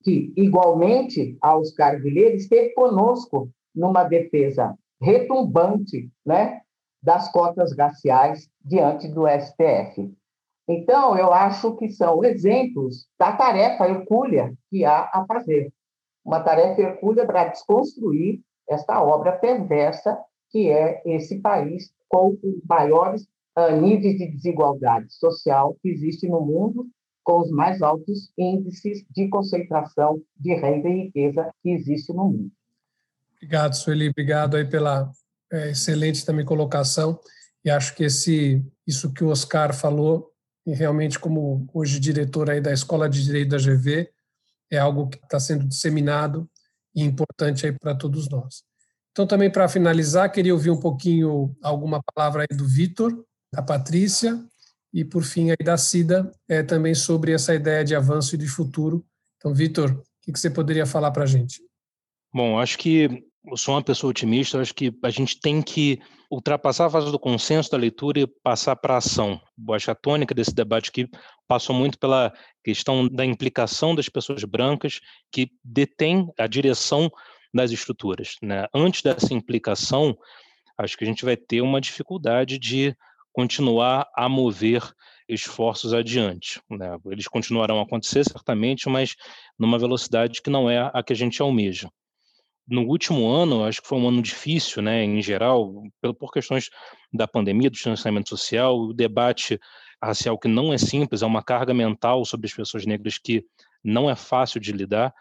que, 0.06 0.32
igualmente 0.36 1.36
a 1.42 1.58
Oscar 1.58 2.00
Vilheira, 2.00 2.36
esteve 2.36 2.72
conosco 2.74 3.50
numa 3.74 4.04
defesa 4.04 4.78
retumbante 5.02 6.08
né, 6.24 6.60
das 7.02 7.28
cotas 7.32 7.76
raciais 7.76 8.48
diante 8.64 9.08
do 9.08 9.26
STF. 9.26 10.14
Então, 10.68 11.18
eu 11.18 11.32
acho 11.32 11.74
que 11.76 11.88
são 11.88 12.24
exemplos 12.24 13.08
da 13.18 13.32
tarefa 13.32 13.88
hercúlea 13.88 14.54
que 14.70 14.84
há 14.84 15.10
a 15.12 15.24
fazer. 15.26 15.72
Uma 16.24 16.38
tarefa 16.38 16.82
hercúlea 16.82 17.26
para 17.26 17.48
desconstruir 17.48 18.40
esta 18.68 19.02
obra 19.02 19.32
perversa 19.32 20.16
que 20.50 20.70
é 20.70 21.02
esse 21.04 21.40
país 21.40 21.90
com 22.08 22.28
os 22.28 22.62
maiores 22.68 23.26
uh, 23.58 23.74
níveis 23.80 24.18
de 24.18 24.30
desigualdade 24.30 25.12
social 25.12 25.76
que 25.82 25.88
existe 25.88 26.28
no 26.28 26.40
mundo, 26.40 26.86
com 27.26 27.40
os 27.40 27.50
mais 27.50 27.82
altos 27.82 28.30
índices 28.38 29.04
de 29.10 29.28
concentração 29.28 30.22
de 30.36 30.54
renda 30.54 30.88
e 30.88 31.06
riqueza 31.06 31.50
que 31.60 31.70
existe 31.70 32.12
no 32.12 32.26
mundo. 32.26 32.52
Obrigado, 33.34 33.74
Sueli. 33.74 34.08
Obrigado 34.10 34.56
aí 34.56 34.64
pela 34.64 35.10
é, 35.52 35.72
excelente 35.72 36.24
também 36.24 36.46
colocação. 36.46 37.18
E 37.64 37.68
acho 37.68 37.96
que 37.96 38.04
esse, 38.04 38.64
isso 38.86 39.12
que 39.12 39.24
o 39.24 39.28
Oscar 39.30 39.74
falou, 39.74 40.30
e 40.64 40.72
realmente 40.72 41.18
como 41.18 41.68
hoje 41.74 41.98
diretor 41.98 42.48
aí 42.48 42.60
da 42.60 42.72
Escola 42.72 43.08
de 43.08 43.24
Direito 43.24 43.50
da 43.50 43.58
GV, 43.58 44.08
é 44.70 44.78
algo 44.78 45.08
que 45.08 45.18
está 45.18 45.40
sendo 45.40 45.66
disseminado 45.66 46.48
e 46.94 47.02
importante 47.02 47.66
aí 47.66 47.72
para 47.72 47.96
todos 47.96 48.28
nós. 48.28 48.62
Então, 49.10 49.26
também 49.26 49.50
para 49.50 49.68
finalizar, 49.68 50.30
queria 50.30 50.54
ouvir 50.54 50.70
um 50.70 50.78
pouquinho 50.78 51.56
alguma 51.60 52.00
palavra 52.14 52.42
aí 52.48 52.56
do 52.56 52.68
Vitor, 52.68 53.24
da 53.52 53.62
Patrícia 53.62 54.40
e, 54.96 55.04
por 55.04 55.22
fim, 55.22 55.50
aí 55.50 55.62
da 55.62 55.76
Cida, 55.76 56.32
é, 56.48 56.62
também 56.62 56.94
sobre 56.94 57.32
essa 57.32 57.54
ideia 57.54 57.84
de 57.84 57.94
avanço 57.94 58.34
e 58.34 58.38
de 58.38 58.48
futuro. 58.48 59.04
Então, 59.36 59.52
Vitor, 59.52 59.90
o 59.90 60.02
que, 60.22 60.40
você 60.40 60.48
poderia 60.48 60.86
falar 60.86 61.10
para 61.10 61.24
a 61.24 61.26
gente? 61.26 61.60
Bom, 62.32 62.58
acho 62.58 62.78
que 62.78 63.22
eu 63.44 63.58
sou 63.58 63.74
uma 63.74 63.82
pessoa 63.82 64.10
otimista, 64.10 64.58
acho 64.58 64.74
que 64.74 64.90
a 65.02 65.10
gente 65.10 65.38
tem 65.38 65.60
que 65.60 66.00
ultrapassar 66.30 66.86
a 66.86 66.90
fase 66.90 67.12
do 67.12 67.18
consenso 67.18 67.70
da 67.70 67.76
leitura 67.76 68.20
e 68.20 68.26
passar 68.42 68.74
para 68.74 68.94
a 68.94 68.96
ação. 68.96 69.38
Eu 69.68 69.74
acho 69.74 69.90
a 69.90 69.94
tônica 69.94 70.34
desse 70.34 70.54
debate 70.54 70.88
aqui 70.88 71.06
passou 71.46 71.76
muito 71.76 71.98
pela 71.98 72.32
questão 72.64 73.06
da 73.06 73.24
implicação 73.24 73.94
das 73.94 74.08
pessoas 74.08 74.44
brancas 74.44 75.00
que 75.30 75.50
detêm 75.62 76.26
a 76.38 76.46
direção 76.46 77.10
das 77.52 77.70
estruturas. 77.70 78.36
Né? 78.40 78.66
Antes 78.74 79.02
dessa 79.02 79.34
implicação, 79.34 80.16
acho 80.78 80.96
que 80.96 81.04
a 81.04 81.06
gente 81.06 81.22
vai 81.22 81.36
ter 81.36 81.60
uma 81.60 81.82
dificuldade 81.82 82.58
de 82.58 82.96
continuar 83.36 84.08
a 84.14 84.30
mover 84.30 84.82
esforços 85.28 85.92
adiante. 85.92 86.58
Né? 86.70 86.98
Eles 87.10 87.28
continuarão 87.28 87.78
a 87.78 87.82
acontecer, 87.82 88.24
certamente, 88.24 88.88
mas 88.88 89.14
numa 89.58 89.78
velocidade 89.78 90.40
que 90.40 90.48
não 90.48 90.70
é 90.70 90.90
a 90.90 91.02
que 91.02 91.12
a 91.12 91.16
gente 91.16 91.42
almeja 91.42 91.90
no 92.68 92.82
último 92.82 93.28
ano, 93.28 93.64
acho 93.64 93.80
que 93.80 93.86
foi 93.86 93.98
um 93.98 94.08
ano 94.08 94.20
difícil, 94.20 94.82
né, 94.82 95.04
em 95.04 95.22
geral, 95.22 95.84
por 96.18 96.32
questões 96.32 96.68
da 97.12 97.28
pandemia, 97.28 97.70
do 97.70 97.74
distanciamento 97.74 98.28
social, 98.28 98.76
o 98.76 98.92
debate 98.92 99.60
racial 100.02 100.36
que 100.36 100.48
não 100.48 100.72
é 100.72 100.78
simples, 100.78 101.22
é 101.22 101.26
uma 101.26 101.44
carga 101.44 101.72
mental 101.72 102.24
sobre 102.24 102.48
as 102.48 102.52
pessoas 102.52 102.84
negras 102.84 103.18
que 103.18 103.44
não 103.84 104.10
é 104.10 104.16
fácil 104.16 104.58
de 104.58 104.72
lidar, 104.72 105.14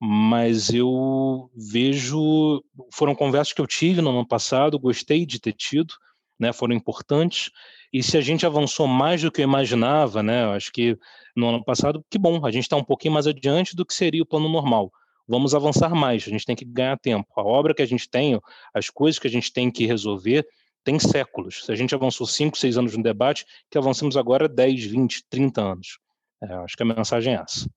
mas 0.00 0.72
eu 0.72 1.50
vejo, 1.56 2.62
foram 2.92 3.12
conversas 3.12 3.52
que 3.52 3.60
eu 3.60 3.66
tive 3.66 4.00
no 4.00 4.10
ano 4.10 4.24
passado, 4.24 4.78
gostei 4.78 5.26
de 5.26 5.40
ter 5.40 5.54
tido, 5.54 5.94
né, 6.38 6.52
foram 6.52 6.74
importantes, 6.74 7.50
e 7.92 8.02
se 8.02 8.16
a 8.16 8.20
gente 8.20 8.46
avançou 8.46 8.86
mais 8.86 9.22
do 9.22 9.32
que 9.32 9.40
eu 9.40 9.44
imaginava, 9.44 10.22
né, 10.22 10.44
acho 10.54 10.70
que 10.72 10.96
no 11.34 11.48
ano 11.48 11.64
passado, 11.64 12.04
que 12.10 12.18
bom, 12.18 12.44
a 12.44 12.50
gente 12.50 12.64
está 12.64 12.76
um 12.76 12.84
pouquinho 12.84 13.14
mais 13.14 13.26
adiante 13.26 13.74
do 13.74 13.84
que 13.84 13.94
seria 13.94 14.22
o 14.22 14.26
plano 14.26 14.48
normal 14.48 14.92
vamos 15.28 15.54
avançar 15.54 15.94
mais, 15.94 16.24
a 16.26 16.30
gente 16.30 16.46
tem 16.46 16.56
que 16.56 16.64
ganhar 16.64 16.98
tempo. 16.98 17.28
A 17.36 17.42
obra 17.42 17.74
que 17.74 17.82
a 17.82 17.86
gente 17.86 18.08
tem, 18.08 18.40
as 18.72 18.88
coisas 18.88 19.18
que 19.18 19.26
a 19.26 19.30
gente 19.30 19.52
tem 19.52 19.70
que 19.70 19.84
resolver, 19.84 20.48
tem 20.82 20.98
séculos. 20.98 21.66
Se 21.66 21.70
a 21.70 21.74
gente 21.74 21.94
avançou 21.94 22.26
5, 22.26 22.56
6 22.56 22.78
anos 22.78 22.96
no 22.96 23.02
debate, 23.02 23.44
que 23.70 23.76
avancemos 23.76 24.16
agora 24.16 24.48
10, 24.48 24.84
20, 24.86 25.24
30 25.28 25.60
anos. 25.60 25.98
É, 26.42 26.54
acho 26.54 26.76
que 26.76 26.82
a 26.82 26.86
mensagem 26.86 27.34
é 27.34 27.42
essa. 27.42 27.68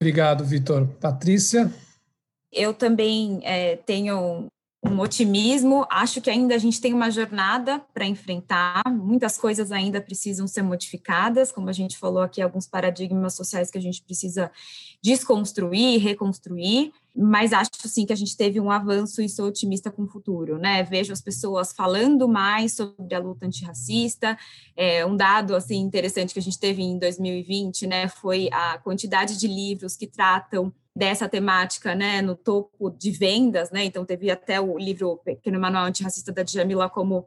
Obrigado, 0.00 0.44
Vitor. 0.44 0.86
Patrícia? 1.00 1.70
Eu 2.50 2.72
também 2.72 3.40
é, 3.42 3.76
tenho 3.76 4.46
um 4.84 5.00
otimismo. 5.00 5.86
Acho 5.90 6.20
que 6.20 6.30
ainda 6.30 6.54
a 6.54 6.58
gente 6.58 6.80
tem 6.80 6.92
uma 6.92 7.10
jornada 7.10 7.80
para 7.92 8.06
enfrentar, 8.06 8.82
muitas 8.88 9.38
coisas 9.38 9.72
ainda 9.72 10.00
precisam 10.00 10.46
ser 10.46 10.62
modificadas, 10.62 11.50
como 11.50 11.68
a 11.68 11.72
gente 11.72 11.98
falou 11.98 12.22
aqui, 12.22 12.42
alguns 12.42 12.66
paradigmas 12.66 13.34
sociais 13.34 13.70
que 13.70 13.78
a 13.78 13.80
gente 13.80 14.02
precisa 14.02 14.50
desconstruir, 15.02 16.00
reconstruir, 16.00 16.92
mas 17.16 17.52
acho 17.52 17.70
sim 17.84 18.04
que 18.04 18.12
a 18.12 18.16
gente 18.16 18.36
teve 18.36 18.58
um 18.58 18.70
avanço 18.70 19.22
e 19.22 19.28
sou 19.28 19.46
otimista 19.46 19.90
com 19.90 20.02
o 20.02 20.08
futuro, 20.08 20.58
né? 20.58 20.82
Vejo 20.82 21.12
as 21.12 21.20
pessoas 21.20 21.72
falando 21.72 22.26
mais 22.26 22.74
sobre 22.74 23.14
a 23.14 23.18
luta 23.18 23.46
antirracista. 23.46 24.36
É, 24.76 25.06
um 25.06 25.16
dado 25.16 25.54
assim 25.54 25.78
interessante 25.78 26.32
que 26.32 26.40
a 26.40 26.42
gente 26.42 26.58
teve 26.58 26.82
em 26.82 26.98
2020, 26.98 27.86
né, 27.86 28.08
foi 28.08 28.48
a 28.52 28.78
quantidade 28.78 29.38
de 29.38 29.46
livros 29.46 29.96
que 29.96 30.06
tratam 30.06 30.72
dessa 30.94 31.28
temática, 31.28 31.94
né, 31.94 32.22
no 32.22 32.36
topo 32.36 32.88
de 32.90 33.10
vendas, 33.10 33.70
né, 33.70 33.84
então 33.84 34.04
teve 34.04 34.30
até 34.30 34.60
o 34.60 34.78
livro 34.78 35.20
Pequeno 35.24 35.58
Manual 35.58 35.86
Antirracista 35.86 36.30
da 36.30 36.44
Djamila 36.44 36.88
como 36.88 37.26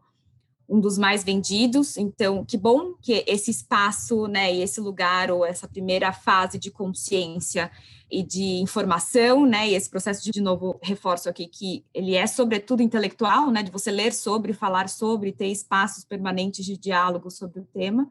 um 0.69 0.79
dos 0.79 0.97
mais 0.97 1.23
vendidos, 1.23 1.97
então 1.97 2.43
que 2.45 2.57
bom 2.57 2.93
que 3.01 3.23
esse 3.25 3.51
espaço, 3.51 4.27
né, 4.27 4.53
e 4.53 4.61
esse 4.61 4.81
lugar 4.81 5.31
ou 5.31 5.45
essa 5.45 5.67
primeira 5.67 6.11
fase 6.11 6.57
de 6.57 6.69
consciência 6.69 7.71
e 8.09 8.23
de 8.23 8.61
informação, 8.61 9.45
né, 9.45 9.69
e 9.69 9.75
esse 9.75 9.89
processo 9.89 10.23
de, 10.23 10.31
de 10.31 10.41
novo 10.41 10.79
reforço 10.81 11.29
aqui 11.29 11.47
que 11.47 11.85
ele 11.93 12.15
é 12.15 12.27
sobretudo 12.27 12.81
intelectual, 12.81 13.49
né, 13.51 13.63
de 13.63 13.71
você 13.71 13.91
ler 13.91 14.13
sobre, 14.13 14.53
falar 14.53 14.87
sobre, 14.87 15.31
ter 15.31 15.47
espaços 15.47 16.05
permanentes 16.05 16.65
de 16.65 16.77
diálogo 16.77 17.29
sobre 17.29 17.59
o 17.61 17.65
tema. 17.65 18.09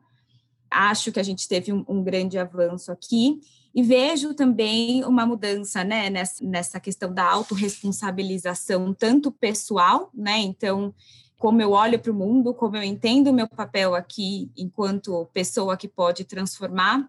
Acho 0.70 1.12
que 1.12 1.20
a 1.20 1.22
gente 1.22 1.48
teve 1.48 1.72
um, 1.72 1.84
um 1.88 2.02
grande 2.02 2.38
avanço 2.38 2.90
aqui 2.90 3.40
e 3.76 3.82
vejo 3.82 4.32
também 4.32 5.04
uma 5.04 5.26
mudança 5.26 5.84
né, 5.84 6.08
nessa, 6.08 6.42
nessa 6.42 6.80
questão 6.80 7.12
da 7.12 7.30
autorresponsabilização, 7.30 8.94
tanto 8.94 9.30
pessoal, 9.30 10.10
né? 10.14 10.38
Então, 10.38 10.94
como 11.38 11.60
eu 11.60 11.72
olho 11.72 11.98
para 11.98 12.10
o 12.10 12.14
mundo, 12.14 12.54
como 12.54 12.74
eu 12.78 12.82
entendo 12.82 13.28
o 13.28 13.34
meu 13.34 13.46
papel 13.46 13.94
aqui 13.94 14.50
enquanto 14.56 15.26
pessoa 15.26 15.76
que 15.76 15.86
pode 15.86 16.24
transformar, 16.24 17.06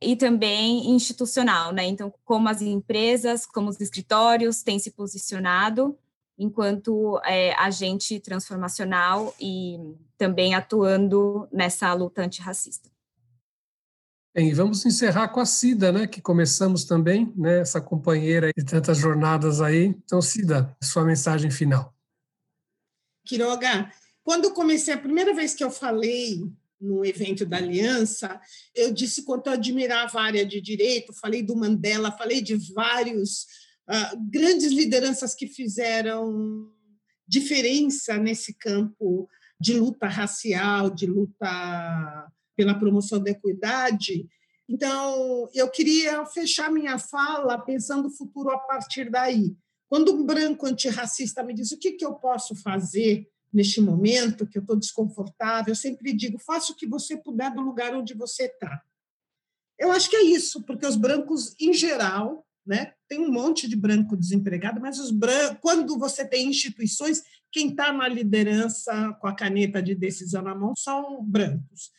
e 0.00 0.14
também 0.14 0.88
institucional, 0.92 1.72
né? 1.72 1.84
Então, 1.84 2.14
como 2.24 2.48
as 2.48 2.62
empresas, 2.62 3.44
como 3.44 3.68
os 3.68 3.80
escritórios 3.80 4.62
têm 4.62 4.78
se 4.78 4.92
posicionado 4.92 5.98
enquanto 6.38 7.20
é, 7.24 7.54
agente 7.54 8.20
transformacional 8.20 9.34
e 9.40 9.80
também 10.16 10.54
atuando 10.54 11.48
nessa 11.50 11.92
luta 11.92 12.22
antirracista. 12.22 12.93
Bem, 14.34 14.52
vamos 14.52 14.84
encerrar 14.84 15.28
com 15.28 15.38
a 15.38 15.46
Cida, 15.46 15.92
né, 15.92 16.08
que 16.08 16.20
começamos 16.20 16.84
também, 16.84 17.32
né, 17.36 17.60
essa 17.60 17.80
companheira 17.80 18.50
de 18.56 18.64
tantas 18.64 18.98
jornadas 18.98 19.60
aí. 19.60 19.84
Então, 19.84 20.20
Cida, 20.20 20.76
sua 20.82 21.04
mensagem 21.04 21.52
final. 21.52 21.94
Quiroga, 23.24 23.88
quando 24.24 24.52
comecei, 24.52 24.92
a 24.92 24.98
primeira 24.98 25.32
vez 25.32 25.54
que 25.54 25.62
eu 25.62 25.70
falei 25.70 26.50
no 26.80 27.04
evento 27.04 27.46
da 27.46 27.58
Aliança, 27.58 28.40
eu 28.74 28.92
disse 28.92 29.22
quanto 29.22 29.46
eu 29.46 29.52
admirava 29.52 30.18
a 30.18 30.24
área 30.24 30.44
de 30.44 30.60
direito, 30.60 31.12
falei 31.12 31.40
do 31.40 31.54
Mandela, 31.54 32.10
falei 32.10 32.42
de 32.42 32.56
vários 32.74 33.46
uh, 33.88 34.18
grandes 34.32 34.72
lideranças 34.72 35.32
que 35.32 35.46
fizeram 35.46 36.72
diferença 37.26 38.18
nesse 38.18 38.52
campo 38.52 39.28
de 39.60 39.74
luta 39.74 40.08
racial, 40.08 40.90
de 40.90 41.06
luta 41.06 42.26
pela 42.56 42.78
promoção 42.78 43.22
da 43.22 43.30
equidade, 43.30 44.28
Então, 44.68 45.48
eu 45.52 45.68
queria 45.68 46.24
fechar 46.24 46.70
minha 46.70 46.98
fala 46.98 47.58
pensando 47.58 48.08
o 48.08 48.10
futuro 48.10 48.50
a 48.50 48.58
partir 48.58 49.10
daí. 49.10 49.54
Quando 49.88 50.14
um 50.14 50.24
branco 50.24 50.66
antirracista 50.66 51.42
me 51.42 51.52
diz 51.52 51.70
o 51.70 51.78
que, 51.78 51.92
que 51.92 52.04
eu 52.04 52.14
posso 52.14 52.56
fazer 52.56 53.28
neste 53.52 53.80
momento, 53.80 54.46
que 54.46 54.58
eu 54.58 54.62
estou 54.62 54.74
desconfortável, 54.74 55.72
eu 55.72 55.76
sempre 55.76 56.12
digo: 56.12 56.38
faça 56.38 56.72
o 56.72 56.76
que 56.76 56.86
você 56.86 57.16
puder 57.16 57.52
do 57.54 57.60
lugar 57.60 57.94
onde 57.94 58.14
você 58.14 58.44
está. 58.44 58.82
Eu 59.78 59.92
acho 59.92 60.08
que 60.08 60.16
é 60.16 60.22
isso, 60.22 60.62
porque 60.64 60.86
os 60.86 60.96
brancos, 60.96 61.54
em 61.60 61.72
geral, 61.72 62.46
né, 62.66 62.94
tem 63.08 63.20
um 63.20 63.30
monte 63.30 63.68
de 63.68 63.76
branco 63.76 64.16
desempregado, 64.16 64.80
mas 64.80 64.98
os 64.98 65.10
brancos, 65.10 65.58
quando 65.60 65.98
você 65.98 66.26
tem 66.26 66.48
instituições, 66.48 67.22
quem 67.52 67.70
está 67.70 67.92
na 67.92 68.08
liderança 68.08 69.12
com 69.20 69.26
a 69.26 69.34
caneta 69.34 69.82
de 69.82 69.94
decisão 69.94 70.42
na 70.42 70.54
mão 70.54 70.74
são 70.74 71.22
brancos. 71.22 71.92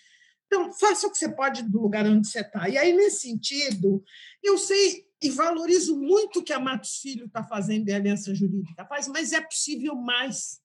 Então, 0.45 0.71
faça 0.73 1.07
o 1.07 1.11
que 1.11 1.17
você 1.17 1.29
pode 1.29 1.63
do 1.63 1.81
lugar 1.81 2.05
onde 2.05 2.27
você 2.27 2.41
está. 2.41 2.69
E 2.69 2.77
aí, 2.77 2.93
nesse 2.93 3.21
sentido, 3.21 4.03
eu 4.43 4.57
sei 4.57 5.05
e 5.21 5.29
valorizo 5.29 5.97
muito 5.97 6.39
o 6.39 6.43
que 6.43 6.53
a 6.53 6.59
Matos 6.59 6.97
Filho 6.97 7.25
está 7.25 7.43
fazendo 7.43 7.89
em 7.89 7.93
Aliança 7.93 8.35
Jurídica 8.35 8.85
faz, 8.85 9.07
mas 9.07 9.33
é 9.33 9.41
possível 9.41 9.95
mais. 9.95 10.61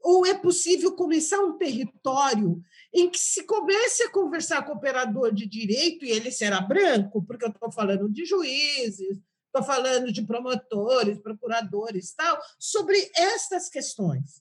Ou 0.00 0.24
é 0.24 0.34
possível 0.34 0.92
começar 0.94 1.40
um 1.40 1.58
território 1.58 2.62
em 2.94 3.10
que 3.10 3.18
se 3.18 3.44
comece 3.44 4.04
a 4.04 4.10
conversar 4.10 4.64
com 4.64 4.72
o 4.72 4.76
operador 4.76 5.34
de 5.34 5.46
direito, 5.46 6.04
e 6.04 6.10
ele 6.10 6.30
será 6.30 6.60
branco, 6.60 7.24
porque 7.24 7.44
eu 7.44 7.50
estou 7.50 7.72
falando 7.72 8.08
de 8.08 8.24
juízes, 8.24 9.18
estou 9.46 9.64
falando 9.64 10.12
de 10.12 10.22
promotores, 10.22 11.18
procuradores, 11.18 12.12
tal, 12.14 12.38
sobre 12.58 13.10
estas 13.16 13.68
questões. 13.68 14.40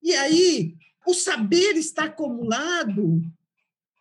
E 0.00 0.14
aí, 0.14 0.76
o 1.06 1.14
saber 1.14 1.76
está 1.76 2.04
acumulado 2.04 3.20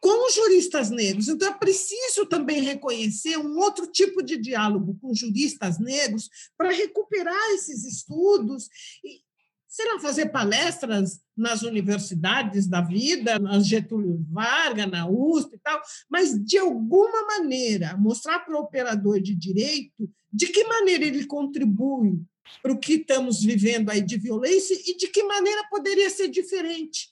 com 0.02 0.32
juristas 0.32 0.89
negros. 0.89 1.28
Então, 1.28 1.47
é 1.47 1.54
preciso 1.54 2.26
também 2.26 2.62
reconhecer 2.62 3.38
um 3.38 3.58
outro 3.60 3.86
tipo 3.86 4.24
de 4.24 4.36
diálogo 4.36 4.97
com 4.99 5.14
juristas 5.14 5.80
negros 5.80 6.28
para 6.58 6.72
recuperar 6.72 7.52
esses 7.52 7.86
estudos 7.86 8.68
e, 9.06 9.22
sei 9.68 9.86
lá, 9.93 9.99
fazer 9.99 10.32
palestras 10.32 11.22
nas 11.38 11.62
universidades 11.62 12.68
da 12.68 12.82
vida, 12.82 13.38
na 13.38 13.60
Getúlio 13.60 14.26
Vargas, 14.32 14.89
na 14.89 15.08
USP 15.08 15.56
e 15.56 15.60
tal, 15.60 15.80
mas, 16.10 16.34
de 16.43 16.58
alguma 16.58 17.28
maneira, 17.28 17.95
mostrar 17.95 18.39
para 18.39 18.58
o 18.58 18.62
operador 18.62 19.22
de 19.22 19.36
direito 19.36 20.10
de 20.34 20.47
que 20.47 20.64
maneira 20.64 21.06
ele 21.06 21.26
contribui 21.28 22.20
para 22.64 22.72
o 22.72 22.80
que 22.80 22.93
estamos 22.93 23.43
vivendo 23.43 23.91
aí 23.91 24.02
de 24.02 24.18
violência 24.18 24.74
e 24.74 24.97
de 24.97 25.08
que 25.10 25.24
maneira 25.24 25.64
poderia 25.70 26.10
ser 26.10 26.28
diferente 26.28 27.12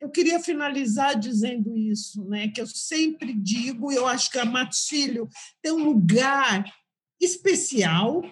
eu 0.00 0.08
queria 0.08 0.40
finalizar 0.40 1.18
dizendo 1.18 1.76
isso, 1.76 2.24
né? 2.24 2.48
que 2.48 2.60
eu 2.60 2.66
sempre 2.66 3.34
digo, 3.34 3.92
eu 3.92 4.06
acho 4.06 4.30
que 4.30 4.38
a 4.38 4.44
Matos 4.44 4.86
Filho 4.88 5.28
tem 5.62 5.72
um 5.72 5.84
lugar 5.84 6.64
especial 7.20 8.22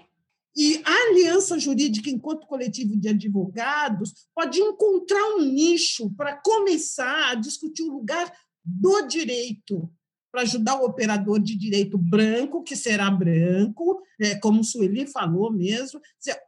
e 0.57 0.83
a 0.85 1.11
aliança 1.11 1.59
jurídica, 1.59 2.11
enquanto 2.11 2.47
coletivo 2.47 2.97
de 2.97 3.09
advogados, 3.11 4.13
pode 4.35 4.59
encontrar 4.59 5.37
um 5.37 5.43
nicho 5.43 6.11
para 6.17 6.37
começar 6.37 7.31
a 7.31 7.35
discutir 7.37 7.83
o 7.83 7.93
lugar 7.93 8.33
do 8.65 9.03
direito, 9.03 9.89
para 10.33 10.43
ajudar 10.43 10.81
o 10.81 10.85
operador 10.85 11.39
de 11.39 11.55
direito 11.55 11.97
branco, 11.97 12.65
que 12.65 12.75
será 12.75 13.11
branco, 13.11 14.03
é, 14.21 14.35
como 14.37 14.65
Sueli 14.65 15.07
falou 15.07 15.53
mesmo. 15.53 16.01
Dizer, 16.19 16.41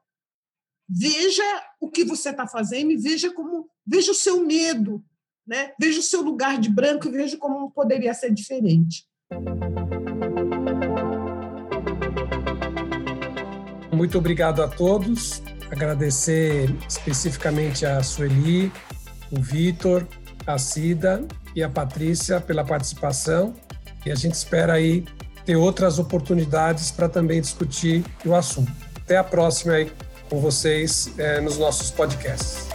veja 0.89 1.45
o 1.81 1.89
que 1.89 2.03
você 2.03 2.31
está 2.31 2.49
fazendo 2.49 2.91
e 2.91 2.97
veja 2.97 3.33
como 3.33 3.71
veja 3.87 4.11
o 4.11 4.15
seu 4.15 4.45
medo, 4.45 5.05
né? 5.47 5.73
Veja 5.81 6.01
o 6.01 6.03
seu 6.03 6.23
lugar 6.23 6.59
de 6.59 6.69
branco 6.69 7.09
e 7.09 7.11
veja 7.11 7.37
como 7.37 7.71
poderia 7.71 8.15
ser 8.15 8.33
diferente. 8.33 9.05
Muito 13.93 14.17
obrigado 14.17 14.63
a 14.63 14.69
todos. 14.69 15.43
Agradecer 15.71 16.75
especificamente 16.89 17.85
a 17.85 18.03
Sueli, 18.03 18.73
o 19.31 19.41
Vitor, 19.41 20.07
a 20.47 20.59
Cida 20.59 21.27
e 21.55 21.63
a 21.63 21.69
Patrícia 21.69 22.41
pela 22.41 22.65
participação. 22.65 23.55
E 24.05 24.11
a 24.11 24.15
gente 24.15 24.35
espera 24.35 24.73
aí 24.73 25.05
ter 25.45 25.57
outras 25.57 25.99
oportunidades 25.99 26.91
para 26.91 27.09
também 27.09 27.41
discutir 27.41 28.05
o 28.25 28.35
assunto. 28.35 28.73
Até 28.97 29.17
a 29.17 29.25
próxima 29.25 29.75
aí 29.75 29.93
com 30.31 30.41
vocês 30.41 31.13
é, 31.19 31.41
nos 31.41 31.59
nossos 31.59 31.91
podcasts. 31.91 32.70